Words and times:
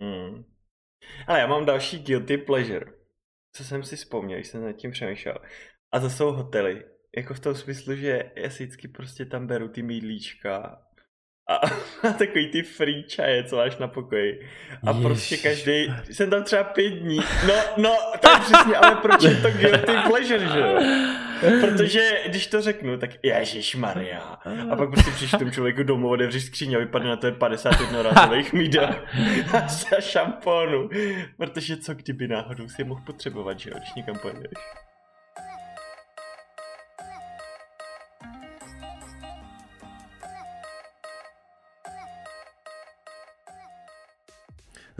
Hmm. 0.00 0.44
Ale 1.26 1.38
já 1.38 1.46
mám 1.46 1.66
další 1.66 1.98
guilty 1.98 2.38
pleasure, 2.38 2.92
co 3.52 3.64
jsem 3.64 3.82
si 3.82 3.96
vzpomněl, 3.96 4.38
když 4.38 4.48
jsem 4.48 4.64
nad 4.64 4.72
tím 4.72 4.90
přemýšlel. 4.90 5.38
A 5.92 6.00
to 6.00 6.10
jsou 6.10 6.32
hotely. 6.32 6.84
Jako 7.16 7.34
v 7.34 7.40
tom 7.40 7.54
smyslu, 7.54 7.96
že 7.96 8.32
já 8.36 8.50
si 8.50 8.64
vždycky 8.64 8.88
prostě 8.88 9.24
tam 9.24 9.46
beru 9.46 9.68
ty 9.68 9.82
mídlíčka 9.82 10.82
a, 11.50 11.54
a 12.08 12.12
takový 12.18 12.48
ty 12.48 12.62
free 12.62 13.02
čaje, 13.02 13.44
co 13.44 13.56
máš 13.56 13.76
na 13.76 13.88
pokoji. 13.88 14.46
A 14.86 14.90
Ježiš. 14.90 15.06
prostě 15.06 15.36
každý, 15.36 15.94
jsem 16.10 16.30
tam 16.30 16.42
třeba 16.42 16.64
pět 16.64 16.90
dní. 16.90 17.20
No, 17.46 17.54
no, 17.76 17.96
to 18.20 18.30
je 18.30 18.36
přesně, 18.40 18.76
ale 18.76 18.96
proč 18.96 19.22
je 19.22 19.34
to 19.34 19.50
guilty 19.50 19.92
pleasure, 20.08 20.48
že 20.48 20.58
jo? 20.58 20.80
Protože 21.60 22.20
když 22.26 22.46
to 22.46 22.62
řeknu, 22.62 22.98
tak 22.98 23.10
Ježíš 23.22 23.74
Maria. 23.76 24.38
A 24.70 24.76
pak 24.76 24.90
prostě 24.90 25.10
přijdeš 25.10 25.30
tomu 25.38 25.50
člověku 25.50 25.82
domů, 25.82 26.08
otevřeš 26.08 26.44
skříň 26.44 26.74
a 26.74 26.78
vypadne 26.78 27.08
na 27.08 27.16
to 27.16 27.26
je 27.26 27.32
51 27.32 28.02
razových 28.02 28.52
mídel 28.52 28.94
a 29.52 30.00
šampónu. 30.00 30.90
Protože 31.36 31.76
co 31.76 31.94
kdyby 31.94 32.28
náhodou 32.28 32.68
si 32.68 32.80
je 32.80 32.84
mohl 32.84 33.02
potřebovat, 33.06 33.60
že 33.60 33.70
jo, 33.70 33.76
když 33.78 33.94
někam 33.94 34.18
pojedeš. 34.18 34.50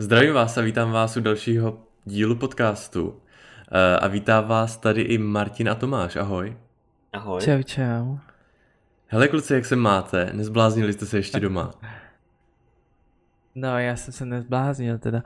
Zdravím 0.01 0.33
vás 0.33 0.57
a 0.57 0.61
vítám 0.61 0.91
vás 0.91 1.17
u 1.17 1.21
dalšího 1.21 1.79
dílu 2.05 2.35
podcastu. 2.35 3.15
Eh, 3.71 3.97
a 3.97 4.07
vítá 4.07 4.41
vás 4.41 4.77
tady 4.77 5.01
i 5.01 5.17
Martin 5.17 5.69
a 5.69 5.75
Tomáš. 5.75 6.15
Ahoj. 6.15 6.57
Ahoj. 7.13 7.41
Čau, 7.41 7.63
čau. 7.63 8.17
Hele 9.07 9.27
kluci, 9.27 9.53
jak 9.53 9.65
se 9.65 9.75
máte? 9.75 10.29
Nezbláznili 10.33 10.93
jste 10.93 11.05
se 11.05 11.17
ještě 11.17 11.39
doma? 11.39 11.71
No, 13.55 13.79
já 13.79 13.95
jsem 13.95 14.13
se 14.13 14.25
nezbláznil 14.25 14.97
teda. 14.97 15.23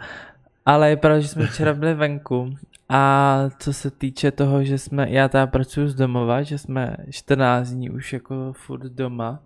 Ale 0.66 0.90
je 0.90 0.98
pravda, 0.98 1.20
že 1.20 1.28
jsme 1.28 1.48
včera 1.48 1.74
byli 1.74 1.94
venku 1.94 2.56
a 2.90 3.44
co 3.60 3.74
se 3.74 3.92
týče 3.92 4.32
toho, 4.32 4.64
že 4.64 4.78
jsme, 4.78 5.10
já 5.10 5.28
teda 5.28 5.48
pracuji 5.48 5.88
z 5.88 5.96
domova, 5.96 6.44
že 6.44 6.58
jsme 6.58 6.98
14 7.10 7.70
dní 7.70 7.90
už 7.90 8.14
jako 8.14 8.54
furt 8.54 8.84
doma, 8.84 9.40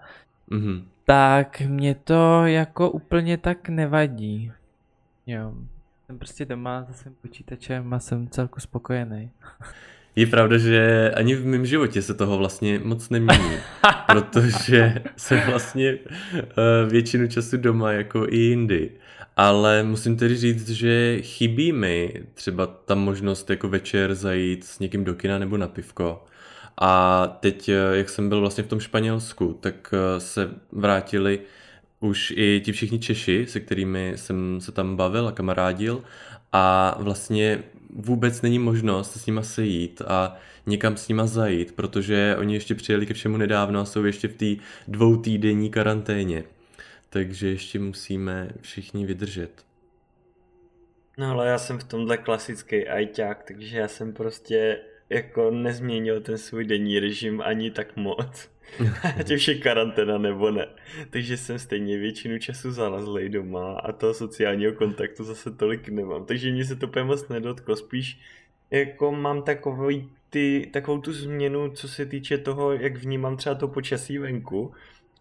mm-hmm. 0.51 0.83
tak 1.05 1.61
mě 1.61 1.95
to 1.95 2.45
jako 2.45 2.91
úplně 2.91 3.37
tak 3.37 3.69
nevadí. 3.69 4.51
Jo, 5.29 5.53
jsem 6.05 6.17
prostě 6.17 6.45
doma 6.45 6.85
za 6.87 6.93
svým 6.93 7.15
počítačem 7.21 7.93
a 7.93 7.99
jsem 7.99 8.27
celku 8.27 8.59
spokojený. 8.59 9.31
Je 10.15 10.27
pravda, 10.27 10.57
že 10.57 11.11
ani 11.15 11.35
v 11.35 11.45
mém 11.45 11.65
životě 11.65 12.01
se 12.01 12.13
toho 12.13 12.37
vlastně 12.37 12.79
moc 12.83 13.09
nemění, 13.09 13.57
protože 14.07 15.03
jsem 15.17 15.39
vlastně 15.49 15.93
uh, 15.95 16.91
většinu 16.91 17.27
času 17.27 17.57
doma 17.57 17.91
jako 17.91 18.27
i 18.29 18.37
jindy. 18.37 18.91
Ale 19.37 19.83
musím 19.83 20.17
tedy 20.17 20.35
říct, 20.35 20.69
že 20.69 21.21
chybí 21.21 21.71
mi 21.71 22.13
třeba 22.33 22.67
ta 22.67 22.95
možnost 22.95 23.49
jako 23.49 23.69
večer 23.69 24.15
zajít 24.15 24.63
s 24.63 24.79
někým 24.79 25.03
do 25.03 25.13
kina 25.13 25.39
nebo 25.39 25.57
na 25.57 25.67
pivko. 25.67 26.25
A 26.81 27.27
teď, 27.39 27.69
eh, 27.69 27.97
jak 27.97 28.09
jsem 28.09 28.29
byl 28.29 28.39
vlastně 28.39 28.63
v 28.63 28.67
tom 28.67 28.79
Španělsku, 28.79 29.57
tak 29.61 29.93
eh, 29.93 30.19
se 30.19 30.49
vrátili 30.71 31.39
už 31.99 32.33
i 32.35 32.61
ti 32.65 32.71
všichni 32.71 32.99
Češi, 32.99 33.45
se 33.47 33.59
kterými 33.59 34.13
jsem 34.15 34.61
se 34.61 34.71
tam 34.71 34.95
bavil 34.95 35.27
a 35.27 35.31
kamarádil 35.31 36.03
a 36.51 36.95
vlastně 36.99 37.63
vůbec 37.89 38.41
není 38.41 38.59
možnost 38.59 39.17
s 39.17 39.25
nima 39.25 39.43
sejít 39.43 40.01
a 40.07 40.37
někam 40.65 40.97
s 40.97 41.07
nima 41.07 41.27
zajít, 41.27 41.71
protože 41.71 42.35
oni 42.39 42.53
ještě 42.53 42.75
přijeli 42.75 43.05
ke 43.05 43.13
všemu 43.13 43.37
nedávno 43.37 43.79
a 43.79 43.85
jsou 43.85 44.03
ještě 44.03 44.27
v 44.27 44.33
té 44.33 44.63
dvou 44.87 45.17
týdenní 45.17 45.69
karanténě. 45.69 46.43
Takže 47.09 47.47
ještě 47.47 47.79
musíme 47.79 48.49
všichni 48.61 49.05
vydržet. 49.05 49.51
No 51.17 51.31
ale 51.31 51.47
já 51.47 51.57
jsem 51.57 51.79
v 51.79 51.83
tomhle 51.83 52.17
klasický 52.17 52.87
ajťák, 52.87 53.43
takže 53.47 53.77
já 53.77 53.87
jsem 53.87 54.13
prostě 54.13 54.79
jako 55.09 55.51
nezměnil 55.51 56.21
ten 56.21 56.37
svůj 56.37 56.65
denní 56.65 56.99
režim 56.99 57.41
ani 57.41 57.71
tak 57.71 57.95
moc. 57.95 58.49
Ať 59.19 59.31
už 59.31 59.47
je 59.47 59.55
karanténa 59.55 60.17
nebo 60.17 60.51
ne. 60.51 60.67
Takže 61.09 61.37
jsem 61.37 61.59
stejně 61.59 61.97
většinu 61.97 62.39
času 62.39 62.71
zalazlej 62.71 63.29
doma 63.29 63.79
a 63.79 63.91
toho 63.91 64.13
sociálního 64.13 64.73
kontaktu 64.73 65.23
zase 65.23 65.51
tolik 65.51 65.89
nemám. 65.89 66.25
Takže 66.25 66.51
mě 66.51 66.65
se 66.65 66.75
to 66.75 66.87
úplně 66.87 67.05
moc 67.05 67.27
nedotklo. 67.27 67.75
Spíš 67.75 68.19
jako 68.71 69.11
mám 69.11 69.41
takový 69.43 70.09
ty, 70.29 70.69
takovou 70.73 71.01
tu 71.01 71.13
změnu, 71.13 71.71
co 71.71 71.87
se 71.87 72.05
týče 72.05 72.37
toho, 72.37 72.73
jak 72.73 72.95
vnímám 72.95 73.37
třeba 73.37 73.55
to 73.55 73.67
počasí 73.67 74.17
venku, 74.17 74.73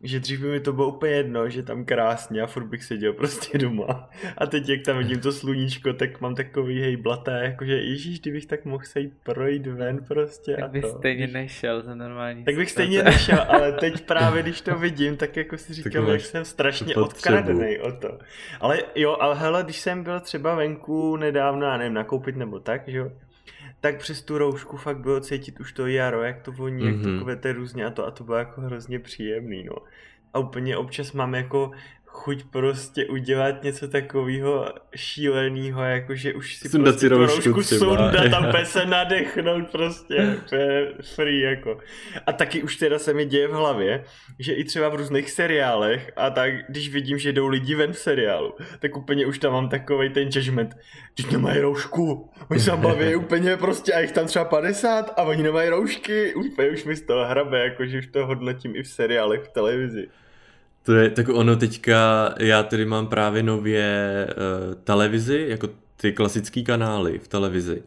že 0.03 0.21
dřív 0.21 0.41
by 0.41 0.49
mi 0.49 0.61
to 0.61 0.73
bylo 0.73 0.89
úplně 0.89 1.13
jedno, 1.13 1.51
že 1.51 1.63
tam 1.63 1.85
krásně 1.85 2.43
a 2.43 2.47
furt 2.47 2.65
bych 2.65 2.85
seděl 2.85 3.13
prostě 3.13 3.59
doma. 3.59 4.11
A 4.39 4.47
teď 4.47 4.69
jak 4.69 4.83
tam 4.83 4.99
vidím 4.99 5.21
to 5.21 5.33
sluníčko, 5.33 5.93
tak 5.93 6.21
mám 6.21 6.35
takový 6.35 6.81
hej 6.81 6.97
blaté, 6.97 7.41
jakože 7.45 7.73
ježíš, 7.73 8.21
kdybych 8.21 8.47
tak 8.47 8.65
mohl 8.65 8.85
se 8.85 9.01
jít 9.01 9.13
projít 9.23 9.67
ven 9.67 10.05
prostě. 10.09 10.57
Tak 10.61 10.71
bych 10.71 10.83
to, 10.83 10.99
stejně 10.99 11.27
nešel 11.27 11.83
za 11.83 11.95
normální 11.95 12.45
Tak 12.45 12.57
bych 12.57 12.71
stejně 12.71 13.03
nešel, 13.03 13.47
ale 13.49 13.73
teď 13.81 14.01
právě 14.01 14.43
když 14.43 14.61
to 14.61 14.79
vidím, 14.79 15.17
tak 15.17 15.37
jako 15.37 15.59
si 15.59 15.75
říkám, 15.75 16.09
jak 16.09 16.21
jsem 16.21 16.45
strašně 16.45 16.97
odkradený 16.97 17.79
o 17.79 17.93
to. 17.93 18.19
Ale 18.61 18.79
jo, 18.95 19.17
ale 19.21 19.35
hele, 19.35 19.63
když 19.65 19.81
jsem 19.81 20.03
byl 20.03 20.21
třeba 20.21 20.55
venku 20.55 21.17
nedávno, 21.17 21.67
já 21.67 21.77
nevím, 21.77 21.95
nakoupit 21.95 22.37
nebo 22.37 22.61
tak, 22.61 22.89
že 22.89 22.99
jo, 22.99 23.11
tak 23.81 23.99
přes 23.99 24.23
tu 24.23 24.39
roušku 24.39 24.77
fakt 24.77 24.99
bylo 24.99 25.21
cítit 25.21 25.61
už 25.61 25.73
to 25.73 25.87
jaro, 25.87 26.23
jak 26.23 26.43
to 26.43 26.53
voní, 26.53 26.85
mm-hmm. 26.85 26.93
jak 26.93 27.03
to 27.03 27.09
mhm. 27.09 27.23
kvete 27.23 27.53
různě 27.53 27.87
a 27.87 27.91
to 27.91 28.07
a 28.07 28.11
to 28.11 28.25
bylo 28.25 28.37
jako 28.37 28.61
hrozně 28.61 28.99
příjemný, 28.99 29.65
no. 29.65 29.77
A 30.35 30.39
úplně 30.39 30.77
občas 30.77 31.13
mám 31.13 31.35
jako 31.35 31.71
chuť 32.19 32.45
prostě 32.51 33.07
udělat 33.07 33.63
něco 33.63 33.89
takového 33.89 34.73
šíleného, 34.97 35.83
jako 35.83 36.15
že 36.15 36.35
už 36.35 36.57
si 36.57 36.69
Sundat 36.69 36.93
prostě 36.93 37.09
si 37.09 37.15
roušku 37.15 37.63
sundat 37.63 38.35
a 38.35 38.65
se 38.65 38.87
nadechnout 38.87 39.71
prostě, 39.71 40.37
free 41.15 41.41
jako. 41.41 41.79
A 42.27 42.33
taky 42.33 42.63
už 42.63 42.77
teda 42.77 42.99
se 42.99 43.15
mi 43.15 43.25
děje 43.25 43.49
v 43.49 43.53
hlavě, 43.53 44.05
že 44.39 44.53
i 44.53 44.65
třeba 44.65 44.89
v 44.89 44.95
různých 44.95 45.31
seriálech 45.31 46.13
a 46.17 46.31
tak, 46.31 46.53
když 46.69 46.89
vidím, 46.89 47.19
že 47.19 47.33
jdou 47.33 47.47
lidi 47.47 47.75
ven 47.75 47.93
v 47.93 47.99
seriálu, 47.99 48.55
tak 48.79 48.97
úplně 48.97 49.27
už 49.27 49.39
tam 49.39 49.53
mám 49.53 49.69
takový 49.69 50.11
ten 50.11 50.29
judgment, 50.33 50.77
že 51.19 51.27
nemají 51.33 51.61
roušku, 51.61 52.31
oni 52.51 52.61
se 52.61 52.77
baví 52.77 53.15
úplně 53.25 53.57
prostě 53.57 53.93
a 53.93 54.01
jich 54.01 54.13
tam 54.13 54.27
třeba 54.27 54.45
50 54.45 55.15
a 55.17 55.23
oni 55.23 55.43
nemají 55.43 55.69
roušky, 55.69 56.35
úplně 56.35 56.71
už 56.71 56.85
mi 56.85 56.97
z 56.97 57.03
toho 57.03 57.25
hrabe, 57.25 57.65
jako 57.65 57.87
že 57.87 57.99
už 57.99 58.07
to 58.07 58.27
hodnotím 58.27 58.77
i 58.77 58.83
v 58.83 58.89
seriálech 58.89 59.41
v 59.41 59.49
televizi. 59.49 60.09
To 60.89 60.95
je, 60.95 61.11
tak 61.11 61.29
ono 61.29 61.57
teďka, 61.57 62.35
já 62.39 62.63
tedy 62.63 62.85
mám 62.85 63.07
právě 63.07 63.43
nově 63.43 64.27
uh, 64.29 64.75
televizi, 64.75 65.47
jako 65.49 65.69
ty 65.97 66.13
klasické 66.13 66.63
kanály 66.63 67.19
v 67.19 67.29
televizi. 67.29 67.83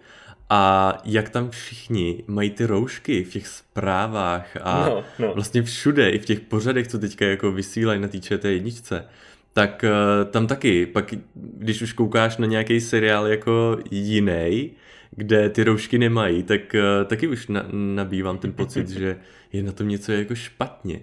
A 0.49 0.93
jak 1.05 1.29
tam 1.29 1.49
všichni 1.49 2.23
mají 2.27 2.49
ty 2.49 2.65
roušky 2.65 3.23
v 3.23 3.29
těch 3.29 3.47
zprávách 3.47 4.57
a 4.61 4.85
no, 4.89 5.03
no. 5.19 5.33
vlastně 5.33 5.63
všude, 5.63 6.09
i 6.09 6.19
v 6.19 6.25
těch 6.25 6.39
pořadech, 6.39 6.87
co 6.87 6.99
teďka 6.99 7.25
jako 7.25 7.51
vysílají 7.51 8.01
na 8.01 8.07
té 8.39 8.51
jedničce, 8.51 9.05
tak 9.53 9.85
uh, 9.85 10.31
tam 10.31 10.47
taky, 10.47 10.85
pak 10.85 11.13
když 11.35 11.81
už 11.81 11.93
koukáš 11.93 12.37
na 12.37 12.47
nějaký 12.47 12.81
seriál 12.81 13.27
jako 13.27 13.77
jiný, 13.91 14.71
kde 15.11 15.49
ty 15.49 15.63
roušky 15.63 15.97
nemají, 15.97 16.43
tak 16.43 16.61
uh, 16.73 17.07
taky 17.07 17.27
už 17.27 17.47
na, 17.47 17.65
nabývám 17.71 18.37
ten 18.37 18.53
pocit, 18.53 18.89
že 18.99 19.17
je 19.53 19.63
na 19.63 19.71
tom 19.71 19.87
něco 19.87 20.11
jako 20.11 20.35
špatně. 20.35 20.99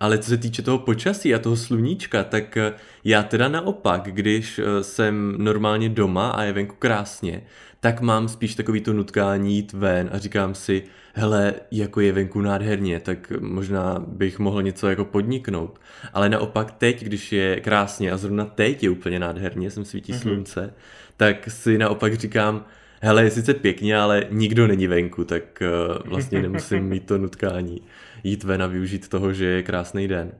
Ale 0.00 0.18
co 0.18 0.28
se 0.28 0.36
týče 0.36 0.62
toho 0.62 0.78
počasí 0.78 1.34
a 1.34 1.38
toho 1.38 1.56
sluníčka, 1.56 2.24
tak 2.24 2.56
eh, 2.56 2.72
já 3.04 3.22
teda 3.22 3.48
naopak, 3.48 4.02
když 4.04 4.58
eh, 4.58 4.84
jsem 4.84 5.34
normálně 5.38 5.88
doma 5.88 6.30
a 6.30 6.42
je 6.42 6.52
venku 6.52 6.76
krásně, 6.78 7.42
tak 7.80 8.00
mám 8.00 8.28
spíš 8.28 8.54
takový 8.54 8.80
to 8.80 8.92
nutkání 8.92 9.56
jít 9.56 9.72
ven 9.72 10.10
a 10.12 10.18
říkám 10.18 10.54
si, 10.54 10.82
hele, 11.14 11.54
jako 11.70 12.00
je 12.00 12.12
venku 12.12 12.40
nádherně, 12.40 13.00
tak 13.00 13.32
možná 13.40 14.04
bych 14.06 14.38
mohl 14.38 14.62
něco 14.62 14.88
jako 14.88 15.04
podniknout. 15.04 15.80
Ale 16.12 16.28
naopak 16.28 16.72
teď, 16.72 17.04
když 17.04 17.32
je 17.32 17.60
krásně 17.60 18.12
a 18.12 18.16
zrovna 18.16 18.44
teď 18.44 18.82
je 18.82 18.90
úplně 18.90 19.18
nádherně, 19.18 19.70
jsem 19.70 19.84
svítí 19.84 20.12
mm-hmm. 20.12 20.20
slunce, 20.20 20.74
tak 21.16 21.50
si 21.50 21.78
naopak 21.78 22.14
říkám, 22.14 22.64
hele, 23.02 23.24
je 23.24 23.30
sice 23.30 23.54
pěkně, 23.54 23.96
ale 23.96 24.26
nikdo 24.30 24.66
není 24.66 24.86
venku, 24.86 25.24
tak 25.24 25.62
uh, 25.62 26.10
vlastně 26.10 26.42
nemusím 26.42 26.84
mít 26.84 27.06
to 27.06 27.18
nutkání 27.18 27.80
jít 28.24 28.44
ven 28.44 28.62
a 28.62 28.66
využít 28.66 29.08
toho, 29.08 29.32
že 29.32 29.44
je 29.44 29.62
krásný 29.62 30.08
den. 30.08 30.32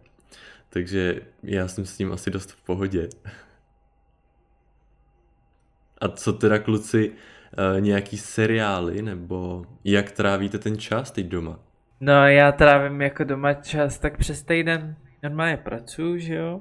Takže 0.69 1.21
já 1.43 1.69
jsem 1.69 1.85
s 1.85 1.97
tím 1.97 2.13
asi 2.13 2.31
dost 2.31 2.53
v 2.53 2.63
pohodě. 2.63 3.09
A 6.01 6.09
co 6.09 6.33
teda 6.33 6.59
kluci, 6.59 7.11
uh, 7.11 7.81
nějaký 7.81 8.19
seriály, 8.19 9.03
nebo 9.03 9.65
jak 9.85 10.11
trávíte 10.11 10.59
ten 10.59 10.79
čas 10.79 11.11
teď 11.11 11.27
doma? 11.27 11.59
No 12.01 12.13
já 12.29 12.53
trávím 12.53 13.03
jako 13.03 13.25
doma 13.25 13.55
čas 13.55 13.99
tak 13.99 14.19
přes 14.19 14.43
týden 14.43 14.97
normálně 15.23 15.57
pracuji, 15.57 16.19
že 16.19 16.35
jo? 16.35 16.61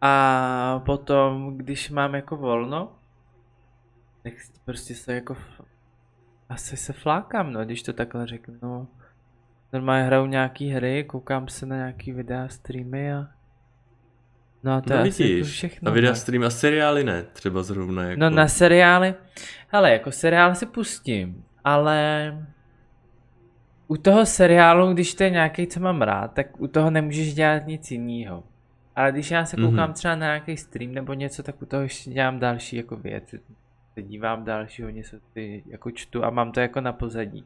A 0.00 0.82
potom, 0.86 1.56
když 1.58 1.90
mám 1.90 2.14
jako 2.14 2.36
volno, 2.36 2.98
tak 4.22 4.32
prostě 4.64 4.94
se 4.94 5.14
jako 5.14 5.36
asi 6.48 6.76
se 6.76 6.92
flákám, 6.92 7.52
no, 7.52 7.64
když 7.64 7.82
to 7.82 7.92
takhle 7.92 8.26
řeknu. 8.26 8.88
Normálně 9.74 10.04
hraju 10.04 10.26
nějaký 10.26 10.68
hry, 10.70 11.04
koukám 11.04 11.48
se 11.48 11.66
na 11.66 11.76
nějaký 11.76 12.12
videa, 12.12 12.48
streamy 12.48 13.12
a 13.14 13.26
No 14.62 14.72
a 14.72 14.80
to 14.80 14.90
No 14.90 14.96
je 14.96 15.02
asi 15.08 15.22
jako 15.22 15.32
vidíš, 15.34 15.52
všechno. 15.52 15.90
a 15.90 15.94
videa 15.94 16.10
no. 16.10 16.16
stream 16.16 16.44
a 16.44 16.50
seriály 16.50 17.04
ne, 17.04 17.22
třeba 17.32 17.62
zrovna 17.62 18.02
jako. 18.04 18.20
No 18.20 18.30
na 18.30 18.48
seriály, 18.48 19.14
hele, 19.68 19.92
jako 19.92 20.12
seriál 20.12 20.54
si 20.54 20.66
pustím, 20.66 21.44
ale 21.64 22.32
u 23.88 23.96
toho 23.96 24.26
seriálu, 24.26 24.92
když 24.92 25.14
to 25.14 25.24
je 25.24 25.30
nějaký, 25.30 25.66
co 25.66 25.80
mám 25.80 26.02
rád, 26.02 26.32
tak 26.34 26.60
u 26.60 26.66
toho 26.66 26.90
nemůžeš 26.90 27.34
dělat 27.34 27.66
nic 27.66 27.90
jiného. 27.90 28.44
Ale 28.96 29.12
když 29.12 29.30
já 29.30 29.44
se 29.44 29.56
koukám 29.56 29.72
Mhm. 29.84 29.92
třeba 29.92 30.14
na 30.14 30.26
nějaký 30.26 30.56
stream 30.56 30.92
nebo 30.94 31.12
něco, 31.14 31.42
tak 31.42 31.62
u 31.62 31.66
toho 31.66 31.82
ještě 31.82 32.10
dělám 32.10 32.38
další 32.38 32.76
jako 32.76 32.96
věci. 32.96 33.40
Se 33.94 34.02
dívám 34.02 34.44
dalšího, 34.44 34.90
něco 34.90 35.16
si 35.32 35.62
jako 35.66 35.90
čtu 35.90 36.24
a 36.24 36.30
mám 36.30 36.52
to 36.52 36.60
jako 36.60 36.80
na 36.80 36.92
pozadí. 36.92 37.44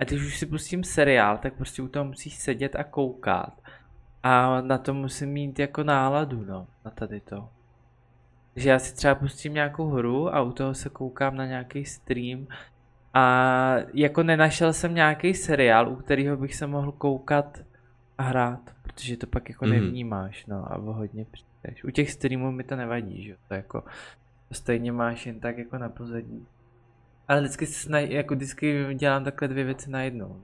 A 0.00 0.04
když 0.04 0.26
už 0.26 0.38
si 0.38 0.46
pustím 0.46 0.84
seriál, 0.84 1.38
tak 1.38 1.54
prostě 1.54 1.82
u 1.82 1.88
toho 1.88 2.04
musíš 2.04 2.34
sedět 2.34 2.76
a 2.76 2.84
koukat. 2.84 3.52
A 4.22 4.60
na 4.60 4.78
to 4.78 4.94
musím 4.94 5.28
mít 5.28 5.58
jako 5.58 5.82
náladu, 5.84 6.44
no, 6.44 6.66
na 6.84 6.90
tady 6.90 7.20
to. 7.20 7.48
Takže 8.54 8.70
já 8.70 8.78
si 8.78 8.94
třeba 8.94 9.14
pustím 9.14 9.54
nějakou 9.54 9.88
hru 9.90 10.34
a 10.34 10.42
u 10.42 10.52
toho 10.52 10.74
se 10.74 10.88
koukám 10.88 11.36
na 11.36 11.46
nějaký 11.46 11.84
stream 11.84 12.46
a 13.14 13.74
jako 13.94 14.22
nenašel 14.22 14.72
jsem 14.72 14.94
nějaký 14.94 15.34
seriál, 15.34 15.88
u 15.92 15.96
kterého 15.96 16.36
bych 16.36 16.54
se 16.54 16.66
mohl 16.66 16.92
koukat 16.92 17.58
a 18.18 18.22
hrát, 18.22 18.60
protože 18.82 19.16
to 19.16 19.26
pak 19.26 19.48
jako 19.48 19.64
Mhm. 19.64 19.74
nevnímáš, 19.74 20.46
no 20.46 20.72
a 20.72 20.76
hodně 20.76 21.24
přijdeš. 21.30 21.84
U 21.84 21.90
těch 21.90 22.10
streamů 22.10 22.52
mi 22.52 22.64
to 22.64 22.76
nevadí, 22.76 23.22
že 23.22 23.30
jo, 23.30 23.36
to 23.48 23.54
jako 23.54 23.80
to 24.48 24.54
stejně 24.54 24.92
máš 24.92 25.26
jen 25.26 25.40
tak 25.40 25.58
jako 25.58 25.78
na 25.78 25.88
pozadí. 25.88 26.46
Ale 27.30 27.40
vždycky, 27.40 27.66
se 27.66 27.88
sna- 27.88 28.10
jako 28.10 28.34
vždycky 28.34 28.94
dělám 28.94 29.24
takhle 29.24 29.48
dvě 29.48 29.64
věci 29.64 29.90
najednou. 29.90 30.40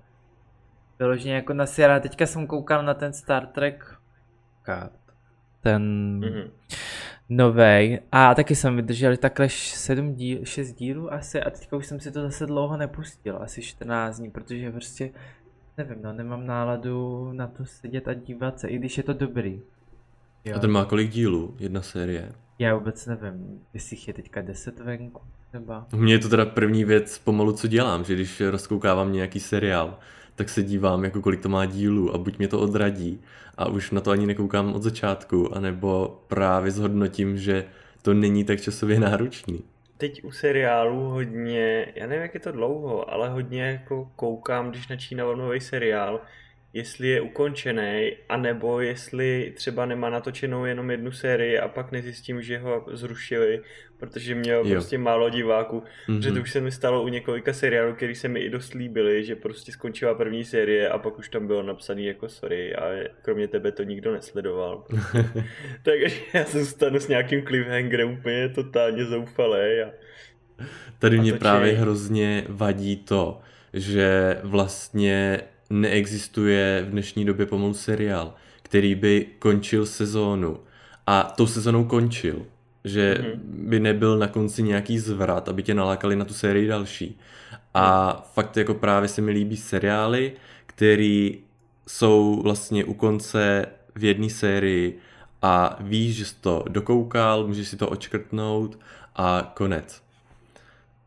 Vyloženě 0.98 1.34
jako 1.34 1.52
na 1.54 1.66
seriál, 1.66 2.00
teďka 2.00 2.26
jsem 2.26 2.46
koukal 2.46 2.82
na 2.84 2.94
ten 2.94 3.12
Star 3.12 3.46
Trek 3.46 3.94
ten 5.60 5.82
Mhm. 6.24 6.50
novej 7.28 8.00
a 8.12 8.34
taky 8.34 8.54
jsem 8.56 8.76
vydržel 8.76 9.16
takhle 9.16 9.48
7 9.48 10.14
díl, 10.14 10.44
6 10.44 10.72
dílů 10.72 11.12
asi 11.12 11.40
a 11.42 11.50
teďka 11.50 11.76
už 11.76 11.86
jsem 11.86 12.00
si 12.00 12.10
to 12.10 12.22
zase 12.22 12.46
dlouho 12.46 12.76
nepustil, 12.76 13.38
asi 13.42 13.62
14 13.62 14.18
dní, 14.18 14.30
protože 14.30 14.70
prostě 14.72 15.10
nevím, 15.78 16.02
no 16.02 16.12
nemám 16.12 16.46
náladu 16.46 17.32
na 17.32 17.46
to 17.46 17.64
sedět 17.64 18.08
a 18.08 18.14
dívat 18.14 18.60
se, 18.60 18.68
i 18.68 18.78
když 18.78 18.96
je 18.96 19.02
to 19.02 19.12
dobrý. 19.12 19.62
Jo. 20.44 20.56
A 20.56 20.58
ten 20.58 20.70
má 20.70 20.84
kolik 20.84 21.10
dílů, 21.10 21.56
jedna 21.58 21.82
série? 21.82 22.32
Já 22.58 22.74
vůbec 22.74 23.06
nevím, 23.06 23.60
jestli 23.74 23.96
jich 23.96 24.08
je 24.08 24.14
teďka 24.14 24.40
10 24.42 24.80
venku, 24.80 25.20
třeba. 25.48 25.86
Mně 25.92 26.14
je 26.14 26.18
to 26.18 26.28
teda 26.28 26.44
první 26.44 26.84
věc 26.84 27.18
pomalu, 27.18 27.52
co 27.52 27.66
dělám, 27.66 28.04
že 28.04 28.14
když 28.14 28.40
rozkoukávám 28.40 29.12
nějaký 29.12 29.40
seriál, 29.40 29.98
tak 30.34 30.48
se 30.48 30.62
dívám, 30.62 31.04
jako 31.04 31.20
kolik 31.20 31.42
to 31.42 31.48
má 31.48 31.66
dílů 31.66 32.14
a 32.14 32.18
buď 32.18 32.38
mě 32.38 32.48
to 32.48 32.60
odradí 32.60 33.20
a 33.58 33.68
už 33.68 33.90
na 33.90 34.00
to 34.00 34.10
ani 34.10 34.26
nekoukám 34.26 34.74
od 34.74 34.82
začátku, 34.82 35.56
anebo 35.56 36.20
právě 36.28 36.70
zhodnotím, 36.70 37.38
že 37.38 37.64
to 38.02 38.14
není 38.14 38.44
tak 38.44 38.60
časově 38.60 39.00
náročný. 39.00 39.62
Teď 39.98 40.24
u 40.24 40.30
seriálu 40.30 41.10
hodně, 41.10 41.86
já 41.94 42.06
nevím 42.06 42.22
jak 42.22 42.34
je 42.34 42.40
to 42.40 42.52
dlouho, 42.52 43.12
ale 43.12 43.28
hodně 43.28 43.62
jako 43.62 44.10
koukám, 44.16 44.70
když 44.70 44.88
načínám 44.88 45.38
nový 45.38 45.60
seriál, 45.60 46.20
jestli 46.76 47.08
je 47.08 47.20
ukončený, 47.20 48.12
anebo 48.28 48.80
jestli 48.80 49.52
třeba 49.56 49.86
nemá 49.86 50.10
natočenou 50.10 50.64
jenom 50.64 50.90
jednu 50.90 51.12
sérii 51.12 51.58
a 51.58 51.68
pak 51.68 51.92
nezjistím, 51.92 52.42
že 52.42 52.58
ho 52.58 52.84
zrušili, 52.92 53.60
protože 53.98 54.34
měl 54.34 54.58
Jo. 54.66 54.70
prostě 54.70 54.98
málo 54.98 55.30
diváků. 55.30 55.82
Mhm. 56.08 56.22
Že 56.22 56.32
to 56.32 56.40
už 56.40 56.50
se 56.50 56.60
mi 56.60 56.70
stalo 56.72 57.02
u 57.02 57.08
několika 57.08 57.52
seriálů, 57.52 57.94
který 57.94 58.14
se 58.14 58.28
mi 58.28 58.40
i 58.40 58.50
dost 58.50 58.74
líbily, 58.74 59.24
že 59.24 59.36
prostě 59.36 59.72
skončila 59.72 60.14
první 60.14 60.44
série 60.44 60.88
a 60.88 60.98
pak 60.98 61.18
už 61.18 61.28
tam 61.28 61.46
bylo 61.46 61.62
napsaný 61.62 62.06
jako 62.06 62.28
sorry 62.28 62.74
a 62.76 62.90
kromě 63.22 63.48
tebe 63.48 63.72
to 63.72 63.82
nikdo 63.82 64.12
nesledoval. 64.12 64.84
Takže 65.82 66.16
já 66.34 66.44
se 66.44 66.58
zůstanu 66.64 67.00
s 67.00 67.08
nějakým 67.08 67.42
cliffhangerem 67.46 68.10
úplně 68.12 68.48
totálně 68.48 69.04
zoufalý 69.04 69.82
a 69.82 69.90
Tady 70.98 71.18
A 71.18 71.20
mě 71.22 71.32
točí- 71.32 71.38
právě 71.40 71.72
hrozně 71.72 72.44
vadí 72.48 72.96
to, 72.96 73.40
že 73.72 74.38
vlastně 74.42 75.40
neexistuje 75.70 76.84
v 76.88 76.90
dnešní 76.90 77.24
době 77.24 77.46
pomalu 77.46 77.74
seriál, 77.74 78.34
který 78.62 78.94
by 78.94 79.26
končil 79.38 79.86
sezónu 79.86 80.58
a 81.06 81.22
tou 81.22 81.46
sezónou 81.46 81.84
končil, 81.84 82.46
že 82.84 83.16
Mhm. 83.20 83.40
by 83.68 83.80
nebyl 83.80 84.18
na 84.18 84.26
konci 84.28 84.62
nějaký 84.62 84.98
zvrat, 84.98 85.48
aby 85.48 85.62
tě 85.62 85.74
nalákali 85.74 86.16
na 86.16 86.24
tu 86.24 86.34
sérii 86.34 86.66
další. 86.68 87.18
A 87.74 88.12
fakt 88.34 88.56
jako 88.56 88.74
právě 88.74 89.08
se 89.08 89.20
mi 89.20 89.30
líbí 89.32 89.56
seriály, 89.56 90.32
který 90.66 91.38
jsou 91.88 92.40
vlastně 92.42 92.84
u 92.84 92.94
konce 92.94 93.66
v 93.94 94.04
jedné 94.04 94.30
sérii 94.30 94.98
a 95.42 95.76
víš, 95.80 96.16
že 96.16 96.24
jsi 96.24 96.34
to 96.40 96.64
dokoukal, 96.68 97.46
můžeš 97.46 97.68
si 97.68 97.76
to 97.76 97.88
očkrtnout 97.88 98.78
a 99.16 99.52
konec. 99.56 100.02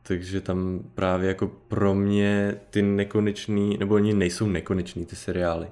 Takže 0.09 0.41
tam 0.41 0.79
právě 0.95 1.27
jako 1.27 1.47
pro 1.47 1.95
mě 1.95 2.55
ty 2.69 2.81
nekonečný, 2.81 3.77
nebo 3.77 3.95
oni 3.95 4.13
nejsou 4.13 4.47
nekonečný 4.47 5.05
ty 5.05 5.15
seriály, 5.15 5.67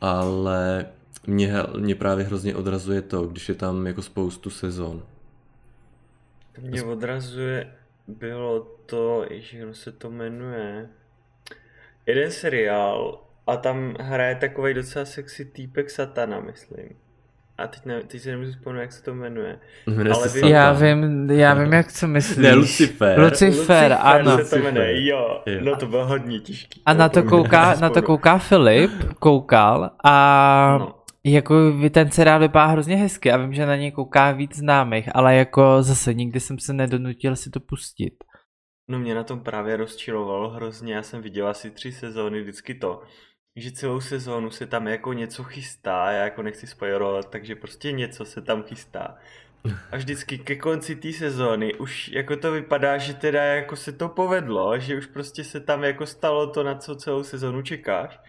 ale 0.00 0.86
mě, 1.26 1.52
mě 1.78 1.94
právě 1.94 2.24
hrozně 2.24 2.56
odrazuje 2.56 3.02
to, 3.02 3.26
když 3.26 3.48
je 3.48 3.54
tam 3.54 3.86
jako 3.86 4.02
spoustu 4.02 4.50
sezon. 4.50 5.02
To 6.52 6.60
mě 6.60 6.82
odrazuje, 6.82 7.74
bylo 8.06 8.60
to, 8.86 9.24
jak 9.30 9.76
se 9.76 9.92
to 9.92 10.10
jmenuje, 10.10 10.88
jeden 12.06 12.30
seriál 12.30 13.22
a 13.46 13.56
tam 13.56 13.94
hraje 14.00 14.34
takový 14.34 14.74
docela 14.74 15.04
sexy 15.04 15.44
týpek 15.44 15.90
satana, 15.90 16.40
myslím. 16.40 16.88
A 17.58 17.66
teď, 17.66 17.84
ne, 17.84 18.00
teď 18.02 18.20
si 18.20 18.30
nemůžu 18.30 18.50
vzpomenout, 18.52 18.80
jak 18.82 18.92
se 18.92 19.02
to 19.02 19.14
jmenuje. 19.14 19.58
Jmenuje 19.86 20.14
Ale 20.14 20.28
se 20.28 20.38
vím- 20.40 20.48
Já 20.48 20.72
vím, 20.72 21.30
já 21.30 21.54
vím, 21.54 21.72
jak 21.72 21.92
co 21.92 22.08
myslíš. 22.08 22.36
Ne, 22.36 22.54
Lucifer. 22.54 23.20
Lucifer, 23.20 23.96
ano. 24.00 24.38
se 24.44 24.56
to 24.56 24.64
jmenuje, 24.64 25.06
jo. 25.08 25.42
Jo. 25.46 25.60
No 25.64 25.76
to 25.76 25.86
bylo 25.86 26.06
hodně 26.06 26.40
těžký. 26.40 26.82
A 26.86 26.92
na 26.92 27.08
to 27.08 27.22
kouká, 27.22 27.74
na 27.80 27.90
to 27.90 28.02
kouká 28.02 28.38
Filip, 28.38 28.90
koukal 29.18 29.90
a 30.04 30.76
No. 30.80 30.94
jako 31.24 31.72
vy- 31.72 31.90
ten 31.90 32.10
seriál 32.10 32.40
vypadá 32.40 32.66
hrozně 32.66 32.96
hezky 32.96 33.32
a 33.32 33.36
vím, 33.36 33.54
že 33.54 33.66
na 33.66 33.76
něj 33.76 33.92
kouká 33.92 34.32
víc 34.32 34.56
známých, 34.56 35.08
ale 35.14 35.36
jako 35.36 35.82
zase 35.82 36.14
nikdy 36.14 36.40
jsem 36.40 36.58
se 36.58 36.72
nedonutil 36.72 37.36
si 37.36 37.50
to 37.50 37.60
pustit. 37.60 38.14
No 38.90 38.98
mě 38.98 39.14
na 39.14 39.24
tom 39.24 39.40
právě 39.40 39.76
rozčilovalo 39.76 40.50
hrozně, 40.50 40.94
já 40.94 41.02
jsem 41.02 41.22
viděl 41.22 41.48
asi 41.48 41.70
tři 41.70 41.92
sezóny 41.92 42.40
vždycky 42.40 42.74
to, 42.74 43.02
že 43.60 43.72
celou 43.72 44.00
sezónu 44.00 44.50
se 44.50 44.66
tam 44.66 44.88
jako 44.88 45.12
něco 45.12 45.44
chystá, 45.44 46.10
já 46.10 46.24
jako 46.24 46.42
nechci 46.42 46.66
spoilerovat, 46.66 47.30
takže 47.30 47.54
prostě 47.54 47.92
něco 47.92 48.24
se 48.24 48.40
tam 48.40 48.62
chystá. 48.62 49.16
A 49.90 49.96
vždycky 49.96 50.38
ke 50.38 50.56
konci 50.56 50.96
té 50.96 51.12
sezóny 51.12 51.74
už 51.74 52.08
jako 52.08 52.36
to 52.36 52.52
vypadá, 52.52 52.98
že 52.98 53.14
teda 53.14 53.42
jako 53.44 53.76
se 53.76 53.92
to 53.92 54.08
povedlo, 54.08 54.78
že 54.78 54.96
už 54.96 55.06
prostě 55.06 55.44
se 55.44 55.60
tam 55.60 55.84
jako 55.84 56.06
stalo 56.06 56.46
to, 56.46 56.62
na 56.62 56.74
co 56.74 56.96
celou 56.96 57.22
sezónu 57.22 57.62
čekáš. 57.62 58.20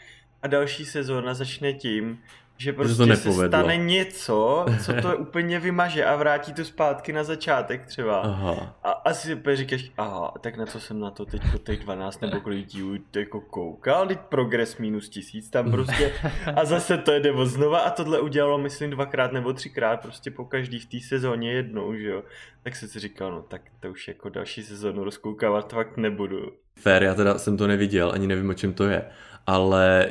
A 0.42 0.48
další 0.48 0.86
sezóna 0.86 1.34
začne 1.34 1.74
tím, 1.74 2.20
že 2.60 2.74
to 2.74 2.78
prostě 2.78 3.04
se 3.04 3.06
nepovedlo. 3.06 3.48
stane 3.48 3.78
něco, 3.78 4.66
co 4.86 4.94
to 5.02 5.18
úplně 5.18 5.60
vymaže 5.60 6.06
a 6.06 6.16
vrátí 6.16 6.54
to 6.54 6.66
zpátky 6.66 7.14
na 7.14 7.24
začátek 7.24 7.86
třeba. 7.86 8.20
Aha. 8.22 8.76
A 8.84 8.92
asi 8.92 9.36
úplně 9.36 9.56
říkáš, 9.56 9.92
aha, 9.98 10.34
tak 10.42 10.58
na 10.58 10.66
co 10.66 10.80
jsem 10.80 11.00
na 11.00 11.12
to 11.12 11.26
teď 11.26 11.42
po 11.52 11.58
těch 11.58 11.80
12 11.80 12.22
nebo 12.22 12.42
kolik 12.42 12.66
dílů 12.66 12.96
jako 13.16 13.42
koukal, 13.42 14.08
teď 14.08 14.20
progres 14.20 14.78
minus 14.78 15.10
tisíc 15.10 15.50
tam 15.50 15.72
prostě 15.72 16.14
a 16.56 16.66
zase 16.66 16.98
to 16.98 17.12
jde 17.12 17.32
od 17.32 17.46
znova 17.46 17.80
a 17.80 17.90
tohle 17.90 18.20
udělalo 18.20 18.58
myslím 18.58 18.90
dvakrát 18.90 19.32
nebo 19.32 19.54
třikrát 19.54 20.02
prostě 20.02 20.32
po 20.32 20.46
každý 20.46 20.80
v 20.80 20.86
té 20.86 21.00
sezóně 21.00 21.52
jednou, 21.52 21.96
že 21.96 22.08
jo. 22.08 22.24
Tak 22.64 22.76
jsem 22.76 22.90
si 22.90 23.00
říkal, 23.00 23.32
no 23.32 23.42
tak 23.42 23.62
to 23.80 23.92
už 23.92 24.08
jako 24.08 24.30
další 24.30 24.64
sezónu 24.64 25.04
rozkoukávat 25.04 25.74
fakt 25.74 25.98
nebudu. 25.98 26.52
Fair, 26.82 27.04
já 27.04 27.14
teda 27.14 27.38
jsem 27.38 27.58
to 27.58 27.68
neviděl, 27.68 28.12
ani 28.12 28.28
nevím, 28.28 28.50
o 28.50 28.54
čem 28.54 28.74
to 28.74 28.84
je. 28.84 29.02
Ale 29.48 30.08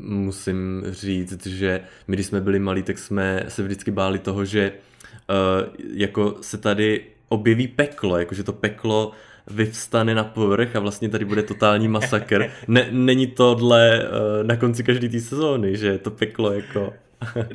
musím 0.00 0.84
říct, 0.90 1.46
že 1.46 1.80
my, 2.08 2.16
když 2.16 2.26
jsme 2.26 2.40
byli 2.40 2.58
malí, 2.58 2.82
tak 2.82 2.98
jsme 2.98 3.44
se 3.48 3.62
vždycky 3.62 3.90
báli 3.90 4.18
toho, 4.18 4.44
že 4.44 4.72
uh, 4.72 5.74
jako 5.94 6.36
se 6.40 6.58
tady 6.58 7.04
objeví 7.28 7.68
peklo, 7.68 8.18
jakože 8.18 8.42
to 8.42 8.52
peklo 8.52 9.12
vyvstane 9.46 10.14
na 10.14 10.24
povrch 10.24 10.76
a 10.76 10.80
vlastně 10.80 11.08
tady 11.08 11.24
bude 11.24 11.42
totální 11.42 11.88
masakr. 11.88 12.50
Ne, 12.68 12.88
není 12.90 13.26
tohle 13.26 14.08
uh, 14.08 14.46
na 14.46 14.56
konci 14.56 14.84
každé 14.84 15.08
té 15.08 15.20
sezóny, 15.20 15.76
že 15.76 15.98
to 15.98 16.10
peklo 16.10 16.52
jako... 16.52 16.94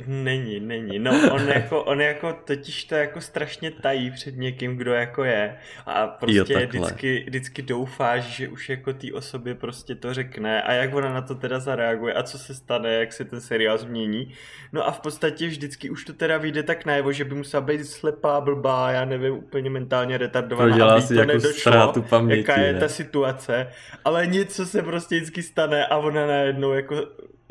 Není, 0.06 0.60
není. 0.60 0.98
No, 0.98 1.32
on 1.32 1.48
jako, 1.48 1.82
on 1.82 2.00
jako 2.00 2.32
totiž 2.44 2.84
to 2.84 2.94
jako 2.94 3.20
strašně 3.20 3.70
tají 3.70 4.10
před 4.10 4.36
někým, 4.36 4.76
kdo 4.76 4.92
jako 4.92 5.24
je. 5.24 5.56
A 5.86 6.06
prostě 6.06 6.52
Jo, 6.52 6.66
vždycky, 6.66 7.24
vždycky 7.26 7.62
doufáš, 7.62 8.24
že 8.24 8.48
už 8.48 8.68
jako 8.68 8.92
té 8.92 9.12
osobě 9.12 9.54
prostě 9.54 9.94
to 9.94 10.14
řekne 10.14 10.62
a 10.62 10.72
jak 10.72 10.94
ona 10.94 11.12
na 11.12 11.20
to 11.20 11.34
teda 11.34 11.58
zareaguje 11.58 12.14
a 12.14 12.22
co 12.22 12.38
se 12.38 12.54
stane, 12.54 12.92
jak 12.92 13.12
se 13.12 13.24
ten 13.24 13.40
seriál 13.40 13.78
změní. 13.78 14.32
No 14.72 14.86
a 14.86 14.90
v 14.90 15.00
podstatě 15.00 15.46
vždycky 15.46 15.90
už 15.90 16.04
to 16.04 16.12
teda 16.12 16.38
vyjde 16.38 16.62
tak 16.62 16.84
najevo, 16.84 17.12
že 17.12 17.24
by 17.24 17.34
musela 17.34 17.60
být 17.60 17.84
slepá, 17.84 18.40
blbá, 18.40 18.90
já 18.90 19.04
nevím, 19.04 19.34
úplně 19.34 19.70
mentálně 19.70 20.18
retardovaná, 20.18 20.68
Prodělá 20.68 20.92
aby 20.92 21.02
si 21.02 21.14
to 21.14 21.20
jako 21.20 21.32
nedošlo, 21.32 21.60
ztrátu 21.60 22.02
paměti, 22.02 22.40
jaká 22.40 22.60
je 22.60 22.72
ne? 22.72 22.80
ta 22.80 22.88
situace, 22.88 23.66
ale 24.04 24.26
něco 24.26 24.66
se 24.66 24.82
prostě 24.82 25.16
vždycky 25.16 25.42
stane 25.42 25.86
a 25.86 25.96
ona 25.96 26.26
najednou 26.26 26.72
jako 26.72 26.96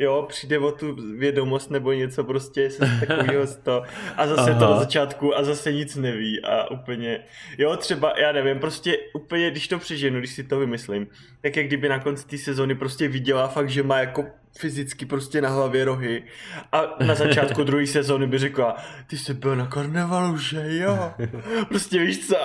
jo, 0.03 0.25
přijde 0.29 0.59
o 0.59 0.71
tu 0.71 0.95
vědomost 1.17 1.71
nebo 1.71 1.93
něco 1.93 2.23
prostě 2.23 2.69
se 2.69 3.05
takového 3.07 3.47
to 3.63 3.83
a 4.17 4.27
zase 4.27 4.51
Aha. 4.51 4.59
to 4.59 4.73
do 4.73 4.79
začátku 4.79 5.37
a 5.37 5.43
zase 5.43 5.73
nic 5.73 5.95
neví 5.95 6.41
a 6.43 6.71
úplně, 6.71 7.19
jo, 7.57 7.77
třeba, 7.77 8.13
já 8.19 8.31
nevím, 8.31 8.59
prostě 8.59 8.97
úplně, 9.13 9.51
když 9.51 9.67
to 9.67 9.79
přeženu, 9.79 10.19
když 10.19 10.31
si 10.31 10.43
to 10.43 10.59
vymyslím, 10.59 11.07
tak 11.41 11.55
jak 11.55 11.65
kdyby 11.65 11.89
na 11.89 11.99
konci 11.99 12.27
té 12.27 12.37
sezóny 12.37 12.75
prostě 12.75 13.07
viděla 13.07 13.47
fakt, 13.47 13.69
že 13.69 13.83
má 13.83 13.99
jako 13.99 14.25
fyzicky 14.57 15.05
prostě 15.05 15.41
na 15.41 15.49
hlavě 15.49 15.85
rohy 15.85 16.23
a 16.71 17.03
na 17.05 17.15
začátku 17.15 17.63
druhé 17.63 17.87
sezóny 17.87 18.27
by 18.27 18.37
řekla, 18.37 18.75
ty 19.07 19.17
jsi 19.17 19.33
byl 19.33 19.55
na 19.55 19.67
karnevalu, 19.67 20.37
že 20.37 20.77
jo? 20.77 21.13
Prostě 21.69 21.99
víš 21.99 22.27
co? 22.27 22.37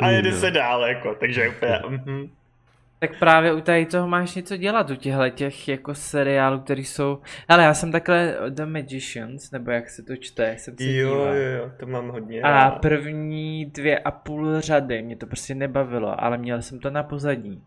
a 0.00 0.10
jede 0.10 0.32
se 0.32 0.50
dál, 0.50 0.82
jako, 0.82 1.14
takže 1.20 1.48
úplně, 1.48 1.72
mm-hmm. 1.72 2.28
Tak 2.98 3.18
právě 3.18 3.52
u 3.52 3.60
tady 3.60 3.86
toho 3.86 4.08
máš 4.08 4.34
něco 4.34 4.56
dělat, 4.56 4.90
u 4.90 4.94
těchto 4.94 5.30
těch 5.30 5.68
jako 5.68 5.94
seriálů, 5.94 6.60
který 6.60 6.84
jsou... 6.84 7.18
Ale 7.48 7.62
já 7.62 7.74
jsem 7.74 7.92
takhle 7.92 8.36
The 8.48 8.66
Magicians, 8.66 9.50
nebo 9.50 9.70
jak 9.70 9.90
se 9.90 10.02
to 10.02 10.16
čte, 10.16 10.56
jsem 10.58 10.74
se 10.78 10.84
Jo, 10.84 11.10
díval. 11.10 11.34
jo, 11.34 11.50
jo, 11.58 11.70
to 11.76 11.86
mám 11.86 12.08
hodně. 12.08 12.42
A 12.42 12.70
první 12.70 13.66
dvě 13.66 13.98
a 13.98 14.10
půl 14.10 14.60
řady 14.60 15.02
mě 15.02 15.16
to 15.16 15.26
prostě 15.26 15.54
nebavilo, 15.54 16.24
ale 16.24 16.38
měl 16.38 16.62
jsem 16.62 16.78
to 16.78 16.90
na 16.90 17.02
pozadí. 17.02 17.62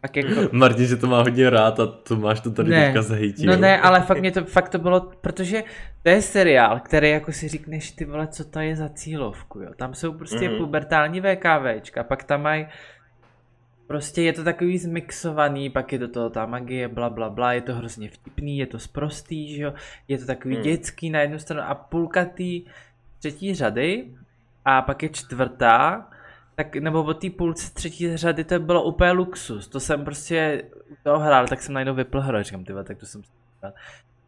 Tak 0.00 0.16
jako... 0.16 0.48
Martin, 0.52 0.86
že 0.86 0.96
to 0.96 1.06
má 1.06 1.22
hodně 1.22 1.50
rád 1.50 1.80
a 1.80 1.86
to 1.86 2.16
máš 2.16 2.40
to 2.40 2.50
tady 2.50 2.70
ne, 2.70 2.86
teďka 2.86 3.02
zahejtí. 3.02 3.46
No 3.46 3.56
ne, 3.56 3.80
ale 3.80 4.00
fakt 4.00 4.18
mě 4.20 4.32
to, 4.32 4.44
fakt 4.44 4.68
to 4.68 4.78
bylo, 4.78 5.00
protože 5.20 5.62
to 6.02 6.10
je 6.10 6.22
seriál, 6.22 6.80
který 6.80 7.10
jako 7.10 7.32
si 7.32 7.48
říkneš, 7.48 7.90
ty 7.90 8.04
vole, 8.04 8.26
co 8.26 8.44
to 8.44 8.60
je 8.60 8.76
za 8.76 8.88
cílovku, 8.88 9.60
jo. 9.60 9.70
Tam 9.76 9.94
jsou 9.94 10.12
prostě 10.12 10.48
mm-hmm. 10.48 10.58
pubertální 10.58 11.20
VKVčka, 11.20 12.04
pak 12.04 12.24
tam 12.24 12.42
mají 12.42 12.66
Prostě 13.86 14.22
je 14.22 14.32
to 14.32 14.44
takový 14.44 14.78
zmixovaný, 14.78 15.70
pak 15.70 15.92
je 15.92 15.98
do 15.98 16.08
toho 16.08 16.30
ta 16.30 16.46
magie, 16.46 16.88
bla 16.88 17.10
bla 17.10 17.30
bla, 17.30 17.52
je 17.52 17.60
to 17.60 17.74
hrozně 17.74 18.10
vtipný, 18.10 18.58
je 18.58 18.66
to 18.66 18.78
sprostý, 18.78 19.54
že 19.54 19.62
jo, 19.62 19.74
je 20.08 20.18
to 20.18 20.26
takový 20.26 20.54
hmm. 20.54 20.64
dětský 20.64 21.10
na 21.10 21.20
jednu 21.20 21.38
stranu 21.38 21.62
a 21.68 21.74
půlka 21.74 22.24
té 22.24 22.70
třetí 23.18 23.54
řady 23.54 24.14
a 24.64 24.82
pak 24.82 25.02
je 25.02 25.08
čtvrtá, 25.08 26.08
tak 26.54 26.76
nebo 26.76 27.04
od 27.04 27.20
té 27.20 27.30
půlce 27.30 27.74
třetí 27.74 28.16
řady 28.16 28.44
to 28.44 28.58
bylo 28.58 28.84
úplně 28.84 29.10
luxus, 29.10 29.68
to 29.68 29.80
jsem 29.80 30.04
prostě 30.04 30.62
toho 31.02 31.18
hrál, 31.18 31.48
tak 31.48 31.62
jsem 31.62 31.74
najednou 31.74 31.94
vypl 31.94 32.20
hru, 32.20 32.42
říkám, 32.42 32.64
tyva, 32.64 32.82
tak 32.82 32.98
to 32.98 33.06
jsem 33.06 33.22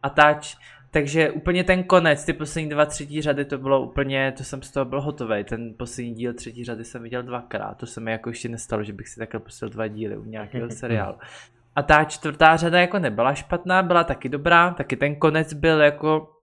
a 0.03 0.09
tač, 0.09 0.57
takže 0.91 1.31
úplně 1.31 1.63
ten 1.63 1.83
konec, 1.83 2.25
ty 2.25 2.33
poslední 2.33 2.69
dva 2.69 2.85
třetí 2.85 3.21
řady, 3.21 3.45
to 3.45 3.57
bylo 3.57 3.81
úplně, 3.81 4.33
to 4.37 4.43
jsem 4.43 4.61
z 4.61 4.71
toho 4.71 4.85
byl 4.85 5.01
hotový. 5.01 5.43
Ten 5.43 5.73
poslední 5.77 6.13
díl 6.13 6.33
třetí 6.33 6.63
řady 6.63 6.85
jsem 6.85 7.03
viděl 7.03 7.23
dvakrát, 7.23 7.77
to 7.77 7.85
se 7.85 8.01
mi 8.01 8.11
jako 8.11 8.29
ještě 8.29 8.49
nestalo, 8.49 8.83
že 8.83 8.93
bych 8.93 9.07
si 9.07 9.19
takhle 9.19 9.39
pustil 9.39 9.69
dva 9.69 9.87
díly 9.87 10.17
u 10.17 10.23
nějakého 10.23 10.69
seriálu. 10.71 11.17
A 11.75 11.83
ta 11.83 12.03
čtvrtá 12.03 12.57
řada 12.57 12.81
jako 12.81 12.99
nebyla 12.99 13.33
špatná, 13.33 13.83
byla 13.83 14.03
taky 14.03 14.29
dobrá, 14.29 14.73
taky 14.73 14.95
ten 14.95 15.15
konec 15.15 15.53
byl 15.53 15.81
jako, 15.81 16.33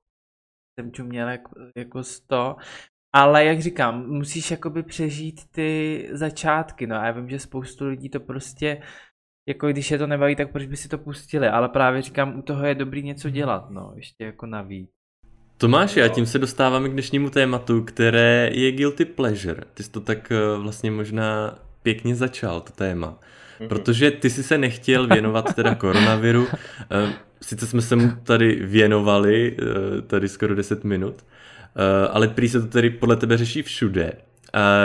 jsem 0.80 0.92
čuměl 0.92 1.28
jako, 1.28 1.50
jako 1.76 2.02
sto, 2.02 2.56
ale 3.14 3.44
jak 3.44 3.60
říkám, 3.60 4.08
musíš 4.08 4.50
jakoby 4.50 4.82
přežít 4.82 5.50
ty 5.50 6.08
začátky, 6.12 6.86
no 6.86 6.96
a 6.96 7.06
já 7.06 7.12
vím, 7.12 7.28
že 7.28 7.38
spoustu 7.38 7.86
lidí 7.86 8.08
to 8.08 8.20
prostě 8.20 8.82
jako 9.46 9.68
když 9.68 9.90
je 9.90 9.98
to 9.98 10.06
nebaví, 10.06 10.36
tak 10.36 10.50
proč 10.50 10.66
by 10.66 10.76
si 10.76 10.88
to 10.88 10.98
pustili, 10.98 11.48
ale 11.48 11.68
právě 11.68 12.02
říkám, 12.02 12.38
u 12.38 12.42
toho 12.42 12.66
je 12.66 12.74
dobrý 12.74 13.02
něco 13.02 13.30
dělat, 13.30 13.70
no, 13.70 13.92
ještě 13.96 14.24
jako 14.24 14.46
navíc. 14.46 14.90
Tomáš, 15.56 15.96
a 15.96 16.08
tím 16.08 16.26
se 16.26 16.38
dostáváme 16.38 16.88
k 16.88 16.92
dnešnímu 16.92 17.30
tématu, 17.30 17.82
které 17.82 18.50
je 18.52 18.72
guilty 18.72 19.04
pleasure. 19.04 19.62
Ty 19.74 19.82
jsi 19.82 19.90
to 19.90 20.00
tak 20.00 20.32
eh, 20.32 20.58
vlastně 20.58 20.90
možná 20.90 21.58
pěkně 21.82 22.14
začal, 22.14 22.60
to 22.60 22.72
téma. 22.72 23.18
Mhm. 23.60 23.68
Protože 23.68 24.10
ty 24.10 24.30
jsi 24.30 24.42
se 24.42 24.58
nechtěl 24.58 25.06
věnovat 25.06 25.54
teda 25.54 25.74
koronaviru. 25.74 26.46
Eh, 26.90 27.12
sice 27.40 27.66
jsme 27.66 27.82
se 27.82 27.96
mu 27.96 28.10
tady 28.22 28.54
věnovali, 28.54 29.56
eh, 29.58 30.02
tady 30.02 30.28
skoro 30.28 30.54
10 30.54 30.84
minut, 30.84 31.24
ale 32.10 32.28
prý 32.28 32.48
se 32.48 32.60
to 32.60 32.66
tedy 32.66 32.90
podle 32.90 33.16
tebe 33.16 33.36
řeší 33.36 33.62
všude. 33.62 34.12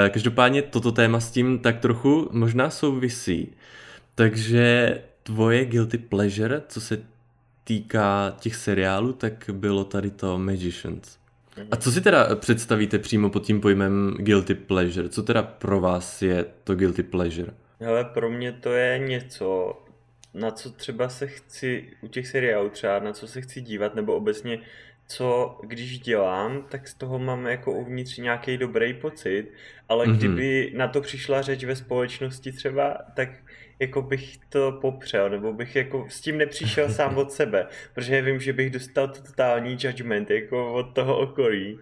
Každopádně 0.10 0.62
toto 0.62 0.92
téma 0.92 1.20
s 1.20 1.32
tím 1.32 1.60
tak 1.60 1.80
trochu 1.80 2.30
možná 2.32 2.70
souvisí. 2.70 3.56
Takže 4.20 5.02
tvoje 5.24 5.66
guilty 5.66 5.98
pleasure, 5.98 6.62
co 6.68 6.82
se 6.82 7.02
týká 7.64 8.36
těch 8.40 8.56
seriálů, 8.56 9.14
tak 9.14 9.50
bylo 9.54 9.84
tady 9.84 10.12
to 10.12 10.40
Magicians. 10.40 11.18
A 11.72 11.76
co 11.76 11.92
si 11.92 12.02
teda 12.02 12.36
představíte 12.36 13.00
přímo 13.00 13.30
pod 13.30 13.46
tím 13.46 13.62
pojmem 13.62 14.16
guilty 14.20 14.56
pleasure? 14.56 15.10
Co 15.10 15.24
teda 15.24 15.44
pro 15.44 15.80
vás 15.80 16.22
je 16.22 16.46
to 16.64 16.76
guilty 16.76 17.04
pleasure? 17.04 17.54
Ale 17.88 18.06
pro 18.06 18.30
mě 18.30 18.52
to 18.52 18.74
je 18.74 19.00
něco, 19.00 19.80
na 20.34 20.52
co 20.52 20.70
třeba 20.70 21.10
se 21.10 21.28
chci, 21.28 21.90
u 22.02 22.08
těch 22.08 22.28
seriálů 22.28 22.70
třeba, 22.70 23.00
na 23.00 23.14
co 23.14 23.28
se 23.28 23.42
chci 23.42 23.62
dívat, 23.62 23.96
nebo 23.96 24.16
obecně, 24.16 24.60
co 25.08 25.60
když 25.64 26.00
dělám, 26.00 26.66
tak 26.70 26.88
z 26.88 26.94
toho 26.94 27.20
mám 27.20 27.48
jako 27.48 27.72
uvnitř 27.72 28.18
nějaký 28.18 28.58
dobrý 28.58 28.94
pocit, 28.94 29.48
ale 29.90 30.06
mm-hmm. 30.06 30.18
kdyby 30.18 30.74
na 30.76 30.88
to 30.88 31.02
přišla 31.02 31.42
řeč 31.42 31.64
ve 31.64 31.76
společnosti 31.76 32.52
třeba, 32.52 32.98
tak 33.16 33.30
jako 33.80 34.02
bych 34.02 34.38
to 34.50 34.72
popřel, 34.72 35.30
nebo 35.30 35.54
bych 35.54 35.76
jako 35.76 36.06
s 36.10 36.22
tím 36.22 36.38
nepřišel 36.38 36.90
sám 36.94 37.18
od 37.18 37.32
sebe, 37.32 37.68
protože 37.94 38.22
vím, 38.22 38.40
že 38.40 38.54
bych 38.54 38.70
dostal 38.70 39.08
to 39.08 39.22
totální 39.22 39.78
judgment 39.80 40.32
jako 40.32 40.74
od 40.74 40.84
toho 40.84 41.18
okolí. 41.18 41.80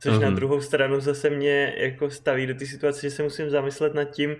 Což 0.00 0.12
uh-huh. 0.12 0.20
na 0.20 0.28
mhm. 0.28 0.36
druhou 0.36 0.60
stranu 0.60 1.00
zase 1.00 1.30
mě 1.30 1.74
jako 1.76 2.10
staví 2.10 2.46
do 2.46 2.54
té 2.54 2.66
situace, 2.66 3.00
že 3.00 3.10
se 3.10 3.22
musím 3.22 3.50
zamyslet 3.50 3.94
nad 3.94 4.04
tím, 4.04 4.36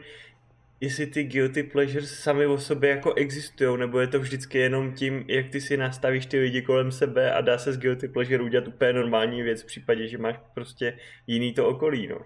jestli 0.80 1.06
ty 1.06 1.24
guilty 1.24 1.62
pleasures 1.62 2.10
sami 2.10 2.46
o 2.46 2.58
sobě 2.58 2.90
jako 2.90 3.14
existují, 3.14 3.78
nebo 3.78 4.00
je 4.00 4.06
to 4.06 4.20
vždycky 4.20 4.58
jenom 4.58 4.92
tím, 4.92 5.24
jak 5.28 5.48
ty 5.48 5.60
si 5.60 5.76
nastavíš 5.76 6.26
ty 6.26 6.38
lidi 6.38 6.62
kolem 6.62 6.92
sebe 6.92 7.32
a 7.32 7.40
dá 7.40 7.58
se 7.58 7.72
z 7.72 7.78
guilty 7.78 8.08
pleasure 8.08 8.42
udělat 8.42 8.68
úplně 8.68 8.92
normální 8.92 9.42
věc 9.42 9.62
v 9.62 9.66
případě, 9.66 10.08
že 10.08 10.18
máš 10.18 10.36
prostě 10.54 10.98
jiný 11.26 11.52
to 11.52 11.68
okolí, 11.68 12.08
no. 12.08 12.18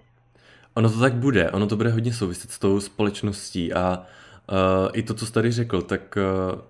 Ono 0.75 0.91
to 0.91 1.01
tak 1.01 1.15
bude, 1.15 1.51
ono 1.51 1.67
to 1.67 1.77
bude 1.77 1.91
hodně 1.91 2.13
souviset 2.13 2.51
s 2.51 2.59
tou 2.59 2.81
společností 2.81 3.73
a 3.73 4.07
Uh, 4.51 4.91
I 4.93 5.03
to, 5.03 5.15
co 5.15 5.27
jsi 5.27 5.33
tady 5.33 5.53
řekl, 5.53 5.83
tak 5.83 6.19
uh, 6.53 6.61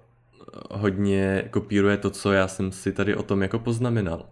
hodně 0.80 1.44
kopíruje 1.50 1.96
to, 1.96 2.10
co 2.10 2.32
já 2.32 2.48
jsem 2.48 2.72
si 2.72 2.92
tady 2.92 3.14
o 3.14 3.22
tom 3.22 3.42
jako 3.42 3.58
poznamenal. 3.58 4.26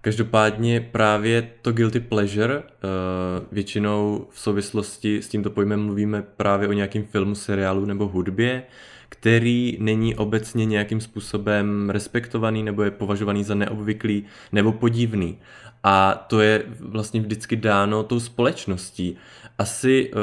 Každopádně 0.00 0.80
právě 0.80 1.50
to 1.62 1.72
guilty 1.72 2.00
pleasure, 2.00 2.58
uh, 2.58 2.62
většinou 3.52 4.26
v 4.30 4.40
souvislosti 4.40 5.22
s 5.22 5.28
tímto 5.28 5.50
pojmem 5.50 5.84
mluvíme 5.84 6.22
právě 6.22 6.68
o 6.68 6.72
nějakém 6.72 7.04
filmu, 7.04 7.34
seriálu 7.34 7.84
nebo 7.84 8.08
hudbě, 8.08 8.62
který 9.08 9.76
není 9.80 10.16
obecně 10.16 10.64
nějakým 10.64 11.00
způsobem 11.00 11.90
respektovaný 11.90 12.62
nebo 12.62 12.82
je 12.82 12.90
považovaný 12.90 13.44
za 13.44 13.54
neobvyklý 13.54 14.24
nebo 14.52 14.72
podivný. 14.72 15.38
A 15.82 16.14
to 16.28 16.40
je 16.40 16.62
vlastně 16.80 17.20
vždycky 17.20 17.56
dáno 17.56 18.02
tou 18.02 18.20
společností. 18.20 19.16
Asi 19.58 20.10
uh, 20.12 20.20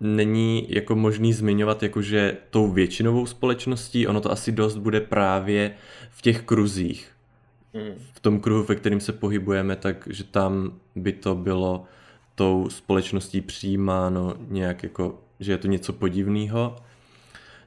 není 0.00 0.66
jako 0.68 0.96
možný 0.96 1.32
zmiňovat 1.32 1.82
jakože 1.82 2.36
tou 2.50 2.70
většinovou 2.70 3.26
společností, 3.26 4.06
ono 4.06 4.20
to 4.20 4.30
asi 4.30 4.52
dost 4.52 4.76
bude 4.76 5.00
právě 5.00 5.74
v 6.10 6.22
těch 6.22 6.42
kruzích. 6.42 7.10
Mm. 7.74 7.94
V 8.12 8.20
tom 8.20 8.40
kruhu, 8.40 8.62
ve 8.64 8.74
kterým 8.74 9.00
se 9.00 9.12
pohybujeme, 9.12 9.76
takže 9.76 10.24
tam 10.24 10.72
by 10.96 11.12
to 11.12 11.34
bylo 11.34 11.84
tou 12.34 12.68
společností 12.68 13.40
přijímáno 13.40 14.34
nějak 14.48 14.82
jako, 14.82 15.20
že 15.40 15.52
je 15.52 15.58
to 15.58 15.68
něco 15.68 15.92
podivného. 15.92 16.76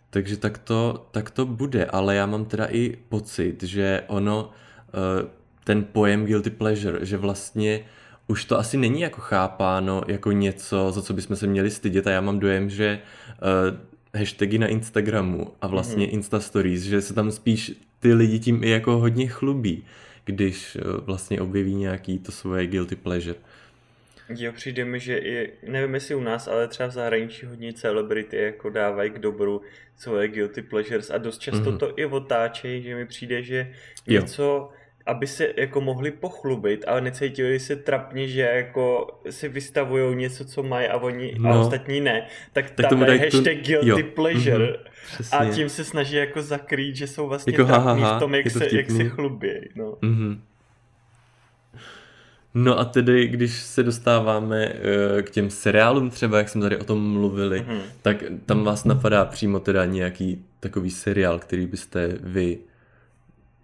Takže 0.09 0.37
tak 0.37 0.57
to, 0.57 1.07
tak 1.11 1.29
to 1.29 1.45
bude, 1.45 1.85
ale 1.85 2.15
já 2.15 2.25
mám 2.25 2.45
teda 2.45 2.65
i 2.65 2.97
pocit, 3.09 3.63
že 3.63 4.03
ono, 4.07 4.51
eh, 4.87 5.27
ten 5.63 5.83
pojem 5.83 6.25
guilty 6.25 6.49
pleasure, 6.49 7.05
že 7.05 7.17
vlastně 7.17 7.85
už 8.27 8.45
to 8.45 8.59
asi 8.59 8.77
není 8.77 9.01
jako 9.01 9.21
chápáno 9.21 10.01
jako 10.07 10.31
něco, 10.31 10.91
za 10.91 11.01
co 11.01 11.13
bychom 11.13 11.35
se 11.35 11.47
měli 11.47 11.71
stydět 11.71 12.07
a 12.07 12.11
já 12.11 12.21
mám 12.21 12.39
dojem, 12.39 12.69
že 12.69 12.99
uh, 13.41 14.19
hashtagy 14.19 14.57
na 14.57 14.67
Instagramu 14.67 15.53
a 15.61 15.67
vlastně 15.67 16.07
mm-hmm. 16.07 16.13
Insta 16.13 16.39
Stories, 16.39 16.83
že 16.83 17.01
se 17.01 17.13
tam 17.13 17.31
spíš 17.31 17.71
ty 17.99 18.13
lidi 18.13 18.39
tím 18.39 18.63
i 18.63 18.69
jako 18.69 18.97
hodně 18.97 19.27
chlubí, 19.27 19.85
když 20.25 20.75
uh, 20.75 21.05
vlastně 21.05 21.41
objeví 21.41 21.75
nějaký 21.75 22.19
to 22.19 22.31
svoje 22.31 22.67
guilty 22.67 22.95
pleasure. 22.95 23.35
Jo, 24.29 24.51
přijde 24.51 24.85
mi, 24.85 24.99
že 24.99 25.17
i, 25.17 25.53
nevím 25.67 25.93
jestli 25.93 26.15
u 26.15 26.21
nás, 26.21 26.47
ale 26.47 26.67
třeba 26.67 26.89
v 26.89 26.91
zahraničí 26.91 27.45
hodně 27.45 27.73
celebrity 27.73 28.37
jako 28.37 28.69
dávají 28.69 29.09
k 29.09 29.19
dobru 29.19 29.61
svoje 29.97 30.27
guilty 30.27 30.61
pleasures 30.61 31.09
a 31.09 31.17
dost 31.17 31.37
často 31.37 31.71
mm-hmm. 31.71 31.77
to 31.77 31.99
i 31.99 32.05
otáčejí, 32.05 32.83
že 32.83 32.95
mi 32.95 33.05
přijde, 33.05 33.43
že 33.43 33.73
něco, 34.07 34.43
jo 34.43 34.71
aby 35.07 35.27
se 35.27 35.53
jako 35.57 35.81
mohli 35.81 36.11
pochlubit, 36.11 36.85
ale 36.87 37.01
necítili 37.01 37.59
se 37.59 37.75
trapně, 37.75 38.27
že 38.27 38.41
jako 38.41 39.07
si 39.29 39.49
vystavují 39.49 40.15
něco, 40.15 40.45
co 40.45 40.63
mají 40.63 40.87
a 40.87 40.97
oni 40.97 41.35
no. 41.39 41.49
a 41.49 41.59
ostatní 41.59 42.01
ne, 42.01 42.27
tak, 42.53 42.69
tak 42.69 42.89
tam 42.89 43.01
je 43.03 43.19
hashtag 43.19 43.57
tu... 43.57 43.63
guilty 43.63 43.89
jo. 43.89 43.97
pleasure 44.15 44.65
mm-hmm. 44.65 45.37
a 45.37 45.53
tím 45.53 45.69
se 45.69 45.83
snaží 45.83 46.15
jako 46.15 46.41
zakrýt, 46.41 46.95
že 46.95 47.07
jsou 47.07 47.27
vlastně 47.27 47.53
jako, 47.53 47.65
trapní 47.65 48.01
ha, 48.01 48.09
ha, 48.09 48.17
v 48.17 48.19
tom, 48.19 48.35
jak, 48.35 48.43
to 48.43 48.49
se, 48.49 48.67
jak 48.71 48.91
se 48.91 49.09
chlubí. 49.09 49.69
No. 49.75 49.91
Mm-hmm. 49.91 50.39
No 52.53 52.79
a 52.79 52.85
tedy, 52.85 53.27
když 53.27 53.53
se 53.53 53.83
dostáváme 53.83 54.73
uh, 54.73 55.21
k 55.21 55.29
těm 55.29 55.49
seriálům 55.49 56.09
třeba, 56.09 56.37
jak 56.37 56.49
jsme 56.49 56.61
tady 56.61 56.77
o 56.77 56.83
tom 56.83 57.11
mluvili, 57.11 57.61
mm-hmm. 57.61 57.81
tak 58.01 58.23
tam 58.45 58.63
vás 58.63 58.85
napadá 58.85 59.25
přímo 59.25 59.59
teda 59.59 59.85
nějaký 59.85 60.45
takový 60.59 60.91
seriál, 60.91 61.39
který 61.39 61.67
byste 61.67 62.09
vy 62.21 62.57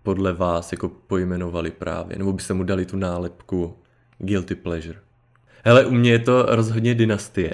podle 0.03 0.33
vás 0.33 0.71
jako 0.71 0.89
pojmenovali 0.89 1.71
právě? 1.71 2.17
Nebo 2.17 2.33
byste 2.33 2.53
mu 2.53 2.63
dali 2.63 2.85
tu 2.85 2.97
nálepku 2.97 3.77
guilty 4.17 4.55
pleasure? 4.55 4.99
Hele, 5.65 5.85
u 5.85 5.91
mě 5.91 6.11
je 6.11 6.19
to 6.19 6.45
rozhodně 6.49 6.95
dynastie. 6.95 7.53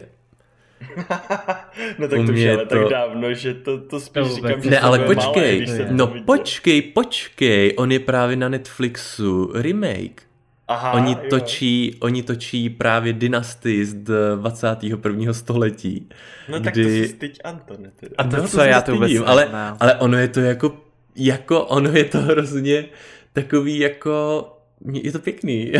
no 1.99 2.07
tak 2.07 2.25
to 2.25 2.31
už 2.31 2.39
je 2.39 2.53
ale 2.55 2.65
to... 2.65 2.75
tak 2.75 2.89
dávno, 2.89 3.33
že 3.33 3.53
to, 3.53 3.77
to 3.77 3.99
spíš 3.99 4.27
to 4.27 4.35
říkám, 4.35 4.61
že 4.61 4.69
Ne, 4.69 4.79
ale 4.79 4.99
počkej, 4.99 5.65
malé, 5.67 5.87
no 5.91 6.13
počkej, 6.25 6.81
počkej, 6.81 7.73
on 7.77 7.91
je 7.91 7.99
právě 7.99 8.35
na 8.35 8.49
Netflixu 8.49 9.51
remake. 9.53 10.29
Aha, 10.67 10.91
oni, 10.91 11.15
točí, 11.15 11.95
oni 11.99 12.23
točí 12.23 12.69
právě 12.69 13.13
dynastii 13.13 13.85
z 13.85 13.93
21. 14.35 15.33
století. 15.33 16.09
No 16.49 16.59
tak 16.59 16.73
kdy... 16.73 16.83
to 16.83 16.89
si 16.89 17.07
styď 17.07 17.39
Antone. 17.43 17.91
Teda. 17.95 18.15
A 18.17 18.23
to, 18.23 18.37
no, 18.37 18.47
co 18.47 18.61
já 18.61 18.81
to 18.81 18.93
vůbec 18.93 19.11
ale, 19.25 19.49
ale 19.79 19.95
ono 19.95 20.17
je 20.17 20.27
to 20.27 20.39
jako, 20.39 20.77
jako 21.19 21.65
ono 21.65 21.91
je 21.91 22.03
to 22.03 22.17
hrozně 22.17 22.85
takový 23.33 23.79
jako 23.79 24.45
je 24.93 25.11
to 25.11 25.19
pěkný. 25.19 25.71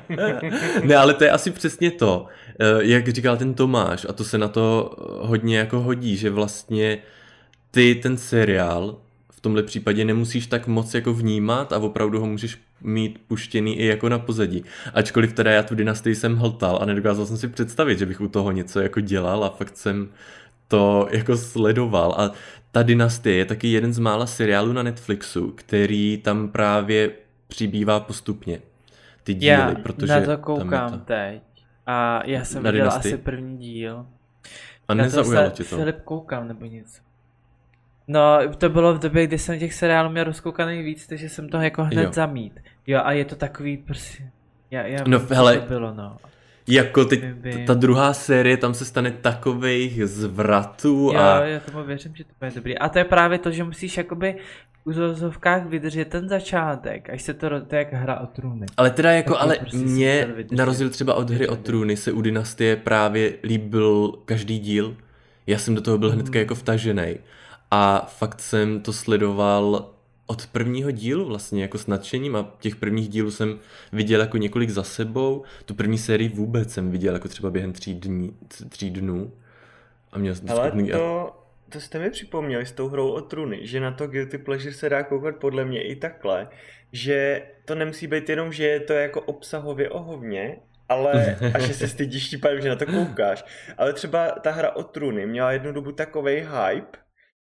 ne, 0.84 0.96
ale 0.96 1.14
to 1.14 1.24
je 1.24 1.30
asi 1.30 1.50
přesně 1.50 1.90
to, 1.90 2.26
eh, 2.60 2.64
jak 2.80 3.08
říkal 3.08 3.36
ten 3.36 3.54
Tomáš, 3.54 4.06
a 4.08 4.12
to 4.12 4.24
se 4.24 4.38
na 4.38 4.48
to 4.48 4.96
hodně 5.20 5.58
jako 5.58 5.80
hodí, 5.80 6.16
že 6.16 6.30
vlastně 6.30 6.98
ty 7.70 7.94
ten 7.94 8.16
seriál 8.16 8.96
v 9.32 9.40
tomhle 9.40 9.62
případě 9.62 10.04
nemusíš 10.04 10.46
tak 10.46 10.66
moc 10.66 10.94
jako 10.94 11.14
vnímat 11.14 11.72
a 11.72 11.78
opravdu 11.78 12.20
ho 12.20 12.26
můžeš 12.26 12.58
mít 12.80 13.18
puštěný 13.28 13.78
i 13.78 13.86
jako 13.86 14.08
na 14.08 14.18
pozadí. 14.18 14.64
Ačkoliv 14.94 15.32
teda 15.32 15.50
já 15.50 15.62
tu 15.62 15.74
dynastii 15.74 16.14
jsem 16.14 16.36
hltal 16.36 16.78
a 16.82 16.84
nedokázal 16.84 17.26
jsem 17.26 17.36
si 17.36 17.48
představit, 17.48 17.98
že 17.98 18.06
bych 18.06 18.20
u 18.20 18.28
toho 18.28 18.50
něco 18.50 18.80
jako 18.80 19.00
dělal 19.00 19.44
a 19.44 19.50
fakt 19.50 19.76
jsem 19.76 20.08
to 20.68 21.08
jako 21.10 21.36
sledoval 21.36 22.14
a 22.18 22.32
ta 22.78 22.82
dynastie 22.82 23.36
je 23.36 23.44
taky 23.44 23.68
jeden 23.68 23.92
z 23.92 23.98
mála 23.98 24.26
seriálů 24.26 24.72
na 24.72 24.82
Netflixu, 24.82 25.50
který 25.50 26.18
tam 26.24 26.48
právě 26.48 27.10
přibývá 27.48 28.00
postupně. 28.00 28.60
Ty 29.22 29.34
díly, 29.34 29.52
já 29.52 29.74
protože 29.82 30.20
na 30.20 30.26
to 30.26 30.38
koukám 30.38 30.90
to... 30.90 30.98
teď 30.98 31.42
a 31.86 32.22
já 32.26 32.44
jsem 32.44 32.62
na 32.62 32.70
viděl 32.70 32.84
dynastii? 32.84 33.14
asi 33.14 33.22
první 33.22 33.58
díl. 33.58 34.06
A 34.88 34.94
nezaujalo 34.94 35.50
tě 35.50 35.64
to? 35.64 35.76
Filip 35.76 36.00
koukám 36.04 36.48
nebo 36.48 36.64
něco. 36.64 37.02
No, 38.08 38.38
to 38.58 38.68
bylo 38.68 38.94
v 38.94 38.98
době, 38.98 39.26
kdy 39.26 39.38
jsem 39.38 39.58
těch 39.58 39.74
seriálů 39.74 40.10
měl 40.10 40.24
rozkoukaný 40.24 40.82
víc, 40.82 41.06
takže 41.06 41.28
jsem 41.28 41.48
to 41.48 41.56
jako 41.56 41.84
hned 41.84 42.02
jo. 42.02 42.12
zamít. 42.12 42.60
Jo, 42.86 43.00
a 43.04 43.12
je 43.12 43.24
to 43.24 43.36
takový 43.36 43.76
prostě... 43.76 44.30
Já, 44.70 44.86
já 44.86 45.04
no, 45.06 45.18
hele, 45.30 45.58
to 45.58 45.66
bylo, 45.66 45.94
no. 45.94 46.16
Jako 46.68 47.04
teď, 47.04 47.24
ta 47.66 47.74
druhá 47.74 48.12
série, 48.12 48.56
tam 48.56 48.74
se 48.74 48.84
stane 48.84 49.10
takových 49.10 50.06
zvratů 50.06 51.16
a... 51.16 51.44
Jo, 51.44 51.52
já 51.52 51.60
tomu 51.60 51.84
věřím, 51.84 52.14
že 52.14 52.24
to 52.24 52.30
bude 52.38 52.50
dobrý. 52.54 52.78
A 52.78 52.88
to 52.88 52.98
je 52.98 53.04
právě 53.04 53.38
to, 53.38 53.50
že 53.50 53.64
musíš 53.64 53.96
jakoby 53.96 54.34
v 54.84 54.86
úzovkách 54.86 55.66
vydržet 55.66 56.08
ten 56.08 56.28
začátek, 56.28 57.10
až 57.10 57.22
se 57.22 57.34
to, 57.34 57.48
to 57.48 57.74
je 57.74 57.78
jak 57.78 57.92
hra 57.92 58.20
o 58.20 58.26
trůny. 58.26 58.66
Ale 58.76 58.90
teda 58.90 59.12
jako, 59.12 59.32
tak 59.32 59.42
ale 59.42 59.56
prostě 59.58 59.76
mě, 59.76 60.28
na 60.50 60.64
rozdíl 60.64 60.90
třeba 60.90 61.14
od 61.14 61.30
hry 61.30 61.48
o 61.48 61.56
trůny, 61.56 61.96
se 61.96 62.12
u 62.12 62.20
Dynastie 62.20 62.76
právě 62.76 63.32
líbil 63.42 64.12
každý 64.24 64.58
díl. 64.58 64.96
Já 65.46 65.58
jsem 65.58 65.74
do 65.74 65.80
toho 65.80 65.98
byl 65.98 66.10
hnedka 66.10 66.38
mm. 66.38 66.40
jako 66.40 66.54
vtažený. 66.54 67.16
A 67.70 68.06
fakt 68.18 68.40
jsem 68.40 68.80
to 68.80 68.92
sledoval 68.92 69.90
od 70.28 70.46
prvního 70.46 70.90
dílu 70.90 71.24
vlastně 71.24 71.62
jako 71.62 71.78
s 71.78 71.86
nadšením 71.86 72.36
a 72.36 72.54
těch 72.60 72.76
prvních 72.76 73.08
dílů 73.08 73.30
jsem 73.30 73.58
viděl 73.92 74.20
jako 74.20 74.36
několik 74.36 74.70
za 74.70 74.82
sebou. 74.82 75.44
Tu 75.64 75.74
první 75.74 75.98
sérii 75.98 76.28
vůbec 76.28 76.72
jsem 76.72 76.90
viděl 76.90 77.14
jako 77.14 77.28
třeba 77.28 77.50
během 77.50 77.72
tří, 77.72 77.94
dní, 77.94 78.36
tří 78.68 78.90
dnů. 78.90 79.32
A 80.12 80.18
měl 80.18 80.34
jsem 80.34 80.50
Ale 80.50 80.72
to, 80.92 81.36
to 81.68 81.80
jste 81.80 81.98
mi 81.98 82.10
připomněli 82.10 82.66
s 82.66 82.72
tou 82.72 82.88
hrou 82.88 83.10
o 83.10 83.20
truny, 83.20 83.66
že 83.66 83.80
na 83.80 83.90
to 83.90 84.06
Guilty 84.06 84.38
Pleasure 84.38 84.72
se 84.72 84.88
dá 84.88 85.02
koukat 85.02 85.36
podle 85.36 85.64
mě 85.64 85.82
i 85.82 85.96
takhle, 85.96 86.48
že 86.92 87.42
to 87.64 87.74
nemusí 87.74 88.06
být 88.06 88.28
jenom, 88.28 88.52
že 88.52 88.64
je 88.64 88.80
to 88.80 88.92
jako 88.92 89.20
obsahově 89.20 89.90
ohovně, 89.90 90.56
ale 90.88 91.36
a 91.54 91.58
že 91.58 91.74
se 91.74 91.88
stydíš 91.88 92.28
tím 92.28 92.40
že 92.58 92.68
na 92.68 92.76
to 92.76 92.86
koukáš. 92.86 93.44
Ale 93.78 93.92
třeba 93.92 94.30
ta 94.30 94.50
hra 94.50 94.76
o 94.76 94.82
truny 94.82 95.26
měla 95.26 95.52
jednu 95.52 95.72
dobu 95.72 95.92
takovej 95.92 96.40
hype, 96.40 96.98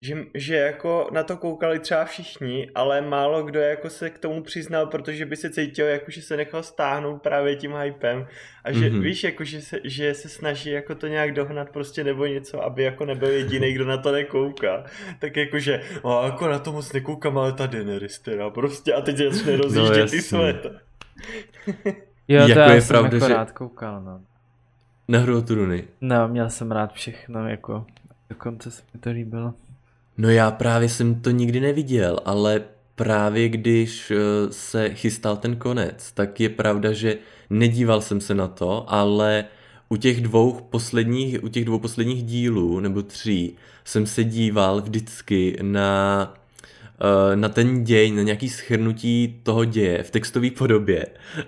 že, 0.03 0.17
že 0.35 0.57
jako 0.57 1.09
na 1.13 1.23
to 1.23 1.37
koukali 1.37 1.79
třeba 1.79 2.05
všichni, 2.05 2.71
ale 2.75 3.01
málo 3.01 3.43
kdo 3.43 3.61
jako 3.61 3.91
se 3.91 4.11
k 4.11 4.19
tomu 4.19 4.43
přiznal, 4.43 4.87
protože 4.87 5.27
by 5.27 5.37
se 5.37 5.51
cítil 5.51 5.87
jako, 5.87 6.11
že 6.11 6.23
se 6.23 6.37
nechal 6.37 6.63
stáhnout 6.63 7.23
právě 7.23 7.57
tím 7.57 7.75
hypem 7.77 8.27
a 8.65 8.73
že 8.73 8.91
mm-hmm. 8.91 9.01
víš, 9.01 9.25
jako, 9.25 9.45
že, 9.45 9.61
se, 9.61 9.79
že 9.85 10.15
se 10.15 10.29
snaží 10.29 10.71
jako 10.71 10.95
to 10.95 11.07
nějak 11.07 11.35
dohnat 11.35 11.71
prostě 11.71 12.05
nebo 12.05 12.27
něco, 12.27 12.65
aby 12.65 12.83
jako 12.83 13.05
nebyl 13.05 13.29
jediný, 13.29 13.73
kdo 13.73 13.85
na 13.85 13.97
to 13.97 14.13
nekouká. 14.13 14.85
Tak 15.19 15.37
jako, 15.37 15.59
že 15.59 15.81
no, 16.05 16.23
jako 16.25 16.49
na 16.49 16.59
to 16.59 16.73
moc 16.73 16.93
nekoukám, 16.93 17.39
ale 17.39 17.53
ta 17.53 17.67
Daenerys 17.67 18.19
teda 18.19 18.51
prostě 18.51 18.95
a 18.95 19.01
teď 19.01 19.17
začne 19.17 19.57
rozjíždět 19.63 20.05
no, 20.05 20.11
ty 20.11 20.23
světa. 20.23 20.69
jo, 22.29 22.43
to 22.43 22.49
jako 22.49 22.61
já 22.61 22.73
je 22.73 22.81
jsem 22.81 22.89
pravda, 22.89 23.17
jako 23.17 23.29
že... 23.29 23.35
rád 23.35 23.53
koukal, 23.53 24.03
no. 24.03 24.21
Na 25.09 25.19
hru 25.19 25.39
o 25.39 25.43
Turuny. 25.43 25.85
No, 26.01 26.29
měl 26.29 26.51
jsem 26.51 26.73
rád 26.73 26.93
všechno, 26.93 27.49
jako 27.49 27.87
dokonce 28.29 28.71
se 28.71 28.83
mi 28.95 29.01
to 29.01 29.11
líbilo. 29.11 29.55
No 30.23 30.31
já 30.31 30.51
právě 30.51 30.89
jsem 30.89 31.15
to 31.21 31.31
nikdy 31.31 31.61
neviděl, 31.61 32.19
ale 32.25 32.63
právě 32.95 33.49
když 33.49 34.11
eh, 34.11 34.17
se 34.53 34.95
chystal 34.95 35.37
ten 35.37 35.57
konec, 35.57 36.13
tak 36.13 36.41
je 36.41 36.49
pravda, 36.49 36.93
že 36.93 37.19
nedíval 37.51 38.01
jsem 38.01 38.21
se 38.21 38.35
na 38.35 38.49
to, 38.49 38.93
ale 38.93 39.45
u 39.89 39.97
těch 39.97 40.21
dvou 40.21 40.53
posledních, 40.71 41.45
u 41.45 41.49
těch 41.49 41.65
dvou 41.65 41.79
posledních 41.79 42.23
dílů, 42.23 42.81
nebo 42.81 43.03
tří, 43.03 43.57
jsem 43.85 44.07
se 44.07 44.25
díval 44.25 44.81
vždycky 44.81 45.59
na 45.63 46.35
na 47.35 47.49
ten 47.49 47.85
děj, 47.85 48.11
na 48.11 48.23
nějaký 48.23 48.49
schrnutí 48.49 49.41
toho 49.43 49.65
děje 49.65 50.03
v 50.03 50.11
textové 50.11 50.51
podobě, 50.51 51.07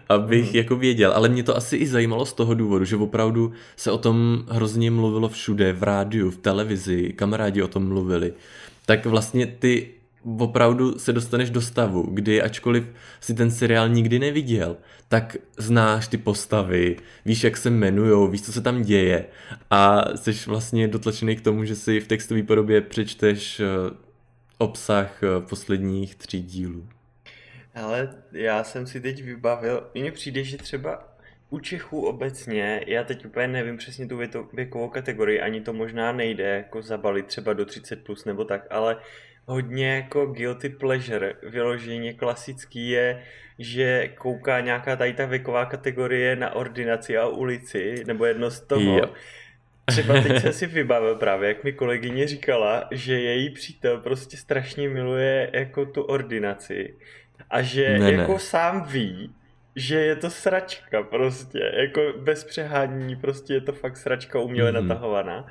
abych 0.09 0.51
mm. 0.51 0.57
jako 0.57 0.77
věděl, 0.77 1.13
ale 1.13 1.29
mě 1.29 1.43
to 1.43 1.57
asi 1.57 1.77
i 1.77 1.87
zajímalo 1.87 2.27
z 2.27 2.33
toho 2.33 2.55
důvodu, 2.55 2.85
že 2.85 2.97
opravdu 2.97 3.53
se 3.77 3.91
o 3.91 3.99
tom 3.99 4.45
hrozně 4.49 4.91
mluvilo 4.91 5.29
všude, 5.29 5.73
v 5.73 5.83
rádiu, 5.83 6.31
v 6.31 6.39
televizi, 6.39 7.13
kamarádi 7.13 7.63
o 7.63 7.69
tom 7.69 7.89
mluvili. 7.89 8.33
Tak 8.87 9.07
vlastně 9.07 9.47
ty 9.47 9.89
opravdu 10.39 10.99
se 10.99 11.13
dostaneš 11.13 11.51
do 11.51 11.61
stavu, 11.61 12.03
kdy 12.03 12.43
ačkoliv 12.43 12.85
si 13.21 13.35
ten 13.35 13.51
seriál 13.51 13.89
nikdy 13.89 14.19
neviděl, 14.19 14.77
tak 15.09 15.37
znáš 15.59 16.09
ty 16.09 16.19
postavy, 16.19 16.97
víš, 17.25 17.45
jak 17.45 17.57
se 17.57 17.69
jmenujou, 17.69 18.29
víš, 18.29 18.43
co 18.43 18.53
se 18.53 18.61
tam 18.61 18.83
děje 18.83 19.25
a 19.71 20.05
jsi 20.15 20.33
vlastně 20.47 20.89
dotlačený 20.89 21.37
k 21.37 21.41
tomu, 21.41 21.65
že 21.65 21.75
si 21.77 22.01
v 22.01 22.09
textové 22.09 22.43
podobě 22.43 22.81
přečteš 22.81 23.61
eh, 23.61 24.04
obsah 24.59 25.23
eh, 25.23 25.41
posledních 25.49 26.15
tří 26.15 26.43
dílů. 26.43 26.89
Ale 27.75 28.09
já 28.33 28.65
jsem 28.65 28.87
si 28.87 29.01
teď 29.01 29.23
vybavil, 29.23 29.91
mně 29.95 30.13
přijde, 30.13 30.45
že 30.45 30.57
třeba 30.57 31.15
u 31.51 31.61
Čechů 31.61 32.07
obecně, 32.07 32.85
já 32.87 33.05
teď 33.05 33.27
úplně 33.27 33.49
nevím 33.49 33.77
přesně 33.77 34.09
tu 34.09 34.21
věkovou 34.53 34.89
kategorii, 34.89 35.41
ani 35.41 35.61
to 35.61 35.73
možná 35.73 36.13
nejde 36.13 36.45
jako 36.45 36.83
zabalit 36.83 37.27
třeba 37.27 37.53
do 37.53 37.65
30 37.65 38.05
plus 38.05 38.25
nebo 38.25 38.45
tak, 38.45 38.67
ale 38.71 38.97
hodně 39.47 39.95
jako 39.95 40.27
guilty 40.27 40.69
pleasure, 40.69 41.35
vyloženě 41.43 42.15
klasický 42.15 42.89
je, 42.89 43.23
že 43.59 44.09
kouká 44.09 44.61
nějaká 44.61 44.97
tady 44.97 45.13
ta 45.13 45.27
věková 45.27 45.65
kategorie 45.65 46.37
na 46.37 46.55
ordinaci 46.55 47.19
a 47.19 47.27
ulici, 47.27 48.05
nebo 48.07 48.25
jedno 48.25 48.51
z 48.51 48.61
toho. 48.61 48.99
Jo. 48.99 49.15
Třeba 49.85 50.21
teď 50.21 50.43
jsem 50.43 50.53
si 50.63 50.67
vybavil 50.67 51.15
právě, 51.15 51.49
jak 51.49 51.65
mi 51.65 51.73
kolegyně 51.73 52.27
říkala, 52.27 52.89
že 52.91 53.21
její 53.21 53.51
přítel 53.51 53.99
prostě 53.99 54.37
strašně 54.37 54.89
miluje 54.89 55.51
jako 55.53 55.87
tu 55.87 56.03
ordinaci 56.03 56.95
a 57.51 57.63
že 57.63 57.99
ne, 57.99 58.13
jako 58.13 58.33
ne. 58.33 58.39
sám 58.39 58.85
ví, 58.85 59.35
že 59.77 60.01
je 60.01 60.17
to 60.17 60.31
sračka 60.31 61.03
prostě, 61.03 61.73
jako 61.77 62.01
bez 62.19 62.45
přehání, 62.45 63.17
prostě 63.17 63.55
je 63.55 63.61
to 63.61 63.73
fakt 63.73 63.97
sračka 63.97 64.39
uměle 64.39 64.73
mm-hmm. 64.73 64.87
natahovaná, 64.87 65.47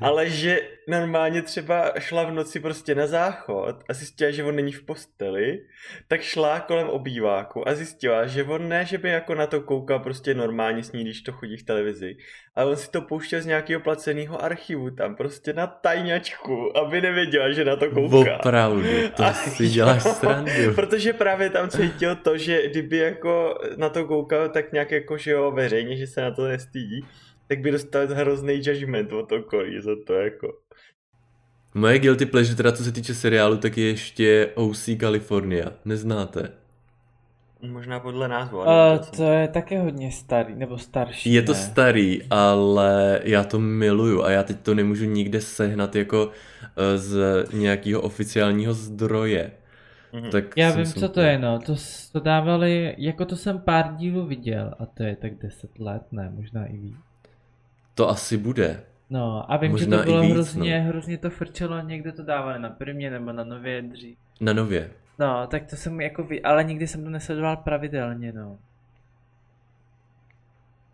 ale 0.00 0.30
že 0.30 0.60
normálně 0.88 1.42
třeba 1.42 1.92
šla 1.98 2.24
v 2.24 2.32
noci 2.32 2.60
prostě 2.60 2.94
na 2.94 3.06
záchod 3.06 3.76
a 3.88 3.92
zjistila, 3.92 4.30
že 4.30 4.44
on 4.44 4.56
není 4.56 4.72
v 4.72 4.84
posteli, 4.84 5.60
tak 6.08 6.20
šla 6.20 6.60
kolem 6.60 6.88
obýváku 6.88 7.68
a 7.68 7.74
zjistila, 7.74 8.26
že 8.26 8.44
on 8.44 8.68
ne, 8.68 8.84
že 8.84 8.98
by 8.98 9.08
jako 9.08 9.34
na 9.34 9.46
to 9.46 9.60
koukal 9.60 9.98
prostě 9.98 10.34
normálně 10.34 10.82
s 10.82 10.92
ní, 10.92 11.04
když 11.04 11.20
to 11.20 11.32
chodí 11.32 11.56
v 11.56 11.62
televizi, 11.62 12.16
ale 12.54 12.70
on 12.70 12.76
si 12.76 12.90
to 12.90 13.00
pouštěl 13.00 13.40
z 13.40 13.46
nějakého 13.46 13.80
placeného 13.80 14.44
archivu 14.44 14.90
tam 14.90 15.16
prostě 15.16 15.52
na 15.52 15.66
tajňačku, 15.66 16.78
aby 16.78 17.00
nevěděla, 17.00 17.52
že 17.52 17.64
na 17.64 17.76
to 17.76 17.90
kouká. 17.90 18.38
Opravdu, 18.38 18.82
to 19.16 19.24
a 19.24 19.32
si 19.32 19.68
děláš 19.68 20.02
srandu. 20.02 20.74
Protože 20.74 21.12
právě 21.12 21.50
tam 21.50 21.68
cítil 21.68 22.16
to, 22.16 22.38
že 22.38 22.68
kdyby 22.68 22.96
jako 22.96 23.58
na 23.76 23.88
to 23.88 24.04
koukal 24.04 24.48
tak 24.48 24.72
nějak 24.72 24.90
jako, 24.90 25.18
že 25.18 25.30
jo, 25.30 25.50
veřejně, 25.50 25.96
že 25.96 26.06
se 26.06 26.20
na 26.20 26.30
to 26.30 26.48
nestydí, 26.48 27.04
tak 27.48 27.60
by 27.60 27.70
dostal 27.70 28.06
hrozný 28.06 28.54
judgment 28.64 29.12
od 29.12 29.32
okolí 29.32 29.80
za 29.80 29.92
to 30.06 30.14
jako. 30.14 30.63
Moje 31.74 31.98
guilty 31.98 32.26
pleasure, 32.26 32.56
teda 32.56 32.72
co 32.72 32.84
se 32.84 32.92
týče 32.92 33.14
seriálu, 33.14 33.56
tak 33.56 33.78
je 33.78 33.88
ještě 33.88 34.50
OC 34.54 34.88
California. 35.00 35.72
Neznáte? 35.84 36.48
Možná 37.62 38.00
podle 38.00 38.28
názvu. 38.28 38.58
Uh, 38.58 38.66
to 39.16 39.22
je 39.22 39.48
také 39.48 39.80
hodně 39.80 40.12
starý, 40.12 40.54
nebo 40.54 40.78
starší. 40.78 41.32
Je 41.32 41.42
to 41.42 41.52
ne? 41.52 41.58
starý, 41.58 42.22
ale 42.30 43.20
já 43.24 43.44
to 43.44 43.58
miluju 43.60 44.22
a 44.22 44.30
já 44.30 44.42
teď 44.42 44.60
to 44.60 44.74
nemůžu 44.74 45.04
nikde 45.04 45.40
sehnat 45.40 45.96
jako 45.96 46.30
z 46.96 47.44
nějakého 47.52 48.00
oficiálního 48.00 48.74
zdroje. 48.74 49.50
Mhm. 50.12 50.30
Tak 50.30 50.44
Já 50.56 50.70
vím, 50.70 50.86
co 50.86 51.08
to 51.08 51.20
je, 51.20 51.38
no. 51.38 51.58
To, 51.58 51.74
to 52.12 52.20
dávali, 52.20 52.94
jako 52.98 53.24
to 53.24 53.36
jsem 53.36 53.58
pár 53.58 53.96
dílů 53.96 54.26
viděl 54.26 54.74
a 54.78 54.86
to 54.86 55.02
je 55.02 55.16
tak 55.16 55.38
10 55.38 55.78
let, 55.78 56.02
ne, 56.12 56.30
možná 56.34 56.66
i 56.66 56.76
víc. 56.76 56.96
To 57.94 58.10
asi 58.10 58.36
bude. 58.36 58.80
No 59.14 59.52
a 59.52 59.56
vím, 59.56 59.70
Možná 59.70 59.96
že 59.98 60.02
to 60.04 60.10
bylo 60.10 60.22
víc, 60.22 60.32
hrozně, 60.32 60.78
hrozně 60.80 61.18
to 61.18 61.30
frčelo, 61.30 61.80
někde 61.80 62.12
to 62.12 62.22
dávali 62.22 62.58
na 62.58 62.70
Primě 62.70 63.10
nebo 63.10 63.32
na 63.32 63.44
Nově 63.44 63.82
dřív. 63.82 64.18
Na 64.40 64.52
nově. 64.52 64.90
No, 65.18 65.46
tak 65.46 65.66
to 65.66 65.76
jsem 65.76 66.00
jako 66.00 66.22
ví, 66.22 66.42
ale 66.42 66.64
nikdy 66.64 66.86
jsem 66.86 67.04
to 67.04 67.10
nesledoval 67.10 67.56
pravidelně, 67.56 68.32
no. 68.32 68.58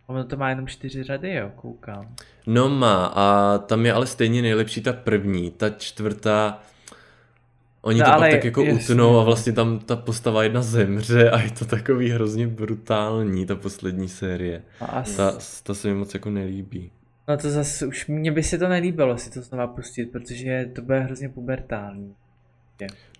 Ono 0.06 0.24
to 0.24 0.36
má 0.36 0.48
jenom 0.50 0.66
čtyři 0.66 1.02
řady, 1.02 1.34
jo, 1.34 1.50
koukám. 1.56 2.14
No 2.46 2.68
má 2.68 3.06
a 3.06 3.58
tam 3.58 3.86
je 3.86 3.92
ale 3.92 4.06
stejně 4.06 4.42
nejlepší 4.42 4.82
ta 4.82 4.92
první, 4.92 5.50
ta 5.50 5.70
čtvrtá, 5.70 6.58
oni 7.82 7.98
No, 8.00 8.04
to 8.06 8.12
ale 8.12 8.26
pak 8.28 8.36
tak 8.36 8.44
jako 8.44 8.62
jasně. 8.62 8.92
utnou 8.94 9.18
a 9.20 9.24
vlastně 9.24 9.52
tam 9.52 9.78
ta 9.78 9.96
postava 9.96 10.42
jedna 10.42 10.62
zemře 10.62 11.30
a 11.30 11.40
je 11.40 11.50
to 11.50 11.64
takový 11.64 12.10
hrozně 12.10 12.46
brutální, 12.46 13.46
ta 13.46 13.56
poslední 13.56 14.08
série. 14.08 14.62
No, 14.80 14.94
a. 14.96 15.04
Ta, 15.16 15.32
ta 15.62 15.74
se 15.74 15.88
mi 15.88 15.94
moc 15.94 16.14
jako 16.14 16.30
nelíbí. 16.30 16.90
No 17.30 17.36
to 17.36 17.50
zase 17.50 17.86
už 17.86 18.06
mně 18.06 18.32
by 18.32 18.42
se 18.42 18.58
to 18.58 18.68
nelíbilo 18.68 19.18
si 19.18 19.30
to 19.30 19.42
znova 19.42 19.66
pustit, 19.66 20.06
protože 20.12 20.70
to 20.74 20.82
bude 20.82 21.00
hrozně 21.00 21.28
pubertální. 21.28 22.14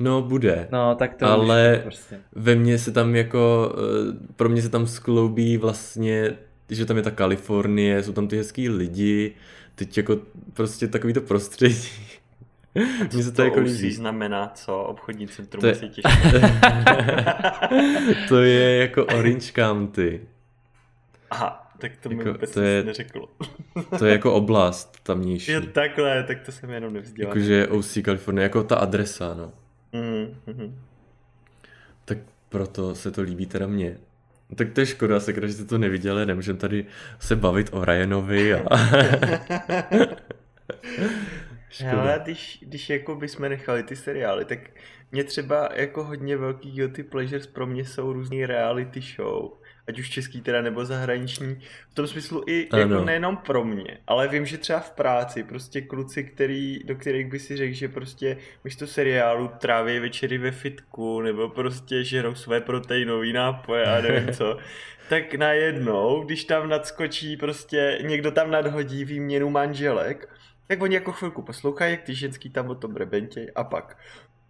No 0.01 0.23
bude. 0.23 0.69
No, 0.73 0.95
tak 0.95 1.15
to 1.15 1.27
Ale- 1.27 1.75
už 1.77 1.83
prostě. 1.83 2.19
Ve 2.33 2.55
mně 2.55 2.79
se 2.79 2.93
tam 2.93 3.17
jako, 3.17 3.73
eh, 3.79 4.17
pro 4.37 4.49
mě 4.49 4.63
se 4.63 4.69
tam 4.69 4.87
skloubí 4.87 5.57
vlastně, 5.57 6.31
že 6.71 6.87
tam 6.87 6.97
je 6.97 7.03
ta 7.03 7.11
Kalifornie, 7.11 8.03
jsou 8.03 8.13
tam 8.13 8.29
ty 8.29 8.37
hezký 8.37 8.69
lidi, 8.69 9.35
teď 9.75 9.97
jako 9.97 10.19
prostě 10.55 10.89
takový 10.89 11.13
to 11.13 11.21
prostředí. 11.21 11.89
Mně 13.15 13.23
se 13.23 13.31
to, 13.31 13.37
To 13.37 13.43
jako 13.43 13.61
líbí. 13.61 13.93
znamená 13.93 14.53
co? 14.55 14.83
Obchodní 14.83 15.29
centrum 15.29 15.61
To 15.61 15.67
je- 15.67 15.75
to 18.29 18.43
je 18.43 18.77
jako 18.77 19.05
Orange 19.05 19.53
County. 19.55 20.21
Aha, 21.31 21.70
tak 21.81 21.97
to 21.97 22.09
mi 22.09 22.17
Jako, 22.17 22.33
vůbec 22.33 22.51
to 22.51 22.61
je- 22.61 22.85
neřeklo. 22.85 23.29
To 23.99 24.07
je 24.07 24.13
jako 24.13 24.35
oblast 24.35 25.01
tamnější. 25.03 25.53
Je 25.53 25.61
takhle, 25.61 26.23
tak 26.23 26.41
to 26.41 26.53
jsem 26.53 26.71
jenom 26.71 26.93
nevzdělal. 26.95 27.31
Jakože 27.37 27.67
OC 27.69 27.99
California, 28.05 28.43
jako 28.43 28.63
ta 28.65 28.77
adresa, 28.77 29.35
no. 29.35 29.53
Mhm, 29.93 30.37
mhm. 30.47 30.79
Tak 32.05 32.19
proto 32.49 32.95
se 32.95 33.11
to 33.11 33.23
líbí 33.23 33.47
teda 33.47 33.67
mně. 33.67 33.97
Tak 34.57 34.73
to 34.73 34.81
je 34.81 34.87
škoda, 34.87 35.21
se 35.21 35.35
že 35.47 35.53
jste 35.53 35.65
to 35.65 35.79
neviděli, 35.79 36.27
nemůžeme 36.27 36.59
tady 36.59 36.87
se 37.19 37.37
bavit 37.37 37.69
o 37.73 37.85
Ryanovi 37.85 38.55
a... 38.55 38.61
Ale 41.93 42.21
když, 42.25 42.59
když 42.63 42.91
jako 42.91 43.15
bychom 43.15 43.49
nechali 43.49 43.83
ty 43.83 43.97
seriály, 43.97 44.45
tak 44.45 44.59
mě 45.13 45.25
třeba 45.25 45.69
jako 45.75 46.05
hodně 46.05 46.37
velký 46.37 46.71
guilty 46.71 47.03
pleasures 47.03 47.47
pro 47.47 47.67
mě 47.67 47.85
jsou 47.85 48.13
různý 48.13 48.47
reality 48.47 49.01
show. 49.01 49.51
Ať 49.89 49.99
už 49.99 50.11
český 50.11 50.41
teda 50.41 50.63
nebo 50.63 50.85
zahraniční. 50.85 51.61
V 51.91 51.95
tom 51.95 52.07
smyslu 52.07 52.45
i 52.47 52.69
jako 52.77 52.95
Ano. 52.95 53.05
nejenom 53.05 53.37
pro 53.37 53.65
mě, 53.65 53.99
ale 54.07 54.29
vím, 54.29 54.47
že 54.47 54.59
třeba 54.59 54.81
v 54.81 54.91
práci 54.91 55.43
prostě 55.43 55.81
kluci, 55.81 56.25
který, 56.25 56.81
do 56.85 56.95
kterých 56.95 57.27
by 57.27 57.39
si 57.39 57.57
řekl, 57.57 57.75
že 57.75 57.89
prostě 57.89 58.37
místo 58.65 58.87
seriálu 58.87 59.51
tráví 59.59 59.99
večery 59.99 60.39
ve 60.39 60.51
fitku 60.51 61.21
nebo 61.21 61.49
prostě 61.49 62.05
žerou 62.05 62.35
své 62.35 62.61
proteinové 62.61 63.27
nápoje 63.33 63.85
a 63.85 64.01
nevím 64.01 64.33
co. 64.35 64.59
Tak 65.09 65.35
najednou, 65.35 66.23
když 66.25 66.45
tam 66.45 66.69
nadskočí 66.69 67.37
prostě, 67.37 67.99
někdo 68.03 68.31
tam 68.31 68.51
nadhodí 68.51 69.05
výměnu 69.05 69.51
manželek, 69.51 70.29
tak 70.67 70.83
oni 70.83 70.95
jako 70.95 71.13
chvilku 71.13 71.43
poslouchají, 71.43 71.91
jak 71.91 72.03
ty 72.03 72.15
ženský 72.15 72.51
tam 72.51 72.69
o 72.71 72.75
tom 72.75 72.97
rebentě 72.97 73.53
a 73.55 73.65
pak 73.65 73.99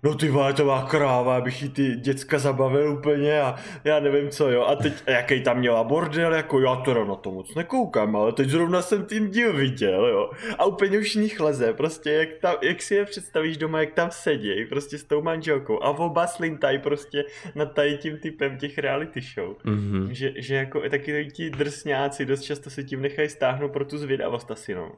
No 0.03 0.15
ty 0.15 0.29
vole, 0.29 0.53
to 0.53 0.65
má 0.65 0.83
kráva, 0.83 1.37
abych 1.37 1.63
jí 1.63 1.69
ty 1.69 1.97
děcka 1.97 2.39
zabavil 2.39 2.93
úplně 2.93 3.41
a 3.41 3.55
já 3.85 4.01
nevím 4.01 4.31
co 4.31 4.51
jo. 4.51 4.63
A 4.63 4.77
teď, 4.77 4.93
a 5.07 5.11
jaký 5.11 5.41
tam 5.41 5.59
měla 5.59 5.85
bordel, 5.85 6.35
jako 6.35 6.61
já 6.61 6.77
teda 6.77 7.05
na 7.05 7.15
to 7.15 7.31
moc 7.31 7.55
nekoukám, 7.55 8.17
ale 8.17 8.33
teď 8.33 8.49
zrovna 8.49 8.83
jsem 8.83 9.07
tím 9.07 9.31
díl 9.31 9.53
viděl, 9.57 10.07
jo. 10.07 10.31
A 10.59 10.65
úplně 10.65 10.99
už 10.99 11.15
nich 11.15 11.41
leze, 11.41 11.73
prostě 11.73 12.11
jak, 12.11 12.29
tam, 12.41 12.55
jak 12.63 12.83
si 12.83 12.95
je 12.95 13.05
představíš 13.05 13.57
doma, 13.57 13.81
jak 13.81 13.93
tam 13.93 14.11
sedějí, 14.11 14.67
prostě 14.67 14.99
s 14.99 15.05
tou 15.05 15.23
manželkou 15.23 15.83
a 15.83 15.89
oba 15.89 16.27
slintají 16.27 16.79
prostě 16.79 17.25
nad 17.55 17.73
tady 17.73 17.99
tím 17.99 18.19
typem 18.19 18.59
těch 18.59 18.79
reality 18.79 19.21
show. 19.21 19.57
Mhm. 19.65 20.15
Že, 20.15 20.33
že 20.37 20.55
jako 20.55 20.83
taky 20.91 21.29
ti 21.33 21.51
drsňáci 21.51 22.25
dost 22.25 22.43
často 22.43 22.71
se 22.71 22.85
tím 22.85 23.03
nechají 23.03 23.29
stáhnout 23.29 23.73
pro 23.73 23.85
tu 23.85 23.99
zvědavost 23.99 24.51
asi, 24.51 24.75
no. 24.75 24.93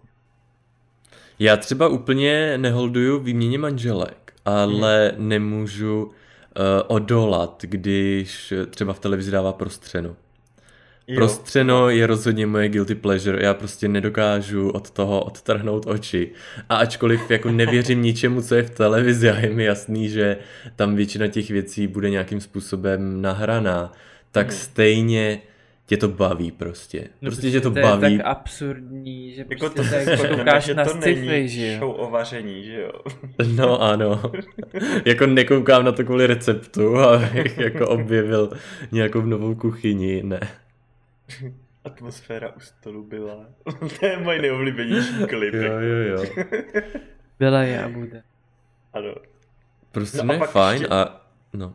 Já 1.38 1.56
třeba 1.56 1.88
úplně 1.88 2.58
neholduju 2.58 3.18
výměně 3.18 3.58
manželek, 3.58 4.21
ale 4.44 5.12
nemůžu 5.18 6.04
uh, 6.04 6.12
odolat, 6.86 7.64
když 7.66 8.52
třeba 8.70 8.92
v 8.92 8.98
televizi 8.98 9.30
dává 9.30 9.52
prostřeno. 9.52 10.16
Jo. 11.06 11.14
Prostřeno 11.16 11.88
je 11.90 12.06
rozhodně 12.06 12.46
moje 12.46 12.68
guilty 12.68 12.94
pleasure, 12.94 13.44
já 13.44 13.54
prostě 13.54 13.88
nedokážu 13.88 14.70
od 14.70 14.90
toho 14.90 15.20
odtrhnout 15.24 15.86
oči. 15.86 16.30
A 16.68 16.76
ačkoliv 16.76 17.30
jako 17.30 17.50
nevěřím 17.52 18.02
ničemu, 18.02 18.42
co 18.42 18.54
je 18.54 18.62
v 18.62 18.70
televizi 18.70 19.30
a 19.30 19.38
je 19.38 19.50
mi 19.50 19.64
jasný, 19.64 20.08
že 20.08 20.36
tam 20.76 20.96
většina 20.96 21.26
těch 21.26 21.50
věcí 21.50 21.86
bude 21.86 22.10
nějakým 22.10 22.40
způsobem 22.40 23.22
nahraná, 23.22 23.92
tak 24.32 24.46
Mhm. 24.46 24.56
stejně 24.56 25.40
tě 25.86 25.96
to 25.96 26.08
baví 26.08 26.50
prostě. 26.52 27.08
No, 27.22 27.30
Prostě 27.30 27.50
tě 27.50 27.60
to 27.60 27.70
protože 27.70 27.82
baví. 27.82 28.12
je 28.12 28.18
tak 28.18 28.26
absurdní, 28.26 29.32
že 29.34 29.40
Jako 29.50 29.70
prostě 29.70 29.76
to 29.82 29.82
tak 29.82 30.02
se 30.04 30.16
shodneme, 30.16 30.36
koukáš 30.44 30.64
že 30.64 30.74
na 30.74 30.84
to 30.84 30.90
sci-fi, 30.90 31.26
není 31.26 31.48
že 31.48 31.72
jo. 31.72 31.78
show 31.78 31.94
o 32.00 32.10
vaření, 32.10 32.64
že 32.64 32.80
jo. 32.82 32.92
No 33.56 33.82
ano. 33.82 34.22
jako 35.04 35.26
nekoukám 35.26 35.84
na 35.84 35.92
to 35.92 36.04
kvůli 36.04 36.26
receptu, 36.26 36.96
abych 36.98 37.58
jako 37.58 37.88
objevil 37.88 38.50
nějakou 38.92 39.22
novou 39.22 39.54
kuchyni, 39.54 40.22
ne. 40.22 40.40
Atmosféra 41.84 42.52
u 42.56 42.60
stolu 42.60 43.04
byla. 43.04 43.46
to 44.00 44.06
je 44.06 44.16
můj 44.18 44.38
nejoblíbenější 44.38 45.26
klip. 45.28 45.54
Jo, 45.54 45.62
jako. 45.62 45.80
jo, 45.80 45.96
jo. 46.16 46.24
Byla 47.38 47.62
je 47.62 47.82
a 47.84 47.88
bude. 47.88 48.22
Ano. 48.92 49.14
Prostě 49.92 50.16
No 50.22 50.22
a 50.22 50.26
no, 50.26 50.40
ne 50.40 50.46
fajn 50.46 50.80
ještě- 50.82 50.94
a 50.94 51.20
no. 51.52 51.74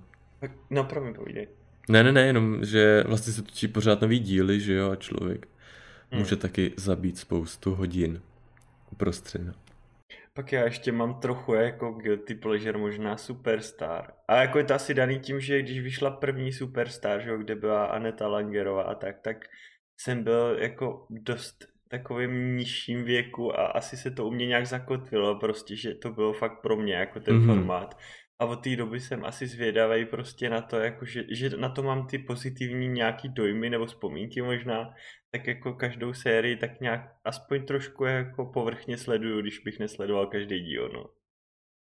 No, 0.69 0.83
promiň, 0.83 1.13
povídej. 1.13 1.47
Ne, 1.89 2.03
ne, 2.03 2.11
ne, 2.11 2.21
jenom, 2.27 2.65
že 2.65 3.03
vlastně 3.07 3.33
se 3.33 3.41
točí 3.43 3.67
pořád 3.67 4.01
nový 4.01 4.19
díly, 4.19 4.59
že 4.61 4.73
jo, 4.73 4.91
a 4.91 4.95
člověk 4.95 5.47
Hmm. 6.11 6.19
může 6.19 6.35
taky 6.35 6.73
zabít 6.77 7.17
spoustu 7.17 7.75
hodin 7.75 8.21
uprostřed. 8.91 9.41
Pak 10.33 10.51
já 10.51 10.63
ještě 10.63 10.91
mám 10.91 11.19
trochu 11.19 11.53
jako 11.53 11.91
guilty 11.91 12.35
pleasure 12.35 12.77
možná 12.77 13.17
Superstar. 13.17 14.13
A 14.27 14.35
jako 14.41 14.57
je 14.57 14.63
to 14.63 14.73
asi 14.73 14.93
daný 14.93 15.19
tím, 15.19 15.39
že 15.39 15.61
když 15.61 15.79
vyšla 15.79 16.11
první 16.11 16.53
Superstar, 16.53 17.21
že 17.21 17.29
jo, 17.29 17.37
kde 17.37 17.55
byla 17.55 17.85
Aneta 17.85 18.27
Langerová 18.27 18.83
a 18.83 18.95
tak, 18.95 19.19
tak 19.21 19.37
jsem 19.97 20.23
byl 20.23 20.57
jako 20.59 21.07
dost 21.09 21.65
takovým 21.89 22.57
nižším 22.57 23.03
věku 23.03 23.59
a 23.59 23.65
asi 23.67 23.97
se 23.97 24.11
to 24.11 24.25
u 24.25 24.31
mě 24.31 24.47
nějak 24.47 24.67
zakotvilo 24.67 25.39
prostě, 25.39 25.75
že 25.75 25.93
to 25.95 26.11
bylo 26.11 26.33
fakt 26.33 26.61
pro 26.61 26.75
mě 26.77 26.93
jako 26.93 27.19
ten 27.19 27.35
Mhm. 27.35 27.43
mm-hmm. 27.43 27.55
formát. 27.55 27.97
A 28.39 28.45
od 28.45 28.55
té 28.55 28.75
doby 28.75 28.99
jsem 28.99 29.25
asi 29.25 29.47
zvědavý 29.47 30.05
prostě 30.05 30.49
na 30.49 30.61
to, 30.61 30.75
jako 30.75 31.05
že, 31.05 31.23
že 31.29 31.49
na 31.49 31.69
to 31.69 31.83
mám 31.83 32.07
ty 32.07 32.17
pozitivní 32.19 32.87
nějaký 32.87 33.29
dojmy 33.29 33.69
nebo 33.69 33.85
vzpomínky 33.85 34.41
možná, 34.41 34.93
tak 35.31 35.47
jako 35.47 35.73
každou 35.73 36.13
sérii 36.13 36.55
tak 36.55 36.81
nějak 36.81 37.01
aspoň 37.25 37.65
trošku 37.65 38.05
jako 38.05 38.45
povrchně 38.45 38.97
sleduju, 38.97 39.41
když 39.41 39.59
bych 39.59 39.79
nesledoval 39.79 40.27
každý 40.27 40.59
díl, 40.59 40.89
no. 40.93 41.05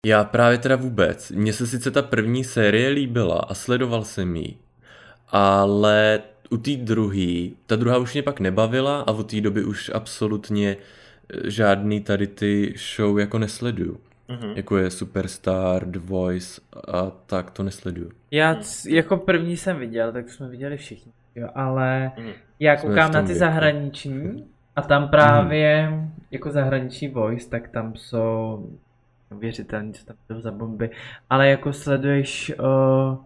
Já 0.06 0.24
právě 0.24 0.58
teda 0.58 0.76
vůbec. 0.76 1.30
Mně 1.30 1.52
se 1.52 1.66
sice 1.66 1.90
ta 1.90 2.02
první 2.02 2.44
série 2.44 2.88
líbila 2.88 3.38
a 3.38 3.54
sledoval 3.54 4.04
jsem 4.04 4.36
ji, 4.36 4.58
ale 5.28 6.22
u 6.50 6.56
té 6.56 6.70
druhé, 6.70 7.48
ta 7.66 7.76
druhá 7.76 7.98
už 7.98 8.12
mě 8.12 8.22
pak 8.22 8.40
nebavila 8.40 9.00
a 9.00 9.12
od 9.12 9.30
té 9.30 9.40
doby 9.40 9.64
už 9.64 9.90
absolutně 9.94 10.76
eh, 10.76 11.50
žádný 11.50 12.00
tady 12.00 12.26
ty 12.26 12.74
show 12.76 13.18
jako 13.18 13.38
nesleduju. 13.38 14.00
Mhm. 14.28 14.52
Jako 14.56 14.76
je 14.76 14.90
Superstar, 14.90 15.84
The 15.86 15.98
Voice 15.98 16.60
a 16.92 17.10
tak 17.26 17.50
to 17.50 17.62
nesleduju. 17.62 18.10
Já 18.30 18.54
c- 18.54 18.90
jako 18.90 19.16
první 19.16 19.56
jsem 19.56 19.78
viděl, 19.78 20.12
tak 20.12 20.30
jsme 20.30 20.48
viděli 20.48 20.76
všichni. 20.76 21.12
Jo, 21.34 21.48
ale 21.54 22.12
Mhm. 22.18 22.30
já 22.60 22.76
koukám 22.76 23.12
na 23.12 23.20
ty 23.20 23.26
věku. 23.26 23.38
zahraniční 23.38 24.44
a 24.76 24.82
tam 24.82 25.08
právě 25.08 25.90
jako 26.30 26.50
zahraniční 26.50 27.08
voice, 27.08 27.50
tak 27.50 27.68
tam 27.68 27.94
jsou 27.96 28.66
věřitelní, 29.30 29.92
co 29.92 30.06
tam 30.06 30.16
jsou 30.26 30.40
za 30.40 30.50
bomby, 30.50 30.90
ale 31.30 31.48
jako 31.48 31.72
sleduješ 31.72 32.52
uh, 32.60 33.16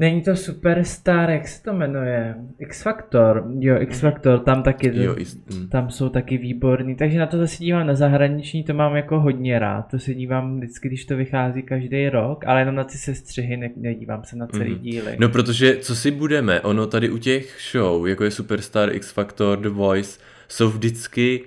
Není 0.00 0.22
to 0.22 0.36
Superstar, 0.36 1.30
jak 1.30 1.48
se 1.48 1.62
to 1.62 1.72
jmenuje? 1.72 2.34
X 2.58 2.82
Factor, 2.82 3.44
jo, 3.58 3.76
X 3.80 4.00
Factor, 4.00 4.38
tam 4.38 4.62
taky, 4.62 4.90
Jo, 5.02 5.16
mm. 5.54 5.68
tam 5.68 5.90
jsou 5.90 6.08
taky 6.08 6.38
výborný, 6.38 6.94
takže 6.96 7.18
na 7.18 7.26
to 7.26 7.38
zase 7.38 7.56
dívám 7.64 7.86
na 7.86 7.94
zahraniční, 7.94 8.64
to 8.64 8.74
mám 8.74 8.96
jako 8.96 9.20
hodně 9.20 9.58
rád, 9.58 9.82
to 9.82 9.98
se 9.98 10.14
dívám 10.14 10.56
vždycky, 10.58 10.88
když 10.88 11.04
to 11.04 11.16
vychází 11.16 11.62
každý 11.62 12.08
rok, 12.08 12.44
ale 12.46 12.60
jenom 12.60 12.74
na 12.74 12.84
ty 12.84 12.98
sestřihy, 12.98 13.56
ne, 13.56 13.70
nedívám 13.76 14.24
se 14.24 14.36
na 14.36 14.46
celý 14.46 14.70
Mhm. 14.70 14.80
díly. 14.80 15.16
No 15.20 15.28
protože, 15.28 15.76
co 15.76 15.94
si 15.96 16.10
budeme, 16.10 16.60
ono 16.60 16.86
tady 16.86 17.10
u 17.10 17.18
těch 17.18 17.56
show, 17.72 18.06
jako 18.06 18.24
je 18.24 18.30
Superstar, 18.30 18.92
X 18.92 19.12
Factor, 19.12 19.60
The 19.60 19.68
Voice, 19.68 20.20
jsou 20.48 20.68
vždycky 20.70 21.40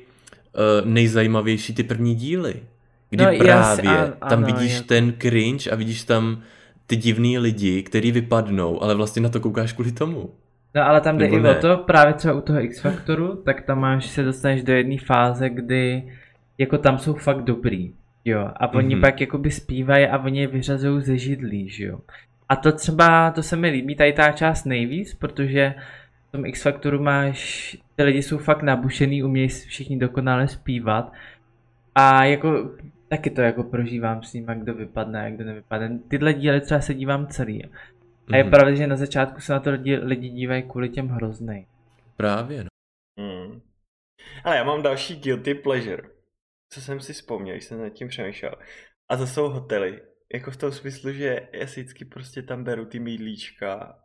uh, 0.84 0.88
nejzajímavější 0.92 1.74
ty 1.76 1.84
první 1.84 2.16
díly. 2.16 2.54
Kdy 3.10 3.24
No, 3.24 3.32
no, 3.32 3.38
jas- 3.38 3.76
právě 3.82 3.92
a- 4.22 4.30
tam 4.30 4.44
ano, 4.44 4.46
vidíš 4.56 4.72
jas- 4.80 4.86
ten 4.86 5.14
cringe 5.18 5.72
a 5.72 5.76
vidíš 5.76 6.04
tam 6.04 6.42
ty 6.92 6.98
divný 6.98 7.38
lidi, 7.40 7.84
který 7.84 8.12
vypadnou, 8.12 8.84
ale 8.84 8.96
vlastně 8.96 9.22
na 9.22 9.30
to 9.30 9.40
koukáš 9.40 9.74
kvůli 9.74 9.92
tomu. 9.92 10.30
No 10.76 10.82
ale 10.88 11.02
tam 11.02 11.18
jde 11.18 11.26
Nebo 11.26 11.38
i 11.38 11.42
ne? 11.42 11.58
o 11.58 11.62
to, 11.62 11.78
právě 11.78 12.14
třeba 12.14 12.34
u 12.34 12.42
toho 12.42 12.62
X 12.64 12.82
Factoru, 12.82 13.36
tak 13.36 13.62
tam 13.62 13.80
máš, 13.80 14.06
se 14.08 14.24
dostaneš 14.24 14.64
do 14.64 14.74
jedné 14.74 14.96
fáze, 15.06 15.50
kdy 15.50 16.04
jako 16.58 16.78
tam 16.78 16.98
jsou 16.98 17.14
fakt 17.14 17.42
dobrý, 17.42 17.94
jo, 18.26 18.50
a 18.56 18.74
oni 18.74 18.96
Mhm. 18.96 19.02
pak 19.02 19.22
jakoby 19.22 19.52
zpívají 19.52 20.06
a 20.08 20.18
oni 20.24 20.40
je 20.42 20.48
vyřazují 20.48 21.02
ze 21.02 21.18
židlí, 21.18 21.70
že 21.70 21.86
jo. 21.86 22.00
A 22.50 22.56
to 22.56 22.72
třeba, 22.72 23.32
to 23.32 23.44
se 23.44 23.56
mi 23.56 23.70
líbí, 23.70 23.96
tady 23.96 24.14
ta 24.14 24.32
část 24.32 24.66
nejvíc, 24.66 25.14
protože 25.14 25.74
v 26.30 26.32
tom 26.32 26.46
X 26.46 26.62
Factoru 26.64 27.04
máš, 27.04 27.78
ty 27.96 28.04
lidi 28.04 28.22
jsou 28.22 28.38
fakt 28.38 28.64
nabušený, 28.64 29.24
umějí 29.24 29.48
všichni 29.48 29.98
dokonale 29.98 30.48
zpívat 30.48 31.14
a 31.96 32.26
jako 32.26 32.70
taky 33.12 33.30
to 33.30 33.42
jako 33.42 33.64
prožívám 33.64 34.24
s 34.24 34.34
nimi, 34.34 34.52
kdo 34.56 34.74
vypadne 34.74 35.26
a 35.26 35.30
kdo 35.30 35.44
nevypadne. 35.46 36.00
Tyhle 36.08 36.34
díly 36.34 36.62
třeba 36.62 36.82
se 36.82 36.94
dívám 36.94 37.28
celý. 37.28 37.66
A 38.34 38.36
je 38.38 38.44
Mhm. 38.44 38.52
pravda, 38.52 38.76
že 38.76 38.88
na 38.88 38.96
začátku 38.96 39.42
se 39.42 39.54
na 39.54 39.60
to 39.60 39.72
lidi, 39.72 39.96
lidi 39.96 40.30
dívají 40.30 40.64
kvůli 40.64 40.90
těm 40.90 41.08
hroznej. 41.08 41.68
Právě, 42.18 42.64
no. 42.64 42.70
Hmm. 43.20 43.62
Ale 44.44 44.56
já 44.58 44.64
mám 44.64 44.82
další 44.82 45.16
guilty 45.16 45.54
pleasure. 45.54 46.04
Co 46.70 46.82
jsem 46.82 47.00
si 47.00 47.14
vzpomněl, 47.14 47.56
když 47.56 47.66
jsem 47.66 47.82
nad 47.82 47.90
tím 47.90 48.08
přemýšlel. 48.08 48.56
A 49.10 49.18
to 49.18 49.28
jsou 49.28 49.50
hotely. 49.50 50.02
Jako 50.34 50.52
v 50.52 50.58
tom 50.58 50.72
smyslu, 50.72 51.12
že 51.14 51.48
já 51.54 51.68
si 51.68 51.82
vždycky 51.82 52.06
prostě 52.06 52.42
tam 52.42 52.64
beru 52.64 52.86
ty 52.86 53.00
mídlíčka 53.00 54.00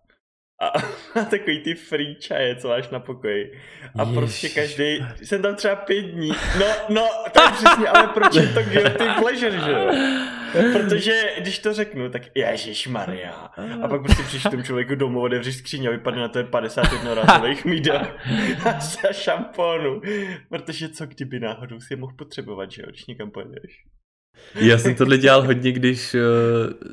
a, 0.60 0.66
a 0.68 1.24
takový 1.30 1.60
ty 1.60 1.74
free 1.74 2.14
čaje, 2.14 2.56
co 2.56 2.68
máš 2.68 2.88
na 2.88 3.00
pokoji. 3.00 3.58
A 3.98 4.02
Ježiš. 4.02 4.16
prostě 4.16 4.48
každý, 4.48 4.98
jsem 5.22 5.42
tam 5.42 5.54
třeba 5.54 5.76
pět 5.76 6.02
dní. 6.02 6.30
No, 6.58 6.66
no, 6.88 7.08
to 7.32 7.42
je 7.42 7.50
přesně, 7.52 7.88
ale 7.88 8.08
proč 8.08 8.34
je 8.34 8.46
to 8.46 8.62
guilty 8.62 9.04
pleasure, 9.20 9.60
že 9.60 9.70
jo? 9.70 9.92
Protože 10.72 11.32
když 11.38 11.58
to 11.58 11.74
řeknu, 11.74 12.10
tak 12.10 12.22
Ježíš 12.34 12.86
Maria. 12.86 13.32
A 13.82 13.88
pak 13.88 14.02
prostě 14.02 14.22
přijdeš 14.22 14.50
tomu 14.50 14.62
člověku 14.62 14.94
domů, 14.94 15.20
otevřeš 15.20 15.56
skříň 15.56 15.86
a 15.86 15.90
vypadne 15.90 16.20
na 16.20 16.28
to 16.28 16.38
je 16.38 16.44
51 16.44 17.14
rázových 17.14 17.64
mídel 17.64 18.06
a 18.64 19.12
šampónu. 19.12 20.00
Protože 20.48 20.88
co 20.88 21.06
kdyby 21.06 21.40
náhodou 21.40 21.80
si 21.80 21.92
je 21.92 21.96
mohl 21.96 22.12
potřebovat, 22.16 22.70
že 22.70 22.82
jo, 22.82 22.88
když 22.88 23.06
někam 23.06 23.30
pojedeš. 23.30 23.84
Já 24.54 24.78
jsem 24.78 24.94
tohle 24.94 25.18
dělal 25.18 25.42
hodně, 25.42 25.72
když 25.72 26.14
uh, 26.14 26.20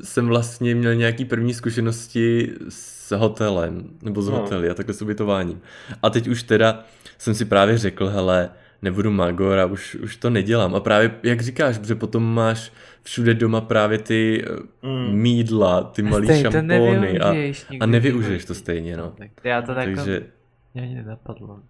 jsem 0.02 0.26
vlastně 0.26 0.74
měl 0.74 0.94
nějaký 0.94 1.24
první 1.24 1.54
zkušenosti 1.54 2.52
s 2.68 3.16
hotelem, 3.16 3.84
nebo 4.02 4.22
s 4.22 4.28
No. 4.28 4.36
hotely 4.36 4.70
a 4.70 4.74
takhle 4.74 4.94
s 4.94 5.02
ubytováním. 5.02 5.60
A 6.02 6.10
teď 6.10 6.28
už 6.28 6.42
teda 6.42 6.84
jsem 7.18 7.34
si 7.34 7.44
právě 7.44 7.78
řekl, 7.78 8.08
hele, 8.08 8.50
nebudu 8.82 9.10
magor 9.10 9.58
a 9.58 9.64
už, 9.66 9.94
už 9.94 10.16
to 10.16 10.30
nedělám. 10.30 10.74
A 10.74 10.80
právě, 10.80 11.14
jak 11.22 11.40
říkáš, 11.40 11.78
protože 11.78 11.94
potom 11.94 12.34
máš 12.34 12.72
všude 13.02 13.34
doma 13.34 13.60
právě 13.60 13.98
ty 13.98 14.44
uh, 14.82 14.90
Mm. 14.90 15.12
mídla, 15.14 15.82
ty 15.82 16.02
malý 16.02 16.26
Stejně 16.26 16.44
to 16.44 16.50
šampóny 16.50 17.20
a, 17.20 17.34
a 17.80 17.86
nevyužiješ 17.86 18.44
to 18.44 18.54
stejně, 18.54 18.96
no. 18.96 19.12
Tak 19.18 19.30
já 19.44 19.62
to 19.62 19.74
tak 19.74 19.84
Takže, 19.84 20.22
mě 20.74 20.82
ani 20.82 20.94
nenapadlo. 20.94 21.60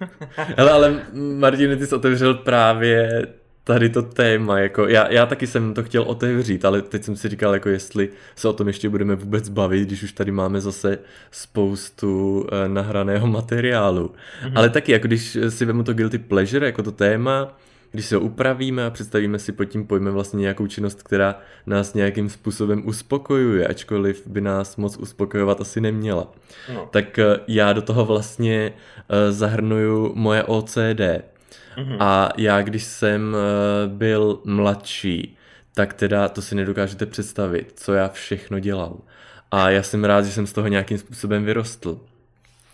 hele, 0.56 0.70
ale 0.70 1.02
Martin, 1.38 1.78
ty 1.78 1.86
jsi 1.86 1.94
otevřel 1.94 2.34
právě 2.34 3.26
tady 3.64 3.88
to 3.88 4.02
téma, 4.02 4.58
jako 4.58 4.88
já, 4.88 5.12
já 5.12 5.26
taky 5.26 5.46
jsem 5.46 5.74
to 5.74 5.82
chtěl 5.82 6.02
otevřít, 6.02 6.64
ale 6.64 6.82
teď 6.82 7.04
jsem 7.04 7.16
si 7.16 7.28
říkal, 7.28 7.54
jako 7.54 7.68
jestli 7.68 8.08
se 8.36 8.48
o 8.48 8.52
tom 8.52 8.66
ještě 8.66 8.88
budeme 8.88 9.14
vůbec 9.14 9.48
bavit, 9.48 9.86
když 9.86 10.02
už 10.02 10.12
tady 10.12 10.30
máme 10.32 10.60
zase 10.60 10.98
spoustu 11.30 12.46
eh, 12.52 12.68
nahraného 12.68 13.26
materiálu. 13.26 14.10
Mhm. 14.44 14.56
Ale 14.56 14.70
taky, 14.70 14.92
jako 14.92 15.06
když 15.06 15.38
si 15.48 15.64
vemu 15.64 15.82
to 15.82 15.94
guilty 15.94 16.18
pleasure 16.18 16.66
jako 16.66 16.82
to 16.82 16.92
téma, 16.92 17.56
když 17.94 18.06
si 18.06 18.14
ho 18.14 18.20
upravíme 18.20 18.86
a 18.86 18.90
představíme 18.90 19.38
si 19.38 19.52
pod 19.52 19.64
tím 19.64 19.86
pojmem 19.86 20.14
vlastně 20.14 20.40
nějakou 20.40 20.66
činnost, 20.66 21.02
která 21.02 21.38
nás 21.66 21.94
nějakým 21.94 22.28
způsobem 22.28 22.82
uspokojuje, 22.86 23.66
ačkoliv 23.66 24.26
by 24.26 24.40
nás 24.40 24.76
moc 24.76 24.96
uspokojovat 24.96 25.60
asi 25.60 25.80
neměla. 25.80 26.32
No. 26.74 26.88
Tak 26.90 27.18
eh, 27.18 27.40
já 27.48 27.72
do 27.72 27.82
toho 27.82 28.04
vlastně 28.04 28.72
eh, 29.08 29.32
zahrnuju 29.32 30.12
moje 30.14 30.44
OCD. 30.44 31.00
Mhm. 31.76 31.96
A 32.00 32.28
já, 32.36 32.62
když 32.62 32.84
jsem 32.84 33.36
eh, 33.36 33.88
byl 33.88 34.40
mladší, 34.44 35.36
tak 35.74 35.94
teda 35.94 36.28
to 36.28 36.42
si 36.42 36.54
nedokážete 36.54 37.06
představit, 37.06 37.72
co 37.76 37.94
já 37.94 38.08
všechno 38.08 38.58
dělal. 38.58 38.96
A 39.50 39.70
já 39.70 39.82
jsem 39.82 40.04
rád, 40.04 40.24
že 40.24 40.32
jsem 40.32 40.46
z 40.46 40.52
toho 40.52 40.68
nějakým 40.68 40.98
způsobem 40.98 41.44
vyrostl. 41.44 42.00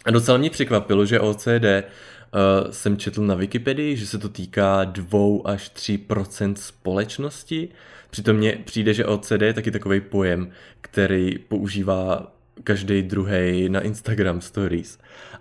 A 0.04 0.10
docela 0.10 0.38
mě 0.38 0.50
překvapilo, 0.50 1.06
že 1.06 1.20
OCD 1.20 1.48
uh, 1.48 2.70
jsem 2.70 2.96
četl 2.96 3.26
na 3.26 3.34
Wikipedii, 3.34 3.96
že 3.96 4.06
se 4.06 4.18
to 4.18 4.28
týká 4.28 4.84
2 4.84 5.18
až 5.44 5.70
3% 5.74 6.54
společnosti. 6.54 7.68
Přitom 8.10 8.36
mně 8.36 8.58
přijde, 8.64 8.94
že 8.94 9.06
OCD 9.06 9.42
je 9.42 9.54
taky 9.54 9.70
takový 9.70 10.00
pojem, 10.00 10.50
který 10.80 11.38
používá 11.38 12.32
každý 12.64 13.02
druhý 13.02 13.68
na 13.68 13.80
Instagram 13.80 14.40
stories. 14.40 14.98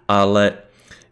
Ale 0.07 0.53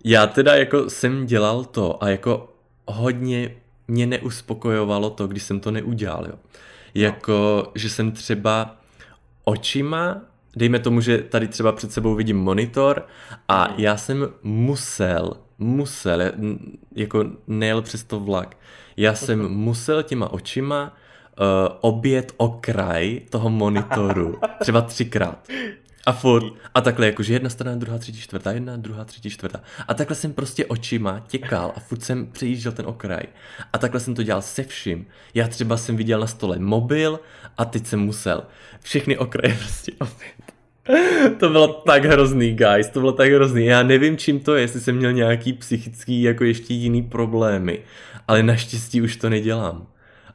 já 0.07 0.27
teda 0.27 0.55
jako 0.55 0.89
jsem 0.89 1.25
dělal 1.25 1.65
to 1.65 2.03
a 2.03 2.09
jako 2.09 2.49
hodně 2.85 3.55
mě 3.87 4.05
neuspokojovalo 4.05 5.09
to, 5.09 5.27
když 5.27 5.43
jsem 5.43 5.59
to 5.59 5.71
neudělal, 5.71 6.25
jo. 6.27 6.33
Jako, 6.95 7.71
že 7.75 7.89
jsem 7.89 8.11
třeba 8.11 8.75
očima, 9.43 10.21
dejme 10.55 10.79
tomu, 10.79 11.01
že 11.01 11.17
tady 11.17 11.47
třeba 11.47 11.71
před 11.71 11.91
sebou 11.91 12.15
vidím 12.15 12.37
monitor 12.37 13.05
a 13.47 13.73
já 13.77 13.97
jsem 13.97 14.27
musel, 14.43 15.33
musel, 15.57 16.21
jako 16.95 17.25
nejel 17.47 17.81
přes 17.81 18.03
to 18.03 18.19
vlak, 18.19 18.57
já 18.97 19.15
jsem 19.15 19.49
musel 19.49 20.03
těma 20.03 20.31
očima 20.31 20.83
uh, 21.39 21.77
obět 21.81 22.33
okraj 22.37 23.21
toho 23.29 23.49
monitoru, 23.49 24.39
třeba 24.59 24.81
třikrát. 24.81 25.47
A 26.07 26.11
furt. 26.11 26.53
A 26.73 26.81
takhle 26.81 27.05
jakože 27.05 27.33
jedna 27.33 27.49
strana, 27.49 27.77
druhá, 27.77 27.97
třetí, 27.97 28.21
čtvrtá, 28.21 28.51
jedna, 28.51 28.77
druhá, 28.77 29.05
třetí, 29.05 29.29
čtvrtá. 29.29 29.61
A 29.87 29.93
takhle 29.93 30.15
jsem 30.15 30.33
prostě 30.33 30.65
očima 30.65 31.23
těkal 31.27 31.73
a 31.75 31.79
furt 31.79 32.03
jsem 32.03 32.27
přejížděl 32.31 32.71
ten 32.71 32.85
okraj. 32.87 33.23
A 33.73 33.77
takhle 33.77 33.99
jsem 33.99 34.15
to 34.15 34.23
dělal 34.23 34.41
se 34.41 34.63
vším. 34.63 35.05
Já 35.33 35.47
třeba 35.47 35.77
jsem 35.77 35.97
viděl 35.97 36.19
na 36.19 36.27
stole 36.27 36.59
mobil 36.59 37.19
a 37.57 37.65
teď 37.65 37.85
jsem 37.85 37.99
musel 37.99 38.43
všechny 38.81 39.17
okraje 39.17 39.55
prostě 39.59 39.91
opět. 39.99 40.57
To 41.39 41.49
bylo 41.49 41.67
tak 41.67 42.05
hrozný, 42.05 42.55
guys, 42.55 42.89
to 42.89 42.99
bylo 42.99 43.11
tak 43.11 43.31
hrozný. 43.31 43.65
Já 43.65 43.83
nevím, 43.83 44.17
čím 44.17 44.39
to 44.39 44.55
je, 44.55 44.61
jestli 44.61 44.81
jsem 44.81 44.95
měl 44.95 45.13
nějaký 45.13 45.53
psychický, 45.53 46.21
jako 46.21 46.43
ještě 46.43 46.73
jiný 46.73 47.03
problémy. 47.03 47.79
Ale 48.27 48.43
naštěstí 48.43 49.01
už 49.01 49.15
to 49.15 49.29
nedělám. 49.29 49.87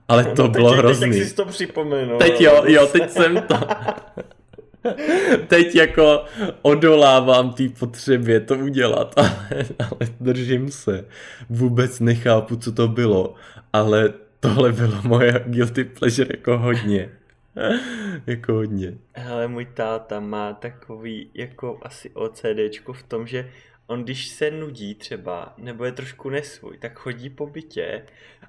Ale 0.09 0.25
to 0.25 0.43
no, 0.43 0.49
bylo 0.49 0.71
teď, 0.71 0.79
hrozný. 0.79 1.11
Teď 1.11 1.29
jsi 1.29 1.35
to 1.35 1.45
připomenul. 1.45 2.19
Teď 2.19 2.41
jo, 2.41 2.65
jo, 2.67 2.87
teď 2.87 3.11
jsem 3.11 3.43
to. 3.43 3.57
Teď 5.47 5.75
jako 5.75 6.25
odolávám 6.63 7.53
té 7.53 7.69
potřebě 7.69 8.41
to 8.41 8.55
udělat, 8.55 9.15
ale, 9.17 9.67
ale 9.79 10.11
držím 10.21 10.71
se. 10.71 11.05
Vůbec 11.51 12.01
nechápu, 12.01 12.57
co 12.57 12.73
to 12.73 12.89
bylo, 12.89 13.35
ale 13.73 14.13
tohle 14.41 14.73
bylo 14.73 15.03
moje 15.03 15.45
guilty 15.47 15.85
pleasure 15.85 16.29
jako 16.31 16.59
hodně. 16.59 17.11
jako 18.27 18.53
hodně. 18.53 18.95
Hele, 19.15 19.49
můj 19.49 19.65
táta 19.65 20.21
má 20.21 20.53
takový 20.53 21.31
jako 21.35 21.79
asi 21.83 22.11
OCDčko 22.11 22.93
v 22.93 23.03
tom, 23.03 23.27
že 23.27 23.51
on 23.93 24.05
když 24.05 24.29
se 24.29 24.51
nudí 24.51 24.95
třeba, 24.95 25.55
nebo 25.59 25.85
je 25.85 25.93
trošku 25.93 26.31
nesvůj, 26.31 26.79
tak 26.79 26.99
chodí 26.99 27.31
po 27.31 27.47
bytě 27.47 28.03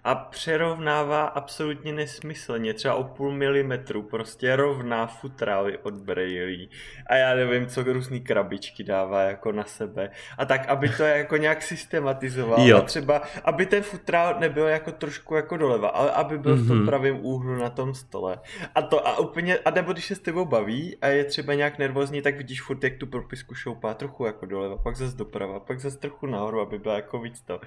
a 0.04 0.16
přerovnává 0.16 1.24
absolutně 1.26 1.94
nesmyslně, 1.94 2.74
třeba 2.74 2.96
o 2.96 3.04
půl 3.04 3.32
milimetru, 3.32 4.02
prostě 4.04 4.56
rovná 4.56 5.08
futrávy 5.08 5.78
od 5.78 5.94
brejlí 5.94 6.70
a 7.08 7.16
já 7.16 7.36
nevím, 7.36 7.68
co 7.68 7.84
různý 7.84 8.22
krabičky 8.22 8.84
dává 8.84 9.22
jako 9.24 9.52
na 9.52 9.64
sebe 9.64 10.10
a 10.38 10.46
tak, 10.46 10.68
aby 10.70 10.90
to 10.90 11.04
jako 11.04 11.38
nějak 11.38 11.62
systematizoval 11.64 12.68
Jo. 12.68 12.78
a 12.78 12.82
třeba, 12.82 13.22
aby 13.44 13.66
ten 13.66 13.84
futrál 13.84 14.36
nebyl 14.40 14.68
jako 14.68 14.92
trošku 14.92 15.36
jako 15.36 15.58
doleva, 15.58 15.90
ale 15.90 16.12
aby 16.12 16.38
byl 16.38 16.56
v 16.56 16.68
tom 16.68 16.78
Mhm. 16.78 16.86
pravém 16.86 17.20
úhlu 17.22 17.56
na 17.56 17.70
tom 17.70 17.94
stole 17.94 18.40
a 18.76 18.82
to 18.82 19.08
a 19.08 19.20
úplně, 19.20 19.58
a 19.58 19.70
nebo 19.72 19.94
když 19.94 20.06
se 20.06 20.16
s 20.16 20.20
tebou 20.20 20.46
baví 20.46 20.98
a 21.02 21.08
je 21.08 21.24
třeba 21.24 21.54
nějak 21.54 21.78
nervózní, 21.78 22.22
tak 22.22 22.38
vidíš 22.38 22.62
furt, 22.62 22.84
jak 22.84 22.94
tu 22.98 23.08
propisku 23.08 23.56
šoupá 23.56 23.94
trochu 23.94 24.26
jako 24.26 24.46
doleva, 24.46 24.78
pak 24.78 24.96
zase 24.96 25.18
doprava, 25.34 25.60
pak 25.60 25.80
zase 25.80 25.98
trochu 25.98 26.26
nahoru, 26.28 26.62
aby 26.62 26.80
byla 26.80 26.96
jako 26.96 27.20
víc 27.20 27.42
to. 27.42 27.62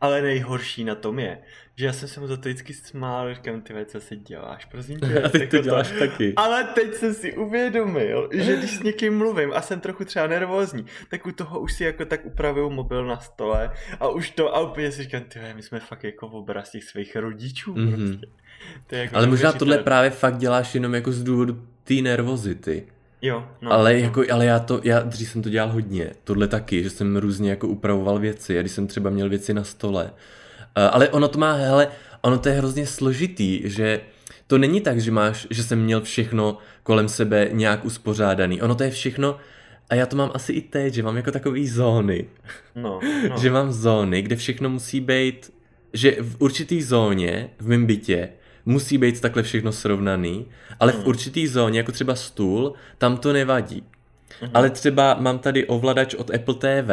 Ale 0.00 0.22
nejhorší 0.22 0.84
na 0.84 0.94
tom 0.94 1.18
je, 1.18 1.38
že 1.76 1.86
já 1.86 1.92
jsem 1.92 2.08
se 2.08 2.20
mu 2.20 2.26
za 2.26 2.36
to 2.36 2.40
vždycky 2.48 2.74
smál, 2.74 3.34
říkám, 3.34 3.60
ty 3.60 3.74
co 3.86 4.00
si 4.00 4.16
děláš, 4.16 4.64
prosím 4.64 5.00
tě. 5.00 5.22
A 5.24 5.28
teď 5.28 5.50
to 5.50 5.56
jako 5.56 5.64
děláš 5.64 5.92
taky. 5.98 6.32
Ale 6.36 6.64
teď 6.64 6.94
jsem 6.94 7.14
si 7.14 7.36
uvědomil, 7.36 8.28
že 8.32 8.56
když 8.56 8.70
s 8.76 8.82
někým 8.82 9.18
mluvím 9.18 9.52
a 9.52 9.62
jsem 9.62 9.80
trochu 9.80 10.04
třeba 10.04 10.26
nervózní, 10.26 10.86
tak 11.10 11.26
u 11.26 11.32
toho 11.32 11.60
už 11.60 11.72
si 11.72 11.84
jako 11.84 12.04
tak 12.04 12.26
upravuju 12.26 12.70
mobil 12.70 13.06
na 13.06 13.18
stole 13.20 13.70
a 14.00 14.08
už 14.08 14.30
to 14.30 14.56
a 14.56 14.60
úplně 14.60 14.92
si 14.92 15.02
říkám, 15.02 15.22
ty 15.22 15.40
my 15.54 15.62
jsme 15.62 15.80
fakt 15.80 16.04
jako 16.04 16.28
v 16.28 16.34
obraz 16.34 16.70
těch 16.70 16.84
svých 16.84 17.16
rodičů 17.16 17.74
Mhm. 17.74 17.92
prostě. 17.94 18.26
To 18.86 18.94
je 18.94 19.00
jako 19.02 19.16
Ale 19.16 19.26
možná 19.26 19.52
tohle 19.52 19.78
právě 19.78 20.10
fakt 20.10 20.36
děláš 20.36 20.74
jenom 20.74 20.94
jako 20.94 21.12
z 21.12 21.22
důvodu 21.22 21.62
té 21.84 21.94
nervozity. 21.94 22.86
Jo, 23.22 23.48
no. 23.60 23.72
ale 23.72 23.98
jako, 23.98 24.24
ale 24.32 24.46
já 24.46 24.58
to, 24.58 24.80
já 24.84 25.00
dřív 25.00 25.30
jsem 25.30 25.42
to 25.42 25.48
dělal 25.48 25.72
hodně, 25.72 26.10
tohle 26.24 26.48
taky, 26.48 26.82
že 26.82 26.90
jsem 26.90 27.16
různě 27.16 27.50
jako 27.50 27.68
upravoval 27.68 28.18
věci, 28.18 28.58
a 28.58 28.60
když 28.60 28.72
jsem 28.72 28.86
třeba 28.86 29.10
měl 29.10 29.28
věci 29.28 29.54
na 29.54 29.64
stole. 29.64 30.04
Uh, 30.04 30.10
ale 30.92 31.08
ono 31.08 31.28
to 31.28 31.38
má, 31.38 31.52
hele, 31.52 31.88
ono 32.20 32.38
to 32.38 32.48
je 32.48 32.54
hrozně 32.54 32.86
složitý, 32.86 33.60
že 33.64 34.00
to 34.46 34.58
není 34.58 34.80
tak, 34.80 35.00
že 35.00 35.10
máš, 35.10 35.46
že 35.50 35.62
jsem 35.62 35.82
měl 35.82 36.00
všechno 36.00 36.58
kolem 36.82 37.08
sebe 37.08 37.48
nějak 37.52 37.84
uspořádaný. 37.84 38.62
Ono 38.62 38.74
to 38.74 38.82
je 38.82 38.90
všechno, 38.90 39.36
a 39.90 39.94
já 39.94 40.06
to 40.06 40.16
mám 40.16 40.30
asi 40.34 40.52
i 40.52 40.60
teď, 40.60 40.94
že 40.94 41.02
mám 41.02 41.16
jako 41.16 41.30
takový 41.30 41.68
zóny. 41.68 42.24
No, 42.74 43.00
no. 43.28 43.38
že 43.40 43.50
mám 43.50 43.72
zóny, 43.72 44.22
kde 44.22 44.36
všechno 44.36 44.70
musí 44.70 45.00
být, 45.00 45.52
že 45.92 46.16
v 46.20 46.36
určitý 46.38 46.82
zóně 46.82 47.50
v 47.58 47.68
mém 47.68 47.86
bytě 47.86 48.28
musí 48.68 48.98
být 48.98 49.20
takhle 49.20 49.42
všechno 49.42 49.72
srovnaný, 49.72 50.46
ale 50.80 50.92
v 50.92 50.96
Hmm. 50.96 51.06
určitý 51.08 51.46
zóně, 51.46 51.78
jako 51.80 51.92
třeba 51.92 52.14
stůl, 52.14 52.72
tam 52.98 53.16
to 53.16 53.32
nevadí. 53.32 53.82
Mhm. 54.42 54.50
Ale 54.54 54.70
třeba 54.70 55.14
mám 55.20 55.38
tady 55.38 55.66
ovladač 55.66 56.14
od 56.14 56.30
Apple 56.34 56.54
TV 56.54 56.90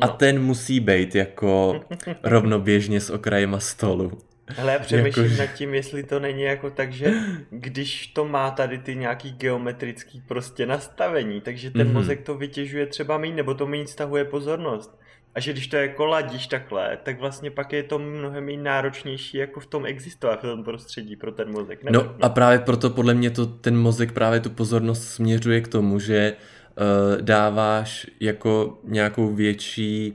a 0.00 0.06
No. 0.06 0.12
ten 0.12 0.42
musí 0.42 0.80
být 0.80 1.14
jako 1.14 1.80
rovnoběžně 2.22 3.00
s 3.00 3.10
okrajema 3.10 3.60
stolu. 3.60 4.18
Ale 4.58 4.72
já 4.72 4.78
přemýšlím 4.78 5.24
Jakože- 5.24 5.42
nad 5.42 5.52
tím, 5.52 5.74
jestli 5.74 6.02
to 6.02 6.20
není 6.20 6.42
jako 6.42 6.70
tak, 6.70 6.92
že 6.92 7.12
když 7.50 8.06
to 8.06 8.24
má 8.24 8.50
tady 8.50 8.78
ty 8.78 8.96
nějaký 8.96 9.32
geometrický 9.32 10.22
prostě 10.28 10.66
nastavení, 10.66 11.40
takže 11.40 11.70
ten 11.70 11.86
Mhm. 11.86 11.94
mozek 11.94 12.20
to 12.22 12.34
vytěžuje 12.34 12.86
třeba 12.86 13.18
méně, 13.18 13.34
nebo 13.34 13.54
to 13.54 13.66
méně 13.66 13.86
stahuje 13.86 14.24
pozornost. 14.24 14.98
A 15.36 15.40
že 15.40 15.52
když 15.52 15.66
to 15.66 15.76
jako 15.76 16.06
ladíš 16.06 16.46
takhle, 16.46 16.98
tak 17.02 17.20
vlastně 17.20 17.50
pak 17.50 17.72
je 17.72 17.82
to 17.82 17.98
mnohem 17.98 18.44
méně 18.44 18.62
náročnější 18.62 19.36
jako 19.36 19.60
v 19.60 19.66
tom 19.66 19.86
existovat 19.86 20.38
v 20.38 20.42
tom 20.42 20.64
prostředí 20.64 21.16
pro 21.16 21.32
ten 21.32 21.50
mozek. 21.52 21.84
Nevím, 21.84 22.00
No 22.00 22.14
a 22.22 22.28
právě 22.28 22.58
proto 22.58 22.90
podle 22.90 23.14
mě 23.14 23.30
to 23.30 23.46
ten 23.46 23.76
mozek 23.76 24.12
právě 24.12 24.40
tu 24.40 24.50
pozornost 24.50 25.08
směřuje 25.08 25.60
k 25.60 25.68
tomu, 25.68 25.98
že 26.00 26.32
uh, 27.16 27.22
dáváš 27.22 28.06
jako 28.20 28.78
nějakou 28.84 29.34
větší 29.34 30.12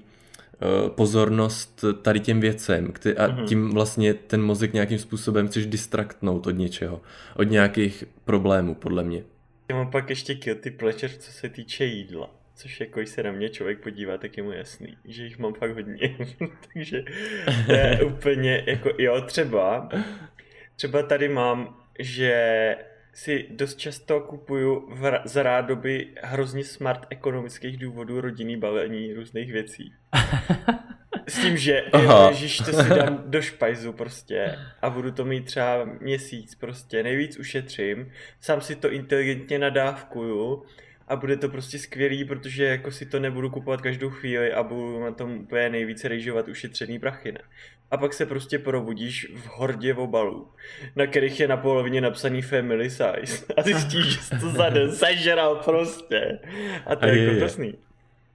uh, 0.84 0.89
pozornost 0.89 1.86
tady 2.01 2.19
těm 2.19 2.39
věcem 2.39 2.93
a 3.17 3.27
Mhm. 3.27 3.45
tím 3.45 3.69
vlastně 3.73 4.13
ten 4.13 4.41
mozek 4.41 4.73
nějakým 4.73 4.99
způsobem 4.99 5.47
chceš 5.47 5.65
distraktnout 5.65 6.47
od 6.47 6.51
něčeho, 6.51 7.01
od 7.36 7.43
nějakých 7.43 8.03
problémů 8.25 8.75
podle 8.75 9.03
mě. 9.03 9.23
Já 9.69 9.75
mám 9.75 9.91
pak 9.91 10.10
ještě 10.10 10.36
guilty 10.36 10.71
pleasure, 10.71 11.13
co 11.19 11.31
se 11.31 11.49
týče 11.49 11.86
jídla. 11.86 12.29
Což 12.62 12.80
jako, 12.80 13.00
když 13.00 13.10
se 13.10 13.24
na 13.24 13.32
mě 13.32 13.50
člověk 13.50 13.80
podívá, 13.80 14.17
tak 14.17 14.38
je 14.38 14.43
mu 14.43 14.52
jasný, 14.52 14.97
že 15.06 15.24
jich 15.24 15.39
mám 15.39 15.54
fakt 15.54 15.71
hodně. 15.71 16.17
Takže 16.74 17.04
to 17.65 17.71
je 17.74 18.04
úplně 18.04 18.63
jako, 18.67 18.89
jo, 18.97 19.21
třeba, 19.21 19.89
třeba 20.76 21.04
tady 21.04 21.30
mám, 21.30 21.78
že 22.00 22.76
si 23.13 23.47
dost 23.50 23.76
často 23.76 24.19
kupuju 24.19 24.88
v, 24.89 25.21
za 25.26 25.43
rádoby 25.43 26.08
hrozně 26.24 26.63
smart 26.63 27.08
ekonomických 27.10 27.78
důvodů 27.78 28.21
rodinný 28.21 28.58
balení 28.58 29.13
různých 29.13 29.52
věcí. 29.52 29.93
S 31.28 31.41
tím, 31.41 31.58
že 31.58 31.84
ježiš, 32.30 32.58
to 32.58 32.74
si 32.74 32.89
dám 32.89 33.24
do 33.26 33.41
špajzu 33.41 33.93
prostě 33.93 34.56
a 34.82 34.89
budu 34.89 35.12
to 35.12 35.26
mít 35.26 35.45
třeba 35.45 35.86
měsíc 35.86 36.56
prostě, 36.56 37.04
nejvíc 37.04 37.39
ušetřím, 37.39 38.12
sám 38.41 38.62
si 38.62 38.76
to 38.76 38.91
inteligentně 38.91 39.60
nadávkuju 39.60 40.63
a 41.12 41.15
bude 41.15 41.38
to 41.38 41.50
prostě 41.50 41.80
skvělý, 41.80 42.26
protože 42.26 42.63
jako 42.65 42.91
si 42.91 43.06
to 43.06 43.19
nebudu 43.19 43.50
kupovat 43.50 43.82
každou 43.82 44.10
chvíli 44.10 44.54
a 44.54 44.63
budu 44.63 45.04
na 45.04 45.12
tom 45.12 45.32
úplně 45.32 45.69
nejvíce 45.69 46.08
rejžovat 46.08 46.47
ušetřený 46.47 47.00
prachy, 47.00 47.32
ne? 47.32 47.39
A 47.91 47.97
pak 47.97 48.13
se 48.13 48.26
prostě 48.26 48.60
probudíš 48.60 49.28
v 49.36 49.47
hordě 49.47 49.93
obalů, 49.93 50.50
na 50.95 51.08
kterých 51.08 51.39
je 51.39 51.47
na 51.47 51.58
polovině 51.58 52.02
napsaný 52.02 52.41
family 52.41 52.89
size 52.89 53.45
a 53.58 53.62
zjistíš, 53.62 54.06
že 54.06 54.21
jsi 54.21 54.39
to 54.39 54.50
za 54.50 54.69
den 54.69 54.91
sežral 54.91 55.56
prostě. 55.56 56.39
A 56.86 56.95
to 56.95 57.04
A 57.04 57.08
je 57.08 57.15
je, 57.17 57.24
jako 57.24 57.34
je. 57.34 57.39
drsný. 57.39 57.74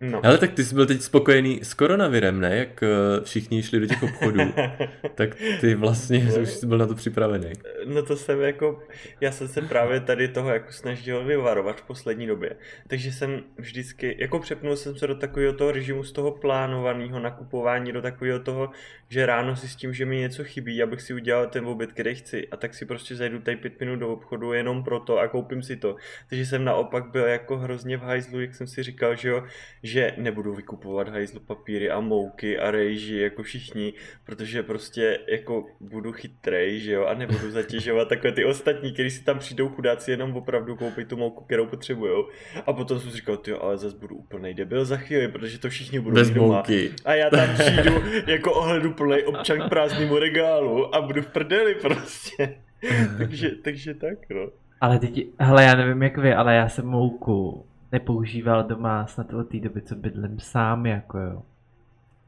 No. 0.00 0.26
Ale 0.26 0.38
tak 0.38 0.52
ty 0.52 0.64
jsi 0.64 0.74
byl 0.74 0.86
teď 0.86 1.00
spokojený 1.00 1.60
s 1.62 1.74
koronavirem, 1.74 2.40
ne? 2.40 2.56
Jak 2.56 2.82
eh, 2.82 2.88
všichni 3.24 3.62
šli 3.62 3.80
do 3.80 3.86
těch 3.86 4.02
obchodů. 4.02 4.40
tak 5.14 5.36
ty 5.60 5.74
vlastně 5.74 6.28
už 6.42 6.48
jsi 6.48 6.66
byl 6.66 6.78
na 6.78 6.86
to 6.86 6.94
připravený. 6.94 7.52
No 7.86 8.02
to 8.02 8.16
jsem 8.16 8.40
jako, 8.40 8.82
já 9.20 9.32
jsem 9.32 9.48
se 9.48 9.62
právě 9.62 10.00
tady 10.00 10.28
toho 10.28 10.50
jako 10.50 10.72
snažil 10.72 11.24
vyvarovat 11.24 11.80
v 11.80 11.86
poslední 11.86 12.26
době. 12.26 12.56
Takže 12.88 13.12
jsem 13.12 13.42
vždycky, 13.58 14.16
jako 14.18 14.38
přepnul 14.38 14.76
jsem 14.76 14.96
se 14.96 15.06
do 15.06 15.14
takového 15.14 15.52
toho 15.52 15.72
režimu 15.72 16.04
z 16.04 16.12
toho 16.12 16.30
plánovaného 16.30 17.20
nakupování 17.20 17.92
do 17.92 18.02
takového 18.02 18.40
toho, 18.40 18.70
že 19.08 19.26
ráno 19.26 19.56
si 19.56 19.68
s 19.68 19.76
tím, 19.76 19.94
že 19.94 20.06
mi 20.06 20.16
něco 20.16 20.44
chybí, 20.44 20.82
abych 20.82 21.02
si 21.02 21.14
udělal 21.14 21.46
ten 21.46 21.66
oběd, 21.66 21.92
který 21.92 22.14
chci 22.14 22.48
a 22.48 22.56
tak 22.56 22.74
si 22.74 22.86
prostě 22.86 23.16
zajdu 23.16 23.40
tady 23.40 23.56
pět 23.56 23.80
minut 23.80 23.96
do 23.96 24.08
obchodu 24.08 24.52
jenom 24.52 24.84
proto 24.84 25.18
a 25.18 25.28
koupím 25.28 25.62
si 25.62 25.76
to. 25.76 25.96
Takže 26.28 26.46
jsem 26.46 26.64
naopak 26.64 27.10
byl 27.10 27.24
jako 27.24 27.58
hrozně 27.58 27.96
v 27.96 28.02
hajzlu, 28.02 28.40
jak 28.40 28.54
jsem 28.54 28.66
si 28.66 28.82
říkal, 28.82 29.16
že 29.16 29.28
jo, 29.28 29.44
že 29.86 30.12
nebudu 30.16 30.54
vykupovat 30.54 31.08
hajzlu 31.08 31.40
papíry 31.40 31.90
a 31.90 32.00
mouky 32.00 32.58
a 32.58 32.70
rejži 32.70 33.16
jako 33.18 33.42
všichni, 33.42 33.92
protože 34.24 34.62
prostě 34.62 35.18
jako 35.32 35.64
budu 35.80 36.12
chytrej, 36.12 36.80
že 36.80 36.92
jo, 36.92 37.04
a 37.04 37.14
nebudu 37.14 37.50
zatěžovat 37.50 38.08
takové 38.08 38.32
ty 38.32 38.44
ostatní, 38.44 38.92
kteří 38.92 39.10
si 39.10 39.24
tam 39.24 39.38
přijdou 39.38 39.68
chudáci 39.68 40.10
jenom 40.10 40.36
opravdu 40.36 40.76
koupit 40.76 41.08
tu 41.08 41.16
mouku, 41.16 41.44
kterou 41.44 41.66
potřebujou. 41.66 42.28
A 42.66 42.72
potom 42.72 43.00
jsem 43.00 43.10
si 43.10 43.16
říkal, 43.16 43.36
ty 43.36 43.52
ale 43.52 43.76
zase 43.78 43.96
budu 43.96 44.16
úplnej 44.16 44.54
debil 44.54 44.84
za 44.84 44.96
chvíli, 44.96 45.28
protože 45.28 45.58
to 45.58 45.68
všichni 45.68 46.00
budou 46.00 46.14
Bez 46.14 46.28
mít 46.28 46.34
doma. 46.34 46.56
mouky. 46.56 46.90
A 47.04 47.14
já 47.14 47.30
tam 47.30 47.48
přijdu 47.58 47.92
jako 48.26 48.52
ohledu 48.52 48.92
plný 48.92 49.22
občan 49.22 49.58
k 49.60 49.68
prázdnému 49.68 50.18
regálu 50.18 50.94
a 50.94 51.00
budu 51.02 51.22
v 51.22 51.30
prdeli 51.30 51.74
prostě. 51.74 52.54
takže, 53.18 53.50
takže 53.50 53.94
tak, 53.94 54.18
no. 54.30 54.48
Ale 54.80 54.98
teď, 54.98 55.26
hele, 55.38 55.64
já 55.64 55.74
nevím 55.74 56.02
jak 56.02 56.18
vy, 56.18 56.34
ale 56.34 56.54
já 56.54 56.68
jsem 56.68 56.86
mouku 56.86 57.66
nepoužíval 57.92 58.62
doma 58.62 59.06
snad 59.06 59.32
od 59.34 59.48
té 59.48 59.60
doby, 59.60 59.82
co 59.82 59.94
bydlím 59.94 60.38
sám, 60.40 60.86
jako 60.86 61.18
jo. 61.18 61.42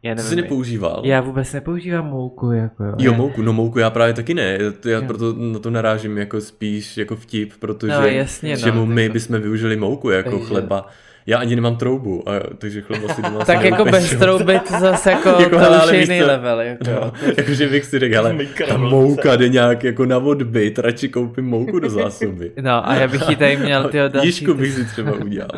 Já 0.02 0.14
To 0.14 0.16
nevím, 0.16 0.30
jsi 0.30 0.36
nepoužíval? 0.36 1.02
já 1.04 1.20
vůbec 1.20 1.52
nepoužívám 1.52 2.06
mouku, 2.06 2.52
jako 2.52 2.84
jo. 2.84 2.94
Jo, 2.98 3.14
mouku, 3.14 3.42
no 3.42 3.52
mouku 3.52 3.78
já 3.78 3.90
právě 3.90 4.14
taky 4.14 4.34
ne, 4.34 4.58
já 4.84 5.00
Jo. 5.00 5.02
proto 5.06 5.32
na 5.32 5.58
to 5.58 5.70
narážím 5.70 6.18
jako 6.18 6.40
spíš 6.40 6.96
jako 6.96 7.16
vtip, 7.16 7.52
protože 7.60 7.92
No, 7.92 8.06
jasně, 8.06 8.50
no, 8.56 8.60
čemu 8.62 8.86
my 8.86 9.02
jako- 9.02 9.12
bychom 9.12 9.40
využili 9.40 9.76
mouku 9.76 10.10
jako 10.10 10.30
Takže- 10.30 10.44
chleba. 10.46 10.86
Já 11.28 11.38
ani 11.38 11.56
nemám 11.56 11.76
troubu, 11.76 12.28
a, 12.28 12.32
takže 12.58 12.80
chleba 12.82 13.14
si 13.14 13.22
doma 13.22 13.44
Tak 13.44 13.64
jako 13.64 13.84
bez 13.84 13.94
nepeču. 13.94 14.18
trouby 14.20 14.58
to 14.58 14.80
zase 14.80 15.10
jako, 15.10 15.28
Jako, 15.28 15.50
to 15.50 15.58
hele, 15.58 15.76
už 15.76 15.82
ale 15.82 15.96
je 15.96 16.00
jiný 16.00 16.20
co? 16.20 16.26
level, 16.26 16.60
jako. 16.60 16.84
No, 16.90 17.12
jakože 17.36 17.68
bych 17.68 17.84
si 17.84 17.98
řekl, 17.98 18.14
hele, 18.14 18.36
ta 18.68 18.76
mouka 18.76 19.36
jde 19.36 19.48
nějak 19.48 19.84
jako 19.84 20.06
na 20.06 20.18
odbyt, 20.18 20.78
radši 20.78 21.08
koupím 21.08 21.44
mouku 21.44 21.78
do 21.78 21.90
zásoby. 21.90 22.52
No 22.60 22.88
a 22.88 22.94
já 22.94 23.08
bych 23.08 23.28
ji 23.28 23.36
tady 23.36 23.56
měl 23.56 23.88
tyho 23.88 24.08
další... 24.08 24.26
Jížku 24.28 24.54
bych 24.54 24.72
si 24.72 24.84
třeba 24.84 25.12
udělal. 25.12 25.50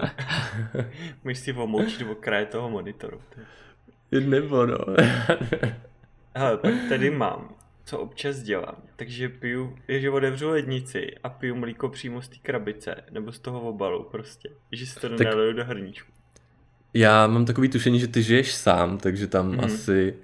Můžeš 1.24 1.38
si 1.38 1.52
omoučit 1.52 2.06
o 2.10 2.14
kraje 2.14 2.46
toho 2.46 2.70
monitoru. 2.70 3.18
Nebo 4.20 4.66
no. 4.66 4.78
Hele, 6.36 6.58
tady 6.88 7.10
mám, 7.10 7.48
co 7.90 7.98
občas 7.98 8.36
dělám. 8.42 8.76
Takže 8.96 9.28
piju, 9.28 9.76
je, 9.88 10.00
že 10.00 10.10
otevřu 10.10 10.48
lednici 10.50 11.10
a 11.24 11.28
piju 11.28 11.54
mlíko 11.54 11.88
přímo 11.88 12.22
z 12.22 12.28
té 12.28 12.36
krabice, 12.42 12.94
nebo 13.10 13.32
z 13.32 13.38
toho 13.38 13.60
obalu 13.60 14.08
prostě. 14.10 14.48
Že 14.72 14.86
si 14.86 15.00
to 15.00 15.08
Tak- 15.08 15.26
do 15.56 15.64
hrníčku. 15.64 16.12
Já 16.94 17.26
mám 17.26 17.44
takový 17.44 17.68
tušení, 17.68 18.00
že 18.00 18.06
ty 18.08 18.22
žiješ 18.22 18.54
sám, 18.54 18.98
takže 18.98 19.26
tam 19.26 19.48
Mhm. 19.50 19.64
asi 19.64 20.14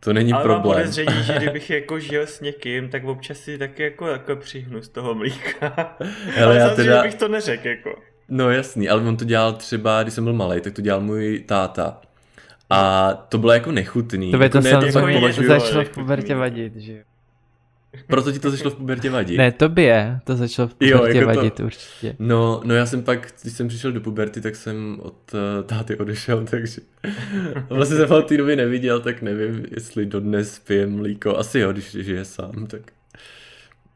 to 0.00 0.12
není 0.12 0.32
Ale 0.32 0.42
problém. 0.42 0.62
podezření, 0.62 1.22
že 1.22 1.32
kdybych 1.38 1.70
jako 1.70 1.98
žil 2.00 2.22
s 2.22 2.40
někým, 2.40 2.88
tak 2.88 3.04
občas 3.04 3.38
si 3.38 3.58
taky 3.58 3.82
jako, 3.82 4.06
jako 4.06 4.36
přihnu 4.36 4.82
z 4.82 4.88
toho 4.88 5.14
mlíka. 5.14 5.96
Hele, 6.24 6.44
Ale 6.46 6.56
já 6.58 6.68
zase, 6.68 6.82
teda- 6.84 7.02
bych 7.02 7.14
to 7.14 7.28
neřekl 7.28 7.68
jako. 7.68 8.02
No 8.28 8.50
jasný, 8.50 8.88
ale 8.88 9.02
on 9.02 9.16
to 9.16 9.24
dělal 9.24 9.52
třeba, 9.52 10.02
když 10.02 10.14
jsem 10.14 10.24
byl 10.24 10.32
malý, 10.32 10.60
tak 10.60 10.72
to 10.72 10.82
dělal 10.82 11.00
můj 11.00 11.44
táta. 11.46 12.00
A 12.74 13.12
to 13.28 13.38
bylo 13.38 13.52
jako 13.52 13.72
nechutný. 13.72 14.30
To 14.30 14.38
by 14.38 14.44
jako 14.44 14.58
to 14.58 14.64
ne, 14.64 14.92
samozřejmě 14.92 15.32
že- 15.32 15.46
začalo 15.46 15.72
v 15.72 15.76
jako 15.86 15.94
pubertě 16.00 16.34
vadit, 16.34 16.76
že 16.76 16.92
jo. 16.92 16.98
Proto 18.06 18.32
ti 18.32 18.38
to 18.38 18.50
začalo 18.50 18.70
v 18.70 18.74
pubertě 18.74 19.10
vadit? 19.10 19.38
Ne, 19.38 19.52
tobě 19.52 20.20
to 20.24 20.36
začalo 20.36 20.68
v 20.68 20.74
Jo, 20.80 20.98
pubertě 20.98 21.18
jako 21.18 21.30
to- 21.32 21.36
vadit 21.38 21.60
určitě. 21.60 22.16
No, 22.18 22.60
no 22.64 22.74
já 22.74 22.86
jsem 22.86 23.02
pak, 23.02 23.32
když 23.42 23.54
jsem 23.54 23.68
přišel 23.68 23.92
do 23.92 24.00
puberty, 24.00 24.40
tak 24.40 24.56
jsem 24.56 24.98
od 25.02 25.14
uh, 25.34 25.40
táty 25.66 25.96
odešel, 25.96 26.44
takže 26.50 26.80
vlastně 27.68 27.96
jsem 27.96 28.08
ho 28.08 28.18
od 28.18 28.28
té 28.28 28.36
doby 28.36 28.56
neviděl, 28.56 29.00
tak 29.00 29.22
nevím, 29.22 29.66
jestli 29.70 30.06
dodnes 30.06 30.58
pije 30.58 30.86
mlíko. 30.86 31.36
Asi 31.38 31.58
jo, 31.58 31.72
když 31.72 31.90
žije 31.90 32.24
sám, 32.24 32.66
tak... 32.66 32.80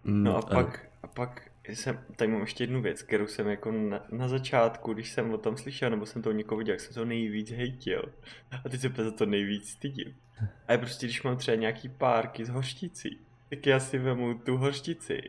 Mm, 0.05 0.25
No 0.25 0.31
a 0.37 0.39
ano. 0.39 0.47
pak, 0.63 0.81
a 1.03 1.07
pak 1.07 1.43
jsem, 1.69 1.99
tady 2.17 2.31
mám 2.33 2.41
ještě 2.41 2.65
jednu 2.65 2.83
věc, 2.83 3.03
kterou 3.03 3.27
jsem 3.27 3.49
jako 3.49 3.73
na, 3.73 4.01
na 4.13 4.29
začátku, 4.29 4.95
když 4.95 5.11
jsem 5.11 5.35
o 5.35 5.39
tom 5.39 5.57
slyšel, 5.57 5.91
nebo 5.91 6.07
jsem 6.07 6.23
to 6.23 6.31
u 6.31 6.33
někoho 6.33 6.59
viděl, 6.59 6.73
jak 6.73 6.81
jsem 6.81 6.95
to 6.95 7.05
nejvíc 7.05 7.51
hejtil. 7.51 8.13
A 8.65 8.69
teď 8.69 8.81
se 8.81 8.89
za 9.05 9.11
to 9.11 9.27
nejvíc 9.27 9.69
stydím. 9.69 10.15
A 10.69 10.73
je 10.73 10.79
prostě, 10.79 11.07
když 11.07 11.23
mám 11.23 11.37
třeba 11.37 11.55
nějaký 11.57 11.89
párky 11.89 12.45
s 12.45 12.49
hořticí, 12.49 13.19
tak 13.51 13.67
já 13.67 13.81
si 13.81 13.99
vemu 13.99 14.35
tu 14.35 14.57
hořtici 14.57 15.23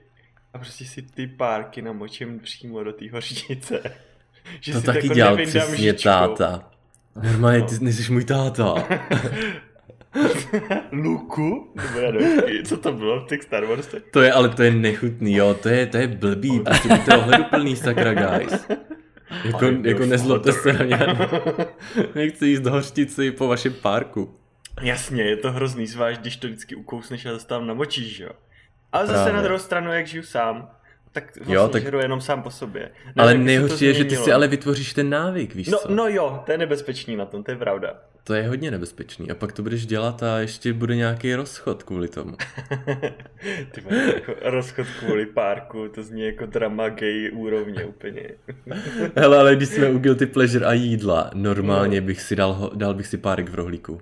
a 0.53 0.57
prostě 0.57 0.85
si 0.85 1.01
ty 1.01 1.27
párky 1.27 1.81
namočím 1.81 2.39
přímo 2.39 2.83
do 2.83 2.93
té 2.93 3.11
hořtice. 3.11 3.81
Že 4.61 4.73
To 4.73 4.79
si 4.79 4.85
taky 4.85 4.97
jako 5.07 5.13
dělal 5.15 5.37
přesně 5.37 5.77
žičkou. 5.77 6.03
táta. 6.09 6.71
Normálně, 7.23 7.61
ty 7.61 7.75
nejsi 7.81 8.11
můj 8.11 8.25
táta. 8.25 8.73
Luku? 10.91 11.71
Nebo 11.75 11.99
já 11.99 12.11
nevím, 12.11 12.65
co 12.65 12.77
to 12.77 12.91
bylo 12.91 13.19
v 13.19 13.27
těch 13.27 13.43
Star 13.43 13.65
Warsech? 13.65 14.03
To 14.11 14.21
je, 14.21 14.31
ale 14.33 14.49
to 14.49 14.63
je 14.63 14.71
nechutný, 14.71 15.33
jo, 15.35 15.53
to 15.53 15.69
je, 15.69 15.85
to 15.85 15.97
je 15.97 16.07
blbý, 16.07 16.59
prostě 16.59 16.87
buďte 16.89 17.17
ohleduplný, 17.17 17.75
sakra 17.75 18.13
guys. 18.13 18.67
Jako, 19.45 19.65
jako 19.83 20.05
nezlobte 20.05 20.51
se 20.53 20.73
na 20.73 20.85
mě. 20.85 20.99
Nechci 22.15 22.47
jíst 22.47 22.65
hořtici 22.65 23.31
po 23.31 23.47
vašem 23.47 23.73
párku. 23.73 24.35
Jasně, 24.81 25.23
je 25.23 25.37
to 25.37 25.51
hrozný, 25.51 25.87
zvlášť 25.87 26.21
když 26.21 26.37
to 26.37 26.47
vždycky 26.47 26.75
ukousneš 26.75 27.25
a 27.25 27.31
zase 27.33 27.47
tam 27.47 27.67
namočíš, 27.67 28.19
jo. 28.19 28.29
Ale 28.91 29.07
zase 29.07 29.17
Právě. 29.19 29.33
na 29.33 29.41
druhou 29.41 29.59
stranu, 29.59 29.93
jak 29.93 30.07
žiju 30.07 30.23
sám, 30.23 30.69
tak 31.11 31.35
vlastně 31.35 31.55
Jo, 31.55 31.67
tak- 31.67 31.83
žeru 31.83 31.99
jenom 31.99 32.21
sám 32.21 32.43
po 32.43 32.51
sobě. 32.51 32.81
Ne, 33.05 33.13
Ale 33.17 33.37
nejhorší 33.37 33.85
je, 33.85 33.93
že 33.93 34.05
ty 34.05 34.15
si 34.15 34.31
ale 34.31 34.47
vytvoříš 34.47 34.93
ten 34.93 35.09
návyk, 35.09 35.55
víš 35.55 35.67
No, 35.67 35.77
co? 35.77 35.91
no 35.91 36.07
jo, 36.07 36.43
to 36.45 36.51
je 36.51 36.57
nebezpečný 36.57 37.15
na 37.15 37.25
tom, 37.25 37.43
to 37.43 37.51
je 37.51 37.57
pravda. 37.57 37.93
To 38.27 38.33
je 38.33 38.47
hodně 38.47 38.71
nebezpečný. 38.71 39.31
A 39.31 39.35
pak 39.35 39.51
to 39.51 39.63
budeš 39.63 39.85
dělat 39.85 40.23
a 40.23 40.39
ještě 40.39 40.73
bude 40.73 40.95
nějaký 40.95 41.35
rozchod 41.35 41.83
kvůli 41.83 42.07
tomu. 42.07 42.31
Ty 43.71 43.81
vole, 43.81 43.97
jako 44.15 44.33
rozchod 44.41 44.87
kvůli 44.99 45.25
párku, 45.25 45.87
to 45.95 46.03
zní 46.03 46.25
jako 46.25 46.45
drama 46.45 46.89
gay 46.89 47.31
úrovně 47.31 47.85
úplně. 47.85 48.23
Hele, 49.15 49.37
ale 49.37 49.55
když 49.55 49.69
jsme 49.69 49.89
u 49.89 49.97
Guilty 49.97 50.25
Pleasure 50.25 50.65
a 50.65 50.73
jídla, 50.73 51.31
normálně 51.33 52.01
No. 52.01 52.07
bych 52.07 52.21
si 52.21 52.35
dal, 52.35 52.71
dal 52.75 52.93
bych 52.93 53.07
si 53.07 53.17
párek 53.17 53.49
v 53.49 53.55
rohlíku. 53.55 54.01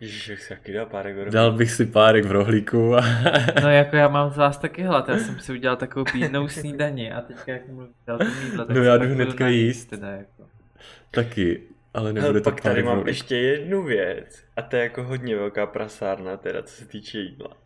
Ježíš, 0.00 0.28
jak 0.28 0.38
se 0.40 0.48
taky 0.48 0.72
dá 0.72 0.84
párek 0.86 1.14
úrovně. 1.14 1.30
Dal 1.32 1.52
bych 1.52 1.70
si 1.70 1.86
párek 1.86 2.24
v 2.24 2.30
rohlíku 2.30 2.94
a... 2.96 3.00
No 3.62 3.70
jako 3.70 3.96
já 3.96 4.08
mám 4.08 4.30
z 4.30 4.36
vás 4.36 4.58
taky 4.58 4.82
hlad, 4.82 5.08
já 5.08 5.18
jsem 5.18 5.38
si 5.38 5.52
udělal 5.52 5.76
takovou 5.76 6.04
pídnou 6.12 6.48
snídaní 6.48 7.12
a 7.12 7.20
teďka 7.20 7.52
jak 7.52 7.68
mluvíte 7.68 8.12
o 8.12 8.18
tom 8.18 8.28
jídle, 8.44 8.66
tak 8.66 8.76
No 8.76 8.82
já 8.82 8.96
jdu 8.96 9.06
hnedka 9.08 9.48
jíst. 9.48 9.84
Teda 9.84 10.08
jako. 10.10 10.42
Taky, 11.10 11.60
ale 11.96 12.12
nebude 12.12 12.22
Hele, 12.22 12.40
to 12.40 12.50
pak 12.50 12.60
tady 12.60 12.82
mám 12.82 13.08
ještě 13.08 13.36
jednu 13.36 13.82
věc 13.82 14.42
a 14.56 14.62
to 14.62 14.76
je 14.76 14.82
jako 14.82 15.02
hodně 15.02 15.36
velká 15.36 15.66
prasárna 15.66 16.36
teda, 16.36 16.62
co 16.62 16.74
se 16.74 16.86
týče 16.86 17.18
jídla. 17.18 17.56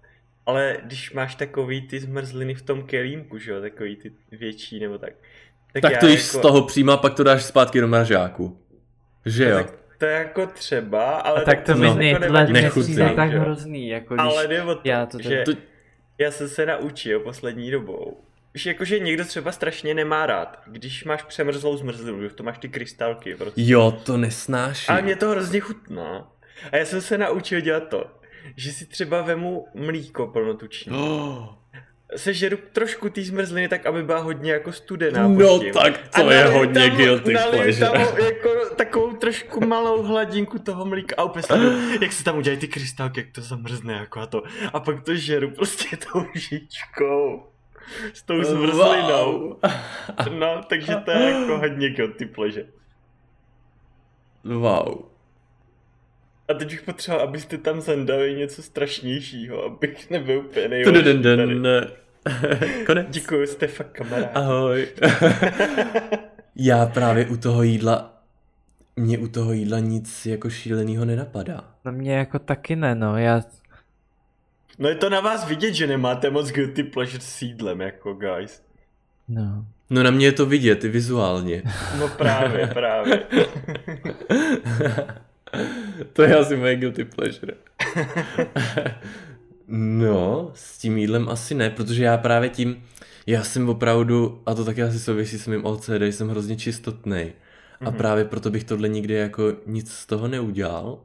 Ale 0.47 0.77
když 0.85 1.13
máš 1.13 1.35
takový 1.35 1.89
ty 1.89 2.01
zmrzliny 2.01 2.55
v 2.55 2.63
tom 2.63 2.83
kelímku, 2.83 3.39
že 3.39 3.51
jo, 3.51 3.61
takový 3.61 3.97
ty 3.97 4.13
větší 4.31 4.81
nebo 4.81 4.99
tak. 4.99 5.13
Tak 5.73 5.93
já 5.93 5.99
to 5.99 6.07
jíš 6.07 6.23
z 6.23 6.39
toho 6.39 6.63
přímo 6.63 6.93
a 6.93 6.97
pak 6.97 7.15
to 7.15 7.25
dáš 7.25 7.45
zpátky 7.45 7.81
do 7.81 7.89
mražáku. 7.89 8.61
Že 9.27 9.45
jo? 9.45 9.57
Tak 9.57 9.75
to 9.99 10.07
je 10.07 10.13
jako 10.13 10.47
třeba, 10.47 11.15
ale 11.15 11.43
A 11.43 11.45
tak 11.45 11.63
to 11.63 11.75
mi 11.75 11.87
no, 11.87 11.97
jako 12.61 12.81
přijde 12.81 13.13
tak 13.17 13.31
hrozný, 13.31 13.89
jako 13.89 14.15
když... 14.15 14.25
Ale 14.25 14.49
jde 14.49 14.63
o 14.63 14.75
to, 14.75 14.81
já 14.85 15.07
to 15.07 15.23
že 15.23 15.43
To- 15.45 15.53
já 16.19 16.31
jsem 16.31 16.49
se 16.49 16.67
naučil 16.67 17.21
poslední 17.21 17.71
dobou, 17.71 18.21
že 18.55 18.71
jakože 18.71 18.99
někdo 18.99 19.25
třeba 19.25 19.53
strašně 19.53 19.95
nemá 19.95 20.27
rád, 20.27 20.63
když 20.67 21.05
máš 21.05 21.23
přemrzlou 21.23 21.77
zmrzlinu, 21.77 22.29
tom 22.29 22.47
máš 22.47 22.59
ty 22.59 22.69
krystalky 22.69 23.35
prostě. 23.35 23.63
Jo, 23.65 23.99
to 24.07 24.17
nesnáším. 24.17 24.93
Ale 24.93 25.03
mě 25.03 25.17
to 25.17 25.31
hrozně 25.31 25.61
chutná. 25.61 26.29
A 26.73 26.77
já 26.77 26.85
jsem 26.85 27.01
se 27.01 27.19
naučil 27.19 27.61
dělat 27.61 27.89
to, 27.89 28.05
že 28.57 28.73
si 28.73 28.87
třeba 28.87 29.23
vemu 29.23 29.67
mlíko 29.75 30.27
plnotuční. 30.27 30.93
Oh, 30.97 31.47
Sežeru 32.17 32.59
trošku 32.73 33.09
té 33.11 33.23
zmrzliny 33.23 33.69
tak, 33.69 33.87
aby 33.87 34.03
byla 34.03 34.19
hodně 34.19 34.53
jako 34.53 34.73
studená. 34.73 35.29
no 35.29 35.49
pod 35.49 35.61
tím. 35.61 35.73
tak 35.73 36.01
A 36.13 36.21
to 36.23 36.31
je 36.31 36.39
naliju 36.45 36.59
hodně 36.59 36.89
tam- 36.89 36.97
guilty 36.97 37.31
pleasure. 37.51 37.75
tam 37.87 38.19
jako 38.19 38.51
takovou 38.77 39.13
trošku 39.13 39.67
malou 39.67 40.03
hladinku 40.03 40.59
toho 40.59 40.85
mlíka 40.85 41.15
a 41.19 41.25
úplně 41.25 41.43
sleduju, 41.43 41.99
jak 42.03 42.13
se 42.13 42.25
tam 42.25 42.39
udělají 42.39 42.61
ty 42.61 42.69
krystalky, 42.69 43.21
jak 43.21 43.29
to 43.33 43.41
zamrzne 43.41 43.93
jako 43.95 44.21
a 44.21 44.27
to. 44.27 44.43
A 44.73 44.81
pak 44.81 45.03
to 45.03 45.15
žeru 45.15 45.51
prostě 45.51 45.97
tou 46.13 46.25
žičkou. 46.35 47.47
S 48.13 48.23
tou 48.23 48.43
zmrzlinou. 48.43 49.49
Wow. 49.49 50.39
No, 50.39 50.61
takže 50.69 50.97
to 51.05 51.11
je 51.11 51.31
jako 51.31 51.59
hodně 51.59 51.91
guilty 51.91 52.27
pleasure. 52.27 52.67
wow. 54.45 55.11
A 56.49 56.55
teď 56.55 56.71
bych 56.71 56.83
potřeboval, 56.83 57.29
abyste 57.29 57.59
tam 57.59 57.81
zandali 57.81 58.35
něco 58.35 58.63
strašnějšího, 58.63 59.65
abych 59.65 60.11
nebyl 60.11 60.39
úplně. 60.39 60.85
Tududundun. 60.85 61.67
Konec. 62.87 63.07
Děkuji, 63.11 63.47
jste 63.47 63.67
fakt 63.67 63.93
kamarád. 63.93 64.31
Ahoj. 64.35 64.89
Já 66.57 66.87
právě 66.87 67.27
u 67.27 67.37
toho 67.37 67.63
jídla, 67.63 68.23
mě 68.97 69.19
u 69.19 69.29
toho 69.29 69.53
jídla 69.53 69.79
nic 69.79 70.27
jako 70.27 70.51
šílenýho 70.51 71.05
nenapadá. 71.05 71.65
No 71.85 71.93
mě 71.93 72.15
jako 72.15 72.39
taky 72.39 72.77
ne, 72.77 72.95
no, 72.95 73.19
já... 73.19 73.43
No 74.81 74.89
je 74.89 74.95
to 74.95 75.11
na 75.11 75.21
vás 75.21 75.49
vidět, 75.49 75.75
že 75.75 75.87
nemáte 75.87 76.31
moc 76.31 76.51
guilty 76.51 76.83
pleasure 76.83 77.21
s 77.21 77.43
jídlem, 77.43 77.81
jako 77.81 78.15
guys. 78.15 78.63
No. 79.29 79.65
No 79.91 80.03
na 80.03 80.11
mě 80.11 80.27
je 80.27 80.33
to 80.33 80.47
vidět, 80.47 80.85
i 80.85 80.89
vizuálně. 80.89 81.63
No 81.99 82.09
právě, 82.09 82.67
právě. 82.67 83.23
to 86.13 86.23
je 86.23 86.37
asi 86.37 86.57
moje 86.57 86.77
guilty 86.77 87.05
pleasure. 87.05 87.55
no, 89.69 90.51
s 90.55 90.79
tím 90.79 90.99
jídlem 90.99 91.29
asi 91.29 91.55
ne, 91.55 91.71
protože 91.71 92.05
já 92.05 92.19
právě 92.19 92.49
tím, 92.49 92.85
já 93.27 93.45
jsem 93.45 93.69
opravdu, 93.69 94.43
a 94.47 94.55
to 94.55 94.65
taky 94.65 94.83
asi 94.83 94.99
souvisí 94.99 95.39
s 95.39 95.47
mým 95.47 95.65
OCD, 95.67 95.91
jsem 96.03 96.29
hrozně 96.29 96.57
čistotnej. 96.57 97.33
A 97.81 97.85
Mhm. 97.91 97.95
právě 97.99 98.25
proto 98.25 98.51
bych 98.51 98.65
tohle 98.65 98.89
nikdy 98.89 99.15
jako 99.15 99.53
nic 99.67 99.93
z 99.93 100.07
toho 100.07 100.29
neudělal, 100.29 100.99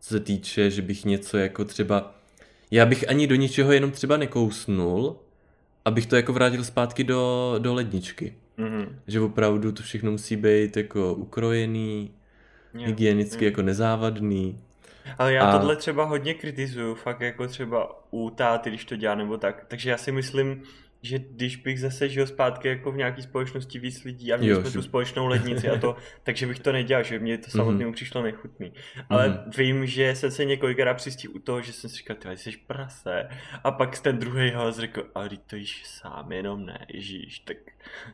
co 0.00 0.08
se 0.08 0.20
týče, 0.20 0.70
že 0.70 0.82
bych 0.82 1.04
něco 1.04 1.38
jako 1.38 1.64
třeba, 1.64 2.14
já 2.70 2.86
bych 2.86 3.08
ani 3.08 3.26
do 3.26 3.34
ničeho 3.34 3.72
jenom 3.72 3.90
třeba 3.90 4.16
nekousnul, 4.16 5.16
abych 5.84 6.06
to 6.06 6.16
jako 6.16 6.32
vrátil 6.32 6.64
zpátky 6.64 7.04
do, 7.04 7.54
do 7.58 7.74
ledničky. 7.74 8.34
Mhm. 8.56 8.98
Že 9.06 9.20
opravdu 9.20 9.72
to 9.72 9.82
všechno 9.82 10.10
musí 10.10 10.36
být 10.36 10.76
jako 10.76 11.14
ukrojený, 11.14 12.10
Jo, 12.74 12.86
hygienicky 12.86 13.44
jo. 13.44 13.50
jako 13.50 13.62
nezávadný. 13.62 14.58
Ale 15.18 15.32
já 15.32 15.44
A- 15.50 15.58
tohle 15.58 15.76
třeba 15.76 16.04
hodně 16.04 16.34
kritizuju, 16.34 16.94
fakt 16.94 17.20
jako 17.20 17.46
třeba 17.46 18.04
u 18.10 18.30
táty, 18.30 18.70
když 18.70 18.84
to 18.84 18.96
dělá 18.96 19.14
nebo 19.14 19.36
tak. 19.36 19.64
Takže 19.68 19.90
já 19.90 19.96
si 19.96 20.12
myslím, 20.12 20.62
že 21.02 21.18
když 21.18 21.56
bych 21.56 21.80
zase 21.80 22.08
žil 22.08 22.26
zpátky 22.26 22.68
jako 22.68 22.92
v 22.92 22.96
nějaký 22.96 23.22
společnosti 23.22 23.78
víc 23.78 24.04
lidí 24.04 24.32
a 24.32 24.36
měli 24.36 24.50
Jo, 24.52 24.60
jsme 24.60 24.70
že- 24.70 24.78
tu 24.78 24.82
společnou 24.82 25.26
lednici 25.26 25.68
a 25.68 25.78
to, 25.78 25.96
takže 26.22 26.46
bych 26.46 26.60
to 26.60 26.72
nedělal, 26.72 27.04
že 27.04 27.18
mě 27.18 27.38
to 27.38 27.50
samotnému 27.50 27.92
přišlo 27.92 28.22
nechutný. 28.22 28.72
Ale 29.08 29.28
Mhm. 29.28 29.38
vím, 29.56 29.86
že 29.86 30.14
jsem 30.14 30.30
se 30.30 30.44
několikrát 30.44 30.94
přistihl 30.94 31.32
u 31.36 31.38
toho, 31.38 31.62
že 31.62 31.72
jsem 31.72 31.90
si 31.90 31.96
říkal, 31.96 32.16
ty 32.16 32.36
jsi 32.36 32.50
prase. 32.66 33.28
A 33.64 33.70
pak 33.70 33.98
ten 33.98 34.18
druhý 34.18 34.50
hlas 34.50 34.78
řekl, 34.78 35.06
ale 35.14 35.28
to 35.46 35.56
jíš 35.56 35.82
sám, 35.86 36.32
jenom 36.32 36.66
ne, 36.66 36.86
ježíš, 36.94 37.38
tak 37.38 37.56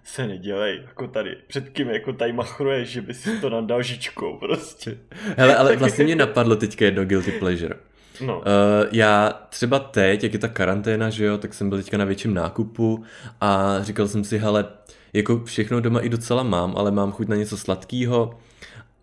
se 0.02 0.26
nedělej, 0.26 0.80
jako 0.86 1.08
tady, 1.08 1.36
před 1.46 1.68
kým 1.68 1.88
jako 1.90 2.12
tady 2.12 2.32
machruješ, 2.32 2.88
že 2.88 3.00
by 3.02 3.14
si 3.14 3.40
to 3.40 3.50
nadal 3.50 3.82
žičkou 3.82 4.38
prostě. 4.38 4.98
Hele, 5.36 5.56
ale 5.56 5.76
vlastně 5.76 6.04
mě 6.04 6.16
napadlo 6.16 6.56
teďka 6.56 6.84
jedno 6.84 7.04
guilty 7.04 7.32
pleasure. 7.32 7.74
No. 8.20 8.38
Uh, 8.38 8.44
já 8.92 9.46
třeba 9.48 9.78
teď, 9.78 10.22
jak 10.22 10.32
je 10.32 10.38
ta 10.38 10.48
karanténa, 10.48 11.10
že 11.10 11.24
jo, 11.24 11.38
tak 11.38 11.54
jsem 11.54 11.68
byl 11.68 11.78
teďka 11.78 11.96
na 11.98 12.04
větším 12.04 12.34
nákupu 12.34 13.04
a 13.40 13.76
říkal 13.82 14.08
jsem 14.08 14.24
si, 14.24 14.38
hele, 14.38 14.64
jako 15.12 15.42
všechno 15.44 15.80
doma 15.80 16.00
i 16.00 16.08
docela 16.08 16.42
mám, 16.42 16.74
ale 16.76 16.90
mám 16.90 17.12
chuť 17.12 17.28
na 17.28 17.36
něco 17.36 17.56
sladkého. 17.58 18.38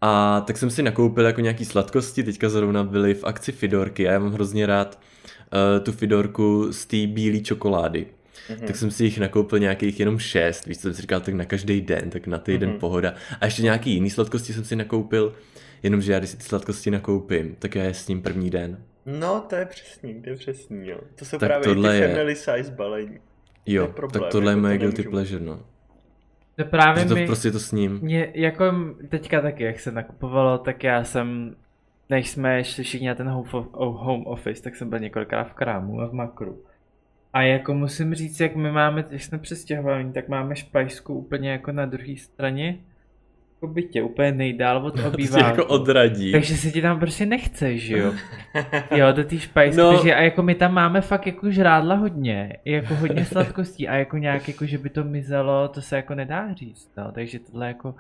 A 0.02 0.42
tak 0.48 0.58
jsem 0.58 0.70
si 0.70 0.84
nakoupil 0.84 1.26
jako 1.26 1.42
nějaký 1.42 1.66
sladkosti, 1.66 2.24
teďka 2.24 2.50
zrovna 2.50 2.84
byly 2.84 3.14
v 3.14 3.24
akci 3.24 3.52
Fidorky 3.52 4.08
a 4.10 4.12
já 4.12 4.20
mám 4.20 4.34
hrozně 4.34 4.66
rád 4.66 5.00
uh, 5.78 5.84
tu 5.84 5.92
Fidorku 5.92 6.68
z 6.72 6.86
té 6.86 7.08
bílé 7.08 7.40
čokolády. 7.40 8.06
Mhm. 8.50 8.68
Tak 8.68 8.76
jsem 8.76 8.92
si 8.92 9.04
jich 9.04 9.20
nakoupil 9.20 9.60
nějakých 9.60 10.00
jenom 10.00 10.20
šest, 10.20 10.66
víš 10.66 10.78
co 10.78 10.82
jsem 10.82 10.94
si 10.94 11.02
říkal, 11.02 11.20
tak 11.20 11.34
na 11.34 11.46
každý 11.46 11.82
den, 11.82 12.10
tak 12.10 12.28
na 12.28 12.38
týden 12.38 12.70
Mhm. 12.70 12.80
pohoda. 12.80 13.14
A 13.42 13.46
ještě 13.46 13.62
nějaký 13.62 13.94
jiný 13.94 14.10
sladkosti 14.10 14.54
jsem 14.54 14.64
si 14.64 14.76
nakoupil, 14.76 15.34
jenomže 15.84 16.14
já 16.14 16.20
když 16.20 16.30
si 16.32 16.38
ty 16.38 16.44
sladkosti 16.44 16.92
nakoupím, 16.92 17.56
tak 17.60 17.76
já 17.76 17.84
je 17.84 17.94
s 17.94 18.08
ním 18.08 18.22
první 18.22 18.50
den. 18.50 18.78
No, 19.06 19.42
to 19.50 19.56
je 19.56 19.66
přesný, 19.66 20.22
to 20.22 20.30
je 20.30 20.36
přesný, 20.36 20.90
jo. 20.90 20.98
To 21.16 21.26
jsou 21.26 21.38
Tak 21.38 21.50
právě 21.50 21.64
tohle 21.68 21.92
ty 21.92 21.98
je- 21.98 22.08
family 22.08 22.36
size 22.36 22.72
balení. 22.72 23.20
Jo, 23.66 23.82
je 23.84 23.88
problém, 23.94 24.22
tak 24.24 24.32
tohle 24.32 24.52
je 24.52 24.54
jako 24.54 24.62
moje 24.62 24.78
to 24.78 24.80
guilty 24.80 24.98
nemůžu. 25.02 25.12
pleasure, 25.12 25.46
no. 25.46 25.60
To 26.56 26.66
právě 26.66 27.06
to 27.06 27.16
mi... 27.16 27.26
prostě 27.26 27.52
to 27.52 27.60
s 27.60 27.72
ním. 27.72 28.00
Mě, 28.02 28.32
jako 28.36 28.74
teďka 29.10 29.42
taky, 29.42 29.64
jak 29.64 29.80
se 29.80 29.92
nakupovalo, 29.92 30.58
tak 30.58 30.84
já 30.84 31.04
jsem, 31.04 31.56
než 32.10 32.30
jsme 32.30 32.64
šli 32.64 32.84
všichni 32.84 33.08
na 33.08 33.16
ten 33.16 33.28
home, 33.30 33.46
of- 33.52 33.68
oh, 33.72 33.96
home 34.06 34.28
office, 34.28 34.64
tak 34.64 34.76
jsem 34.76 34.90
byl 34.90 35.00
několikrát 35.00 35.44
v 35.44 35.54
krámu 35.54 36.02
a 36.02 36.06
v 36.08 36.14
makru. 36.14 36.64
A 37.34 37.42
jako 37.42 37.74
musím 37.74 38.14
říct, 38.16 38.40
jak 38.40 38.56
my 38.56 38.72
máme, 38.72 39.04
když 39.10 39.24
jsme 39.26 39.38
přestěhovaní, 39.38 40.14
tak 40.14 40.28
máme 40.28 40.56
špajsku 40.56 41.14
úplně 41.14 41.52
jako 41.52 41.72
na 41.72 41.86
druhé 41.86 42.16
straně, 42.18 42.80
jako 43.64 43.74
bytě, 43.74 44.04
úplně 44.04 44.32
nejdál 44.32 44.86
od 44.86 44.96
tě 45.00 45.04
obýváku. 45.04 45.46
jako 45.46 45.66
odradí. 45.66 46.32
Takže 46.32 46.58
se 46.58 46.72
ti 46.72 46.82
tam 46.82 47.00
prostě 47.00 47.26
nechce, 47.26 47.78
že 47.78 47.98
jo? 47.98 48.14
Jo, 48.96 49.12
do 49.12 49.24
té 49.24 49.40
špajsky, 49.40 49.82
No. 49.82 49.92
takže 49.94 50.16
a 50.16 50.22
jako 50.22 50.44
my 50.44 50.56
tam 50.56 50.74
máme 50.74 51.02
fakt 51.02 51.28
jako 51.28 51.52
žrádla 51.52 51.96
hodně, 51.96 52.58
jako 52.66 52.96
hodně 52.96 53.26
sladkostí 53.26 53.88
a 53.88 53.96
jako 53.96 54.18
nějak 54.18 54.48
jako, 54.48 54.66
že 54.66 54.78
by 54.78 54.90
to 54.90 55.04
mizelo, 55.04 55.68
to 55.68 55.82
se 55.82 55.96
jako 55.96 56.16
nedá 56.16 56.54
říct, 56.54 56.92
no, 56.98 57.12
takže 57.12 57.40
tohle 57.40 57.68
jako, 57.68 57.96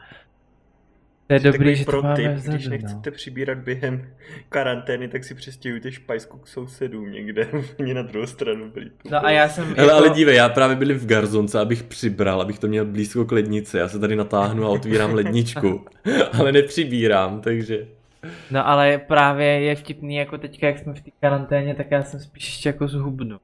to 1.39 1.47
je 1.47 1.51
dobrý, 1.51 1.75
že 1.75 1.85
to 1.85 1.91
pro 1.91 2.01
máme 2.01 2.15
tip, 2.15 2.31
vzadu, 2.31 2.55
když 2.55 2.65
no. 2.65 2.71
nechcete 2.71 3.11
přibírat 3.11 3.57
během 3.57 4.07
karantény, 4.49 5.07
tak 5.07 5.23
si 5.23 5.35
přestěhujte 5.35 5.91
špajsku 5.91 6.37
k 6.37 6.47
sousedům 6.47 7.11
někde, 7.11 7.45
úplně 7.71 7.93
na 7.93 8.01
druhou 8.01 8.27
stranu 8.27 8.69
byli. 8.69 8.91
No 9.11 9.25
a 9.25 9.31
já 9.31 9.49
jsem 9.49 9.63
Hele, 9.63 9.77
jako, 9.77 9.93
ale 9.93 10.09
dívej, 10.09 10.35
já 10.35 10.49
právě 10.49 10.75
byli 10.75 10.93
v 10.93 11.05
Garzonce, 11.05 11.59
abych 11.59 11.83
přibral, 11.83 12.41
abych 12.41 12.59
to 12.59 12.67
měl 12.67 12.85
blízko 12.85 13.25
k 13.25 13.31
lednici. 13.31 13.77
Já 13.77 13.89
se 13.89 13.99
tady 13.99 14.15
natáhnu 14.15 14.65
a 14.65 14.69
otvírám 14.69 15.13
ledničku, 15.13 15.85
ale 16.39 16.51
nepřibírám, 16.51 17.41
takže... 17.41 17.87
no 18.51 18.67
ale 18.67 18.97
právě 18.97 19.47
je 19.47 19.75
vtipný, 19.75 20.15
jako 20.15 20.37
teďka, 20.37 20.67
jak 20.67 20.79
jsme 20.79 20.93
v 20.93 21.01
té 21.01 21.11
karanténě, 21.21 21.75
tak 21.75 21.91
já 21.91 22.03
jsem 22.03 22.19
spíš 22.19 22.47
ještě 22.47 22.69
jako 22.69 22.87
zhubnu. 22.87 23.37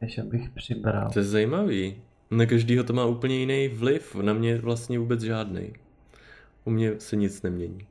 Než 0.00 0.18
abych 0.18 0.50
přibral. 0.50 1.10
To 1.10 1.18
je 1.18 1.24
zajímavý. 1.24 1.96
Na 2.30 2.46
každýho 2.46 2.84
to 2.84 2.92
má 2.92 3.04
úplně 3.04 3.36
jiný 3.36 3.68
vliv, 3.68 4.14
na 4.14 4.32
mě 4.32 4.56
vlastně 4.56 4.98
vůbec 4.98 5.22
žádný. 5.22 5.72
U 6.64 6.70
mě 6.70 7.00
se 7.00 7.16
nic 7.16 7.42
nemění. 7.42 7.86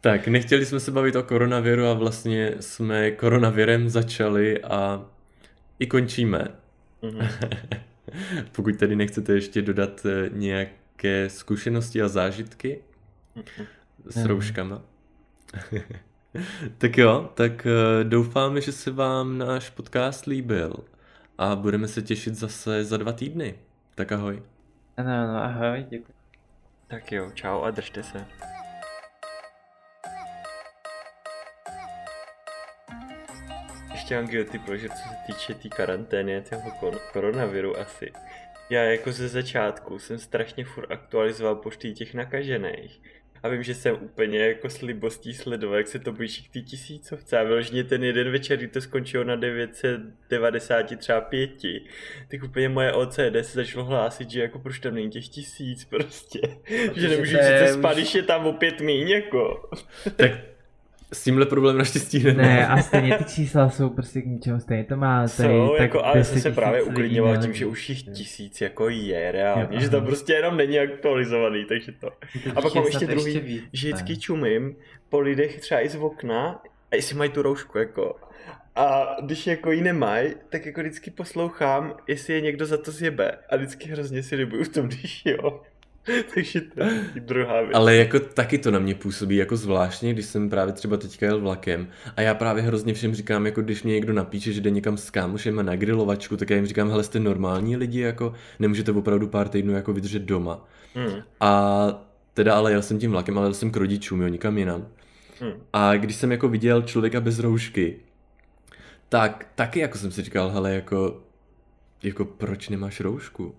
Tak, 0.00 0.28
nechtěli 0.28 0.66
jsme 0.66 0.80
se 0.80 0.90
bavit 0.90 1.16
o 1.16 1.22
koronaviru 1.22 1.86
a 1.86 1.94
vlastně 1.94 2.54
jsme 2.60 3.10
koronavirem 3.10 3.88
začali 3.88 4.62
a 4.62 5.06
i 5.78 5.86
končíme. 5.86 6.48
Mhm. 7.02 7.28
Pokud 8.52 8.78
tady 8.78 8.96
nechcete 8.96 9.32
ještě 9.32 9.62
dodat 9.62 10.06
eh, 10.06 10.30
nějaké 10.32 11.30
zkušenosti 11.30 12.02
a 12.02 12.08
zážitky 12.08 12.80
Mhm. 13.36 13.66
s 14.06 14.24
rouškama. 14.24 14.82
tak 16.78 16.98
jo, 16.98 17.30
tak 17.34 17.66
eh, 17.66 18.04
doufáme, 18.04 18.60
že 18.60 18.72
se 18.72 18.90
vám 18.90 19.38
náš 19.38 19.70
podcast 19.70 20.26
líbil 20.26 20.74
a 21.38 21.56
budeme 21.56 21.88
se 21.88 22.02
těšit 22.02 22.34
zase 22.34 22.84
za 22.84 22.96
dva 22.96 23.12
týdny. 23.12 23.54
Tak 23.94 24.12
ahoj. 24.12 24.42
Ano, 24.96 25.26
no, 25.32 25.42
ahoj, 25.44 25.86
děkuji. 25.90 26.15
Tak 26.88 27.12
jo, 27.12 27.30
čau 27.34 27.62
a 27.62 27.70
držte 27.70 28.02
se. 28.02 28.26
Ještě 33.92 34.16
mám 34.16 34.26
guilty 34.26 34.58
pleasure, 34.58 34.88
co 34.88 35.08
se 35.08 35.16
týče 35.26 35.54
té 35.54 35.60
tý 35.60 35.70
karantény 35.70 36.36
a 36.36 36.40
toho 36.40 36.70
kor- 36.70 37.00
koronaviru 37.12 37.78
asi. 37.78 38.12
Já 38.70 38.82
jako 38.82 39.12
ze 39.12 39.28
začátku 39.28 39.98
jsem 39.98 40.18
strašně 40.18 40.64
furt 40.64 40.90
aktualizoval 40.90 41.56
počty 41.56 41.92
těch 41.92 42.14
nakažených. 42.14 43.00
A 43.46 43.48
vím, 43.48 43.62
že 43.62 43.74
jsem 43.74 43.96
úplně 44.00 44.38
jako 44.38 44.70
s 44.70 44.82
libostí 44.82 45.34
sledoval, 45.34 45.78
jak 45.78 45.86
se 45.86 45.98
to 45.98 46.12
blíží 46.12 46.42
k 46.42 46.52
té 46.52 46.60
tisícovce. 46.60 47.38
A 47.38 47.42
vyloženě 47.42 47.84
ten 47.84 48.04
jeden 48.04 48.30
večer, 48.32 48.58
kdy 48.58 48.68
to 48.68 48.80
skončilo 48.80 49.24
na 49.24 49.36
990 49.36 50.96
třeba 50.98 51.20
pěti, 51.20 51.84
tak 52.30 52.42
úplně 52.42 52.68
moje 52.68 52.92
OCD 52.92 53.36
se 53.42 53.54
začalo 53.54 53.84
hlásit, 53.84 54.30
že 54.30 54.42
jako 54.42 54.58
proč 54.58 54.78
tam 54.78 54.94
není 54.94 55.10
těch 55.10 55.28
tisíc 55.28 55.84
prostě. 55.84 56.40
že 56.96 57.08
nemůžu 57.08 57.36
to 57.36 57.42
je 57.42 57.44
přece 57.44 57.72
už- 57.72 57.78
spát, 57.78 57.96
když 57.96 58.14
je 58.14 58.22
tam 58.22 58.46
opět 58.46 58.80
míň 58.80 59.08
jako. 59.08 59.70
Tak 60.16 60.30
s 61.12 61.24
tímhle 61.24 61.46
problém 61.46 61.78
naštěstí 61.78 62.18
nemáme. 62.18 62.48
Ne, 62.48 62.66
a 62.66 62.82
stejně 62.82 63.18
ty 63.18 63.24
čísla 63.24 63.70
jsou 63.70 63.90
prostě 63.90 64.22
k 64.22 64.26
ničemu, 64.26 64.60
stejně 64.60 64.84
to 64.84 64.96
má 64.96 65.28
tady 65.28 65.48
Jsou, 65.48 65.68
tak 65.68 65.80
jako, 65.80 66.04
ale 66.04 66.18
já 66.18 66.24
jsem 66.24 66.34
10 66.34 66.48
se 66.48 66.54
právě 66.54 66.82
uklidňoval 66.82 67.36
tím, 67.36 67.52
že 67.52 67.66
už 67.66 67.88
jich 67.88 68.02
tisíc 68.02 68.60
jako 68.60 68.88
je 68.88 69.32
reálně, 69.32 69.68
Jo, 69.70 69.80
že 69.80 69.90
to 69.90 70.00
prostě 70.00 70.32
jenom 70.32 70.56
není 70.56 70.78
aktualizovaný, 70.78 71.64
takže 71.64 71.92
to. 71.92 72.10
A 72.56 72.62
pak 72.62 72.74
mám 72.74 72.84
ještě 72.84 73.06
druhý, 73.06 73.40
víc, 73.40 73.62
že 73.72 73.88
vždycky 73.88 74.16
čumím 74.16 74.76
po 75.08 75.20
lidech 75.20 75.60
třeba 75.60 75.80
i 75.80 75.88
z 75.88 75.96
okna, 75.96 76.62
a 76.90 76.96
jestli 76.96 77.16
mají 77.16 77.30
tu 77.30 77.42
roušku, 77.42 77.78
jako. 77.78 78.16
A 78.76 79.16
když 79.22 79.46
jako 79.46 79.72
ji 79.72 79.80
nemají, 79.80 80.34
tak 80.48 80.66
jako 80.66 80.80
vždycky 80.80 81.10
poslouchám, 81.10 81.96
jestli 82.08 82.34
je 82.34 82.40
někdo 82.40 82.66
za 82.66 82.76
to 82.76 82.90
zjebe. 82.90 83.38
A 83.50 83.56
vždycky 83.56 83.88
hrozně 83.88 84.22
si 84.22 84.36
rybuju 84.36 84.64
v 84.64 84.68
tom, 84.68 84.88
když 84.88 85.22
jo. 85.26 85.62
Takže 86.34 86.60
to 86.60 86.82
je 86.82 87.04
druhá 87.20 87.60
věc. 87.60 87.72
Ale 87.74 87.96
jako 87.96 88.20
taky 88.20 88.58
to 88.58 88.70
na 88.70 88.78
mě 88.78 88.94
působí 88.94 89.36
jako 89.36 89.56
zvláštně, 89.56 90.12
když 90.12 90.26
jsem 90.26 90.50
právě 90.50 90.72
třeba 90.72 90.96
teďka 90.96 91.26
jel 91.26 91.40
vlakem 91.40 91.88
a 92.16 92.20
já 92.20 92.34
právě 92.34 92.62
hrozně 92.62 92.94
všem 92.94 93.14
říkám, 93.14 93.46
jako 93.46 93.62
když 93.62 93.82
mě 93.82 93.94
někdo 93.94 94.12
napíše, 94.12 94.52
že 94.52 94.60
jde 94.60 94.70
někam 94.70 94.96
s 94.96 95.10
kámošem 95.10 95.66
na 95.66 95.76
grilovačku, 95.76 96.36
tak 96.36 96.50
já 96.50 96.56
jim 96.56 96.66
říkám, 96.66 96.90
hele, 96.90 97.04
jste 97.04 97.20
normální 97.20 97.76
lidi, 97.76 98.00
jako 98.00 98.32
nemůžete 98.58 98.92
opravdu 98.92 99.28
pár 99.28 99.48
týdnů 99.48 99.72
jako 99.72 99.92
vydržet 99.92 100.22
doma. 100.22 100.68
Hmm. 100.94 101.22
A 101.40 101.88
teda 102.34 102.54
ale 102.54 102.72
jel 102.72 102.82
jsem 102.82 102.98
tím 102.98 103.10
vlakem, 103.10 103.38
ale 103.38 103.46
jel 103.46 103.54
jsem 103.54 103.70
k 103.70 103.76
rodičům, 103.76 104.22
jo, 104.22 104.28
nikam 104.28 104.58
jinam. 104.58 104.88
Hmm. 105.40 105.52
A 105.72 105.96
když 105.96 106.16
jsem 106.16 106.32
jako 106.32 106.48
viděl 106.48 106.82
člověka 106.82 107.20
bez 107.20 107.38
roušky, 107.38 107.96
tak 109.08 109.48
taky 109.54 109.80
jako 109.80 109.98
jsem 109.98 110.10
si 110.10 110.22
říkal, 110.22 110.50
hele, 110.50 110.74
jako, 110.74 111.20
jako 112.02 112.24
proč 112.24 112.68
nemáš 112.68 113.00
roušku? 113.00 113.54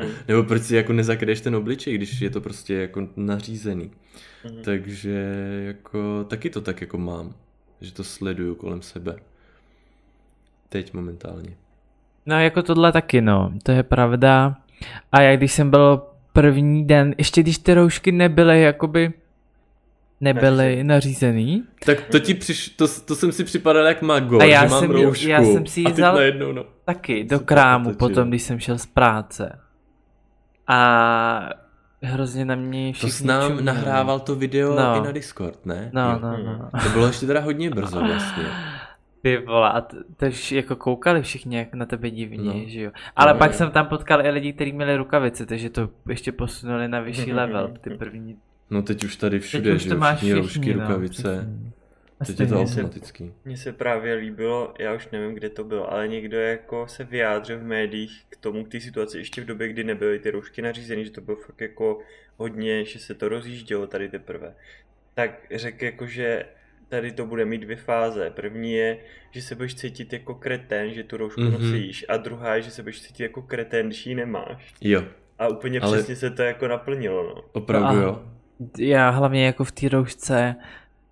Hmm. 0.00 0.10
Nebo 0.28 0.42
proč 0.42 0.62
si 0.62 0.76
jako 0.76 0.92
nezakryješ 0.92 1.40
ten 1.40 1.56
obličej, 1.56 1.94
když 1.94 2.20
je 2.20 2.30
to 2.30 2.40
prostě 2.40 2.74
jako 2.74 3.08
nařízený. 3.16 3.90
Hmm. 4.44 4.62
Takže 4.62 5.34
jako 5.66 6.24
taky 6.28 6.50
to 6.50 6.60
tak 6.60 6.80
jako 6.80 6.98
mám, 6.98 7.34
že 7.80 7.92
to 7.92 8.04
sleduju 8.04 8.54
kolem 8.54 8.82
sebe. 8.82 9.16
Teď 10.68 10.94
momentálně. 10.94 11.50
No 12.26 12.40
jako 12.40 12.62
tohle 12.62 12.92
taky 12.92 13.20
no, 13.20 13.52
to 13.62 13.72
je 13.72 13.82
pravda. 13.82 14.56
A 15.12 15.20
já 15.20 15.36
když 15.36 15.52
jsem 15.52 15.70
byl 15.70 16.02
první 16.32 16.86
den, 16.86 17.14
ještě 17.18 17.42
když 17.42 17.58
ty 17.58 17.74
roušky 17.74 18.12
nebyly 18.12 18.62
jakoby 18.62 19.12
nebyly 20.20 20.84
Nařízený. 20.84 20.84
nařízený, 20.84 21.62
Tak 21.86 22.00
to 22.00 22.18
ti 22.18 22.34
přiš, 22.34 22.68
to, 22.68 22.86
to 23.04 23.16
jsem 23.16 23.32
si 23.32 23.44
připadal 23.44 23.84
jak 23.86 24.02
magor, 24.02 24.42
A 24.42 24.44
já 24.44 24.62
že 24.64 24.68
mám 24.70 24.80
jsem- 24.80 24.90
roušku. 24.90 25.28
já 25.28 25.42
jsem 25.42 25.66
si 25.66 25.80
ji 25.80 25.86
vzal- 25.86 26.14
najednou, 26.14 26.52
no. 26.52 26.64
taky 26.84 27.24
do 27.24 27.38
to 27.38 27.44
krámu 27.44 27.94
potom, 27.94 28.28
když 28.28 28.42
jsem 28.42 28.60
šel 28.60 28.78
z 28.78 28.86
práce. 28.86 29.58
A 30.66 31.50
hrozně 32.02 32.44
na 32.44 32.54
mě 32.54 32.88
To 32.88 32.92
všichni 32.92 33.10
s 33.12 33.22
nám 33.24 33.42
čumili. 33.48 33.64
nahrával 33.64 34.20
to 34.20 34.34
video 34.34 34.74
No. 34.74 34.96
i 34.96 35.00
na 35.06 35.12
Discord, 35.12 35.66
ne? 35.66 35.90
No, 35.92 36.18
no, 36.18 36.36
no. 36.44 36.70
To 36.82 36.88
bylo 36.88 37.06
ještě 37.06 37.26
teda 37.26 37.40
hodně 37.40 37.70
brzo 37.70 38.00
vlastně. 38.00 38.44
Ty 39.22 39.38
vole, 39.38 39.70
a 39.70 39.80
t- 39.80 39.96
to 40.16 40.26
vš- 40.26 40.56
jako 40.56 40.76
koukali 40.76 41.22
všichni 41.22 41.56
jak 41.56 41.74
na 41.74 41.86
tebe 41.86 42.10
divně, 42.10 42.54
No. 42.54 42.68
že 42.68 42.80
jo. 42.80 42.90
Ale 43.16 43.32
No, 43.32 43.38
pak 43.38 43.50
jo. 43.52 43.56
jsem 43.58 43.70
tam 43.70 43.86
potkal 43.86 44.26
i 44.26 44.30
lidi, 44.30 44.52
kteří 44.52 44.72
měli 44.72 44.96
rukavice, 44.96 45.46
takže 45.46 45.70
to 45.70 45.88
ještě 46.08 46.32
posunuli 46.32 46.88
na 46.88 47.00
vyšší 47.00 47.26
Mhm, 47.30 47.36
level, 47.36 47.68
mhm. 47.68 47.76
ty 47.80 47.90
první. 47.90 48.36
No 48.70 48.82
teď 48.82 49.04
už 49.04 49.16
tady 49.16 49.38
Teď 49.38 49.46
všude, 49.48 49.74
už 49.74 49.82
že 49.82 49.88
to 49.88 49.94
jo, 49.94 50.00
máš 50.00 50.16
všichni 50.16 50.34
roušky, 50.34 50.48
všichni, 50.50 50.74
no, 50.74 50.80
rukavice. 50.80 51.22
přesně. 51.22 51.72
Teď 52.26 52.40
je 52.40 52.46
to 52.46 52.60
automatický. 52.60 53.32
Mně 53.44 53.56
se 53.56 53.72
právě 53.72 54.14
líbilo, 54.14 54.74
já 54.78 54.94
už 54.94 55.08
nevím, 55.12 55.34
kde 55.34 55.48
to 55.48 55.64
bylo, 55.64 55.92
ale 55.92 56.08
někdo 56.08 56.38
jako 56.40 56.86
se 56.88 57.04
vyjádřil 57.04 57.58
v 57.58 57.62
médiích 57.62 58.24
k 58.30 58.36
tomu, 58.36 58.64
k 58.64 58.68
té 58.68 58.80
situaci 58.80 59.18
ještě 59.18 59.40
v 59.40 59.44
době, 59.44 59.68
kdy 59.68 59.84
nebyly 59.84 60.18
ty 60.18 60.30
roušky 60.30 60.62
nařízeny, 60.62 61.04
že 61.04 61.10
to 61.10 61.20
bylo 61.20 61.36
fakt 61.36 61.60
jako 61.60 61.98
hodně, 62.36 62.84
že 62.84 62.98
se 62.98 63.14
to 63.14 63.28
rozjíždělo 63.28 63.86
tady 63.86 64.08
teprve. 64.08 64.54
Tak 65.14 65.30
řekl 65.54 65.84
jako, 65.84 66.06
že 66.06 66.44
tady 66.88 67.12
to 67.12 67.26
bude 67.26 67.44
mít 67.44 67.58
dvě 67.58 67.76
fáze. 67.76 68.30
První 68.30 68.72
je, 68.72 68.98
že 69.30 69.42
se 69.42 69.54
budeš 69.54 69.74
cítit 69.74 70.12
jako 70.12 70.34
kretén, 70.34 70.90
že 70.94 71.02
tu 71.04 71.16
roušku 71.16 71.40
Mhm. 71.40 71.52
nosíš. 71.52 72.04
A 72.08 72.16
druhá 72.16 72.54
je, 72.56 72.62
že 72.62 72.70
se 72.70 72.82
budeš 72.82 73.02
cítit 73.02 73.22
jako 73.22 73.42
kretén, 73.42 73.86
když 73.86 74.06
ji 74.06 74.14
nemáš. 74.14 74.74
Jo, 74.80 75.02
A 75.38 75.48
úplně 75.48 75.80
Ale- 75.80 75.96
přesně 75.98 76.16
se 76.16 76.30
to 76.30 76.42
jako 76.42 76.68
naplnilo, 76.68 77.22
no. 77.22 77.42
opravdu 77.52 77.96
No 77.96 78.02
a- 78.02 78.02
jo. 78.02 78.22
Já 78.78 79.10
hlavně 79.10 79.46
jako 79.46 79.64
v 79.64 79.72
té 79.72 79.88
roušce, 79.88 80.54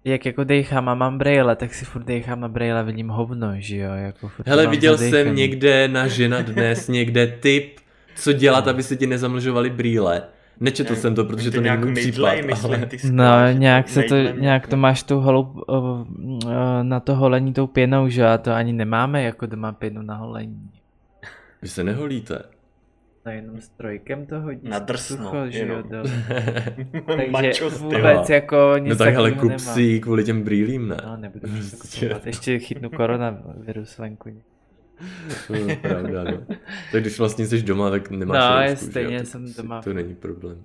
jak 0.05 0.26
jako 0.26 0.44
dejchám 0.44 0.88
a 0.88 0.94
mám 0.94 1.18
brejle, 1.18 1.57
tak 1.57 1.74
si 1.74 1.84
furt 1.84 2.05
dejchám 2.05 2.40
na 2.40 2.48
brejle, 2.48 2.84
vidím 2.84 3.09
hovno, 3.09 3.53
že 3.59 3.76
jo, 3.76 3.92
jako 3.92 4.28
furt 4.28 4.48
Hele, 4.48 4.66
viděl 4.66 4.98
jsem 4.98 5.34
někde 5.34 5.88
na 5.88 6.07
žena 6.07 6.42
dnes 6.42 6.88
někde 6.88 7.26
tip, 7.26 7.80
co 8.14 8.32
dělat, 8.32 8.68
aby 8.68 8.82
se 8.82 8.96
ti 8.96 9.07
nezamlžovaly 9.07 9.70
brýle. 9.70 10.22
Nečetl 10.61 10.94
jsem 10.94 11.14
to, 11.14 11.24
protože 11.24 11.51
to 11.51 11.61
není 11.61 11.76
můj 11.76 11.94
případ, 11.94 12.34
myslím, 12.46 12.74
ale... 12.74 12.86
ty 12.86 12.96
No, 12.96 13.24
skláš, 13.24 13.57
nějak 13.59 13.88
se 13.88 14.03
to, 14.03 14.16
nějak 14.16 14.66
to 14.66 14.76
máš 14.76 15.03
tou 15.03 15.20
holou, 15.20 15.42
uh, 15.42 15.76
uh, 15.76 16.53
na 16.82 17.01
to 17.01 17.14
holení 17.14 17.53
tou 17.53 17.66
pěnou, 17.66 18.09
že 18.09 18.20
jo, 18.20 18.26
a 18.26 18.38
to 18.38 18.53
ani 18.53 18.72
nemáme 18.72 19.22
jako 19.22 19.46
doma 19.46 19.72
pěnu 19.72 20.03
na 20.03 20.14
holení. 20.14 20.70
Vy 21.62 21.68
se 21.68 21.84
neholíte. 21.84 22.42
No 23.26 23.32
jenom 23.32 23.60
strojkem 23.60 24.26
to 24.26 24.40
hodíš. 24.40 24.70
Na 24.70 24.78
drsno, 24.78 25.16
sucho, 25.16 25.50
že 25.50 25.66
jo. 25.66 25.82
Mačo, 27.30 27.46
Takže 27.46 27.64
vůbec 27.64 28.00
vole. 28.02 28.24
jako 28.30 28.74
nic 28.78 28.90
No 28.90 28.96
tak 28.96 29.14
ale 29.14 29.30
kup 29.32 29.42
nemám. 29.42 29.58
si 29.58 30.00
kvůli 30.00 30.24
těm 30.24 30.42
brýlím, 30.42 30.88
ne? 30.88 30.96
No, 31.06 31.16
nebudu 31.16 31.48
Prostě. 31.48 31.76
si 31.86 32.06
kupovat. 32.06 32.26
Ještě 32.26 32.58
chytnu 32.58 32.90
koronavirus 32.90 33.98
venku. 33.98 34.42
To 35.46 35.54
je 35.54 35.76
pravda, 35.76 36.24
no. 36.24 36.38
Tak 36.92 37.00
když 37.02 37.18
vlastně 37.18 37.46
jsi 37.46 37.62
doma, 37.62 37.90
tak 37.90 38.10
nemáš 38.10 38.38
No, 38.38 38.60
roušku, 38.66 38.84
že 38.84 38.90
stejně 38.90 39.24
jsem 39.24 39.48
si- 39.48 39.62
doma. 39.62 39.82
To 39.82 39.92
není 39.94 40.14
problém. 40.14 40.64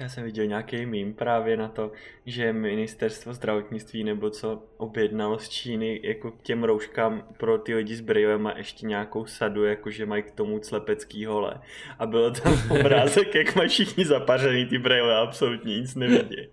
Já 0.00 0.08
jsem 0.08 0.24
viděl 0.24 0.46
nějaký 0.46 0.86
mím 0.86 1.14
právě 1.14 1.56
na 1.56 1.68
to, 1.68 1.92
že 2.26 2.52
ministerstvo 2.52 3.34
zdravotnictví 3.34 4.04
nebo 4.04 4.30
co 4.30 4.62
objednalo 4.76 5.38
z 5.38 5.48
Číny 5.48 6.00
jako 6.02 6.30
k 6.30 6.42
těm 6.42 6.64
rouškám 6.64 7.28
pro 7.36 7.58
ty 7.58 7.74
lidi 7.74 7.96
s 7.96 8.00
brýlema 8.00 8.54
ještě 8.56 8.86
nějakou 8.86 9.26
sadu, 9.26 9.64
jakože 9.64 10.06
mají 10.06 10.22
k 10.22 10.30
tomu 10.30 10.62
slepecký 10.62 11.24
hole. 11.24 11.60
A 11.98 12.06
bylo 12.06 12.30
tam 12.30 12.58
obrázek, 12.80 13.34
jak 13.34 13.56
mají 13.56 13.68
všichni 13.68 14.04
zapařený 14.04 14.66
ty 14.66 14.78
brýle 14.78 15.16
absolutně 15.16 15.80
nic 15.80 15.94
nevidí. 15.94 16.48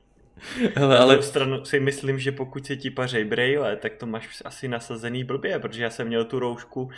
Hele, 0.75 0.97
Ale 0.97 0.97
ale 0.97 1.15
na 1.15 1.21
stranu 1.21 1.65
si 1.65 1.79
myslím, 1.79 2.19
že 2.19 2.31
pokud 2.31 2.65
se 2.65 2.75
ti 2.75 2.89
pařej 2.89 3.25
brejle, 3.25 3.75
tak 3.75 3.95
to 3.95 4.05
máš 4.05 4.41
asi 4.45 4.67
nasazený 4.67 5.23
blbě, 5.23 5.59
protože 5.59 5.83
já 5.83 5.89
jsem 5.89 6.07
měl 6.07 6.25
tu 6.25 6.39
roušku, 6.39 6.89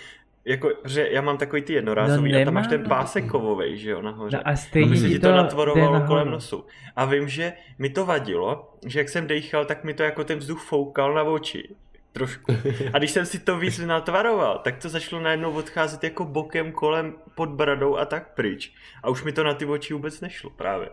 jako, 0.45 0.71
že 0.85 1.07
já 1.11 1.21
mám 1.21 1.37
takový 1.37 1.61
ty 1.61 1.73
jednorázový 1.73 2.31
No 2.31 2.41
a 2.41 2.45
tam 2.45 2.53
máš 2.53 2.67
ten 2.67 2.83
pásek 2.83 3.27
kovovej, 3.27 3.77
že 3.77 3.91
jo, 3.91 4.01
nahoře. 4.01 4.37
No 4.37 4.41
a 4.47 4.49
Aby 4.49 4.57
stejně 4.57 4.97
se 4.97 5.09
ti 5.09 5.19
to 5.19 5.27
jde 5.27 5.33
natvorovalo 5.33 6.01
kolem 6.07 6.31
nosu. 6.31 6.65
A 6.95 7.05
vím, 7.05 7.27
že 7.27 7.53
mi 7.79 7.89
to 7.89 8.05
vadilo, 8.05 8.73
že 8.85 8.99
jak 8.99 9.09
jsem 9.09 9.27
dejchal, 9.27 9.65
tak 9.65 9.83
mi 9.83 9.93
to 9.93 10.03
jako 10.03 10.23
ten 10.23 10.39
vzduch 10.39 10.61
foukal 10.61 11.13
na 11.13 11.23
oči. 11.23 11.75
Trošku. 12.11 12.51
A 12.93 12.97
když 12.97 13.11
jsem 13.11 13.25
si 13.25 13.39
to 13.39 13.57
víc 13.57 13.79
natvaroval, 13.79 14.61
tak 14.63 14.77
to 14.77 14.89
začalo 14.89 15.21
najednou 15.21 15.51
odcházet 15.51 16.03
jako 16.03 16.25
bokem 16.25 16.71
kolem 16.71 17.13
pod 17.35 17.49
bradou 17.49 17.97
a 17.97 18.05
tak 18.05 18.33
pryč. 18.33 18.73
A 19.03 19.09
už 19.09 19.23
mi 19.23 19.31
to 19.31 19.43
na 19.43 19.53
ty 19.53 19.65
oči 19.65 19.93
vůbec 19.93 20.21
nešlo 20.21 20.49
právě. 20.49 20.89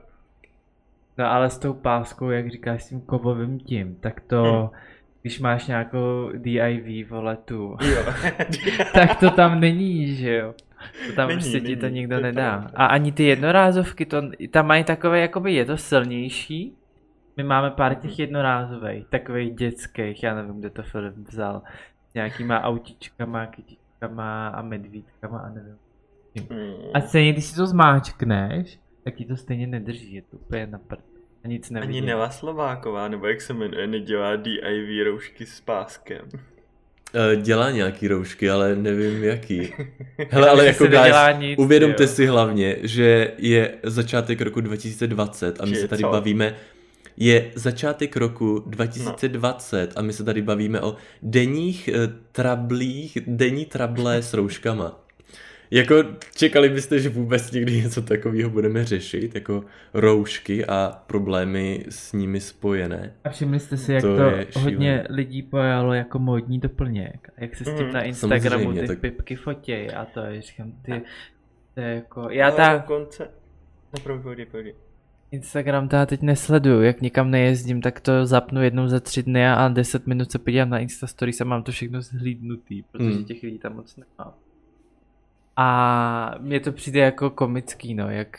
No 1.19 1.31
ale 1.31 1.51
s 1.51 1.59
tou 1.59 1.73
páskou, 1.75 2.31
jak 2.31 2.51
říkáš, 2.51 2.83
s 2.83 2.89
tím 2.89 3.01
kovovým 3.01 3.61
tím, 3.61 3.95
tak 4.01 4.21
to, 4.21 4.71
Hm. 4.75 4.79
Když 5.23 5.41
máš 5.41 5.67
nějakou 5.67 6.31
DIV, 6.37 7.11
vole, 7.11 7.37
tu, 7.37 7.77
Jo. 7.83 8.03
tak 8.95 9.21
to 9.21 9.31
tam 9.31 9.61
není, 9.61 10.15
že 10.15 10.35
jo. 10.35 10.55
To 11.07 11.13
tam 11.17 11.29
Není, 11.29 11.41
prostě 11.41 11.61
ti 11.61 11.77
to 11.77 11.87
není, 11.87 11.95
nikdo 11.99 12.17
to 12.17 12.23
nedá. 12.23 12.51
pravda. 12.59 12.71
A 12.79 12.87
ani 12.87 13.13
ty 13.13 13.25
jednorázovky, 13.25 14.07
to, 14.07 14.23
tam 14.51 14.67
mají 14.67 14.85
takové, 14.85 15.21
jakoby 15.21 15.55
je 15.55 15.65
to 15.65 15.77
silnější. 15.77 16.75
My 17.37 17.43
máme 17.43 17.71
pár 17.71 17.95
těch 17.95 18.11
Mhm. 18.11 18.21
jednorázových, 18.21 19.07
takových 19.07 19.55
dětských, 19.55 20.23
já 20.23 20.35
nevím, 20.35 20.59
kde 20.61 20.71
to 20.71 20.83
Filip 20.83 21.15
vzal. 21.17 21.63
S 22.11 22.15
nějakýma 22.15 22.61
autičkama, 22.63 23.47
kytičkama 23.47 24.49
a 24.49 24.63
medvídkama 24.63 25.39
a 25.39 25.49
nevím. 25.49 25.77
Hmm. 26.51 26.75
A 26.95 27.01
stejně, 27.01 27.33
když 27.33 27.45
si 27.45 27.57
to 27.57 27.67
zmáčkneš, 27.67 28.79
tak 29.05 29.15
ti 29.15 29.25
to 29.25 29.37
stejně 29.37 29.67
nedrží, 29.67 30.15
je 30.15 30.23
to 30.23 30.37
úplně 30.37 30.67
na 30.67 30.79
prd. 30.79 31.01
A 31.45 31.49
nic 31.49 31.71
nevidí. 31.71 31.99
Ani 31.99 32.07
Neva 32.07 32.31
Slováková, 32.31 33.09
nebo 33.09 33.27
jak 33.27 33.41
se 33.41 33.53
jmenuje, 33.53 33.87
nedělá 33.87 34.37
DIV 34.37 35.05
roušky 35.05 35.47
s 35.47 35.61
páskem. 35.61 36.29
Eh, 37.15 37.37
Dělá 37.37 37.71
nějaký 37.71 38.09
roušky, 38.09 38.51
ale 38.51 38.77
nevím 38.77 39.25
jaký. 39.25 39.73
Hele, 40.31 40.49
ale 40.49 40.67
jako 40.67 40.87
guys, 40.87 41.17
nic, 41.39 41.59
uvědomte 41.59 42.03
jo. 42.03 42.09
si 42.09 42.27
hlavně, 42.27 42.77
že 42.83 43.33
je 43.39 43.75
začátek 43.83 44.41
roku 44.41 44.61
2020 44.61 45.61
a 45.61 45.65
my 45.65 45.75
Že 45.75 45.81
se 45.81 45.89
tady 45.89 46.03
co? 46.03 46.09
bavíme, 46.11 46.55
je 47.17 47.51
začátek 47.55 48.17
roku 48.17 48.63
2020 48.67 49.93
a 49.97 50.03
my 50.03 50.13
se 50.13 50.25
tady 50.25 50.43
bavíme 50.43 50.81
o 50.81 50.97
denních 51.23 51.89
eh, 51.89 51.93
trablích, 52.33 53.19
denní 53.27 53.65
trable 53.65 54.23
s 54.23 54.35
rouškama. 54.35 55.01
Jako 55.71 55.95
čekali 56.37 56.69
byste, 56.69 56.99
že 56.99 57.09
vůbec 57.09 57.53
někdy 57.53 57.83
něco 57.83 58.03
takového 58.03 58.51
budeme 58.51 58.85
řešit, 58.85 59.35
jako 59.35 59.65
roušky 59.95 60.67
a 60.67 61.03
problémy 61.07 61.85
s 61.89 62.13
nimi 62.13 62.41
spojené. 62.41 63.13
A 63.25 63.29
všimli 63.31 63.61
jste 63.61 63.77
si, 63.77 63.93
jak 63.93 64.03
To 64.03 64.17
to, 64.17 64.61
hodně 64.61 65.07
lidí 65.11 65.43
pojalo 65.43 65.95
jako 65.95 66.19
módní 66.19 66.59
doplněk. 66.59 67.29
Jak 67.39 67.57
se 67.57 67.65
s 67.65 67.67
tím 67.77 67.85
Mhm. 67.85 67.93
na 67.93 68.03
Instagramu 68.03 68.49
Samozřejmě, 68.65 68.81
ty 68.81 68.87
tak- 68.89 68.99
pipky 68.99 69.37
fotěj 69.37 69.91
a 69.97 70.05
to 70.05 70.21
je, 70.21 70.43
říkám, 70.43 70.73
ty, 70.83 71.03
to 71.75 71.81
je 71.81 71.95
jako, 71.95 72.31
já 72.31 72.47
Ale 72.47 72.57
ta 72.57 72.77
dokonce... 72.77 73.29
No, 74.09 74.19
pojď, 74.23 74.49
pojď. 74.51 74.75
Instagram 75.31 75.89
ta 75.89 76.07
teď 76.07 76.23
nesleduju, 76.23 76.83
jak 76.83 77.01
nikam 77.01 77.31
nejezdím, 77.31 77.81
tak 77.83 78.01
to 78.01 78.27
zapnu 78.27 78.63
jednou 78.63 78.89
za 78.89 79.01
tři 79.01 79.23
dny 79.23 79.49
a 79.49 79.69
10 79.69 80.07
minut 80.07 80.31
se 80.33 80.39
podívám 80.39 80.71
na 80.71 80.79
Insta 80.79 81.07
Stories 81.07 81.41
a 81.41 81.45
mám 81.45 81.63
to 81.63 81.73
všechno 81.73 82.03
zhlídnutý, 82.03 82.83
protože 82.83 83.11
Hmm. 83.11 83.25
těch 83.25 83.43
lidí 83.43 83.59
tam 83.59 83.77
moc 83.77 83.97
nemám. 83.97 84.35
A 85.63 86.35
mně 86.39 86.61
to 86.61 86.73
přijde 86.73 87.01
jako 87.01 87.31
komický, 87.31 87.95
no, 87.95 88.11
jak... 88.11 88.39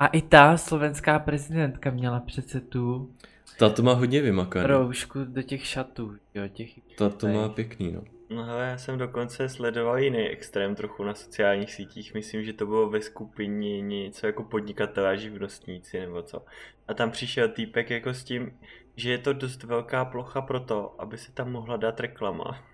A 0.00 0.06
i 0.06 0.22
ta 0.22 0.56
slovenská 0.56 1.18
prezidentka 1.18 1.90
měla 1.90 2.20
přece 2.20 2.60
tu 2.60 3.10
Ta 3.58 3.70
to 3.70 3.82
má 3.82 3.92
hodně 3.92 4.22
vymakaný. 4.22 4.66
roušku 4.66 5.18
do 5.24 5.42
těch 5.42 5.66
šatů, 5.66 6.16
jo, 6.34 6.48
těch... 6.48 6.70
Ta 6.98 7.08
to 7.08 7.28
má 7.28 7.48
pěkný, 7.48 7.92
no. 7.92 8.02
No 8.30 8.44
hele, 8.44 8.66
já 8.66 8.78
jsem 8.78 8.98
dokonce 8.98 9.48
sledoval 9.48 9.98
jiný 9.98 10.28
extrém 10.28 10.74
trochu 10.74 11.04
na 11.04 11.14
sociálních 11.14 11.72
sítích. 11.72 12.14
Myslím, 12.14 12.44
že 12.44 12.52
to 12.52 12.66
bylo 12.66 12.90
ve 12.90 13.00
skupině 13.00 13.80
něco 13.80 14.26
jako 14.26 14.42
podnikatelé 14.42 15.10
a 15.10 15.14
živnostníci 15.16 16.00
nebo 16.00 16.22
co. 16.22 16.44
A 16.88 16.94
tam 16.94 17.10
přišel 17.10 17.48
týpek 17.48 17.90
jako 17.90 18.14
s 18.14 18.24
tím, 18.24 18.58
že 18.96 19.10
je 19.10 19.18
to 19.18 19.32
dost 19.32 19.62
velká 19.62 20.04
plocha 20.04 20.40
pro 20.40 20.60
to, 20.60 20.94
aby 20.98 21.18
se 21.18 21.32
tam 21.32 21.52
mohla 21.52 21.76
dát 21.76 22.00
reklama. 22.00 22.71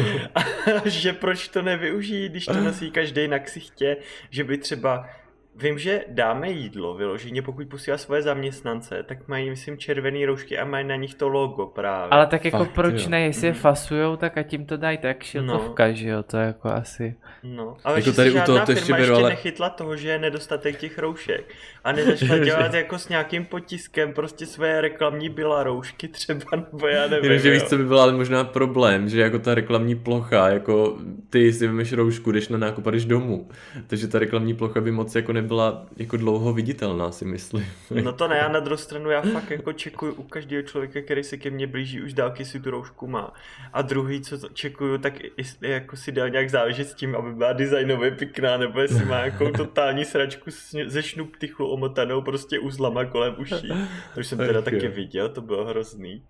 Že 0.84 1.12
proč 1.12 1.48
to 1.48 1.62
nevyužijí, 1.62 2.28
když 2.28 2.46
to 2.46 2.60
nosí 2.64 2.90
každý 2.90 3.28
na 3.28 3.38
ksichtě, 3.38 3.96
že 4.30 4.44
by 4.44 4.58
třeba 4.58 5.08
Vím, 5.56 5.78
že 5.78 6.00
dáme 6.08 6.50
jídlo 6.50 6.94
vyloženě, 6.94 7.42
pokud 7.42 7.66
posílá 7.68 7.98
svoje 7.98 8.22
zaměstnance, 8.22 9.02
tak 9.08 9.28
mají, 9.28 9.50
myslím, 9.50 9.78
červené 9.78 10.26
roušky 10.26 10.58
a 10.58 10.64
mají 10.64 10.86
na 10.86 10.96
nich 10.96 11.14
to 11.14 11.28
logo 11.28 11.66
právě. 11.66 12.08
Ale 12.10 12.26
tak 12.26 12.44
jako 12.44 12.58
Fakt, 12.58 12.70
proč 12.74 13.02
jo. 13.02 13.08
ne, 13.10 13.20
jestli 13.22 13.46
je 13.46 13.52
Mm. 13.52 13.58
fasujou, 13.58 14.16
tak 14.16 14.38
a 14.38 14.42
tím 14.42 14.66
to 14.66 14.76
dají 14.76 14.98
tak 14.98 15.22
šiltovka, 15.22 15.92
že 15.92 16.08
jo, 16.08 16.22
to 16.22 16.36
je 16.36 16.46
jako 16.46 16.68
asi... 16.68 17.14
No, 17.42 17.76
ale 17.84 17.98
Jako 17.98 18.10
že 18.10 18.16
tady 18.16 18.28
si 18.30 18.34
u 18.34 18.38
žádná 18.38 18.46
toho 18.54 18.66
to 18.66 18.72
ještě 18.72 18.92
beru, 18.92 19.02
ještě 19.02 19.14
ale- 19.14 19.30
nechytla 19.30 19.68
toho, 19.70 19.96
že 19.96 20.08
je 20.08 20.18
nedostatek 20.18 20.76
těch 20.78 20.98
roušek. 20.98 21.54
A 21.84 21.92
nezačala 21.92 22.38
dělat 22.44 22.74
jako 22.74 22.98
s 22.98 23.08
nějakým 23.08 23.44
potiskem 23.44 24.12
prostě 24.12 24.46
své 24.46 24.80
reklamní 24.80 25.28
byla 25.28 25.62
roušky 25.62 26.08
třeba, 26.08 26.40
nebo 26.72 26.86
já 26.86 27.06
nevím. 27.08 27.24
Jenomže 27.24 27.50
víš, 27.50 27.62
jo. 27.62 27.68
co 27.68 27.76
by 27.78 27.84
byl 27.84 28.00
ale 28.00 28.12
možná 28.12 28.44
problém, 28.44 29.08
že 29.08 29.20
jako 29.20 29.38
ta 29.38 29.54
reklamní 29.54 29.94
plocha, 29.94 30.48
jako 30.48 30.98
ty 31.30 31.52
si 31.52 31.66
vymeš 31.66 31.92
roušku, 31.92 32.32
jdeš 32.32 32.48
na 32.48 32.58
nákup 32.58 32.86
a 32.86 32.90
jdeš 32.90 33.04
domů. 33.04 33.48
Takže 33.86 34.08
ta 34.08 34.18
reklamní 34.18 34.54
plocha 34.54 34.80
by 34.80 34.90
moc 34.90 35.14
jako 35.14 35.32
nebyla 35.42 35.86
jako 35.96 36.16
dlouho 36.16 36.52
viditelná, 36.52 37.12
si 37.12 37.24
myslím. 37.24 37.66
No 38.02 38.12
to 38.12 38.28
ne, 38.28 38.36
já 38.36 38.48
na 38.48 38.60
druhou 38.60 38.76
stranu 38.76 39.10
já 39.10 39.22
fakt 39.22 39.50
jako 39.50 39.72
čekuju 39.72 40.14
u 40.14 40.22
každého 40.22 40.62
člověka, 40.62 41.02
který 41.02 41.24
se 41.24 41.36
ke 41.36 41.50
mně 41.50 41.66
blíží, 41.66 42.02
už 42.02 42.12
dálky 42.12 42.44
si 42.44 42.60
tu 42.60 42.70
roušku 42.70 43.06
má. 43.06 43.34
A 43.72 43.82
druhý, 43.82 44.20
co 44.20 44.48
čekuju, 44.48 44.98
tak 44.98 45.14
jestli 45.36 45.70
jako 45.70 45.96
si 45.96 46.12
dal 46.12 46.30
nějak 46.30 46.50
záležet 46.50 46.88
s 46.88 46.94
tím, 46.94 47.16
aby 47.16 47.34
byla 47.34 47.52
designově 47.52 48.10
pěkná, 48.10 48.56
nebo 48.56 48.80
jestli 48.80 49.04
má 49.04 49.16
nějakou 49.16 49.50
totální 49.50 50.04
sračku 50.04 50.50
ze 50.86 51.02
šnuptychlu 51.02 51.70
omotanou 51.70 52.22
prostě 52.22 52.58
uzlama 52.58 53.04
kolem 53.04 53.34
uší. 53.38 53.68
To 54.14 54.20
už 54.20 54.26
jsem 54.26 54.38
teda 54.38 54.58
Ach 54.58 54.64
taky 54.64 54.86
jo. 54.86 54.92
viděl, 54.94 55.28
to 55.28 55.40
bylo 55.40 55.64
hrozný. 55.64 56.22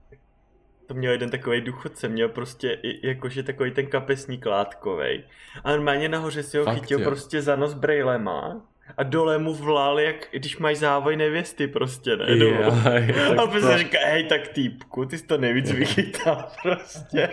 To 0.86 0.94
měl 0.94 1.12
jeden 1.12 1.30
takový 1.30 1.60
důchodce, 1.60 2.08
měl 2.08 2.28
prostě 2.28 2.78
i, 2.82 3.08
jakože 3.08 3.42
takový 3.42 3.70
ten 3.70 3.86
kapesník 3.86 4.46
látkovej. 4.46 5.24
A 5.64 5.70
normálně 5.70 6.08
nahoře 6.08 6.42
si 6.42 6.58
ho 6.58 6.64
Fakt, 6.64 6.74
chytil 6.74 7.00
jo. 7.00 7.04
prostě 7.04 7.42
za 7.42 7.56
nos 7.56 7.74
brejlema 7.74 8.62
a 8.96 9.02
dole 9.02 9.38
mu 9.38 9.54
vlál, 9.54 10.00
jak 10.00 10.28
když 10.32 10.58
máš 10.58 10.76
závoj 10.76 11.16
nevěsty 11.16 11.66
prostě, 11.66 12.16
ne? 12.16 12.26
Jaj, 12.28 13.06
tak 13.12 13.38
A 13.38 13.46
pak 13.46 13.50
to- 13.52 13.60
se 13.60 13.78
říká, 13.78 13.98
hej, 14.04 14.24
tak 14.24 14.48
týpku, 14.48 15.04
ty 15.04 15.18
jsi 15.18 15.26
to 15.26 15.38
nejvíc 15.38 15.70
vychytal 15.72 16.48
prostě. 16.62 17.28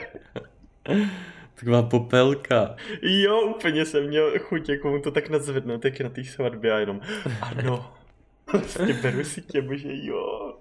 Taková 1.55 1.83
popelka. 1.83 2.75
Jo, 3.01 3.41
úplně 3.41 3.85
jsem 3.85 4.07
měl 4.07 4.31
chuť, 4.39 4.69
jako 4.69 4.89
mu 4.89 5.01
to 5.01 5.11
tak 5.11 5.29
nadzvednout, 5.29 5.85
jak 5.85 5.99
na 5.99 6.09
té 6.09 6.23
svatbě 6.23 6.71
a 6.73 6.79
jenom, 6.79 7.01
ano, 7.41 7.93
prostě 8.45 8.93
beru 9.01 9.23
si 9.23 9.41
tě, 9.41 9.61
bože, 9.61 9.89
jo. 9.91 10.53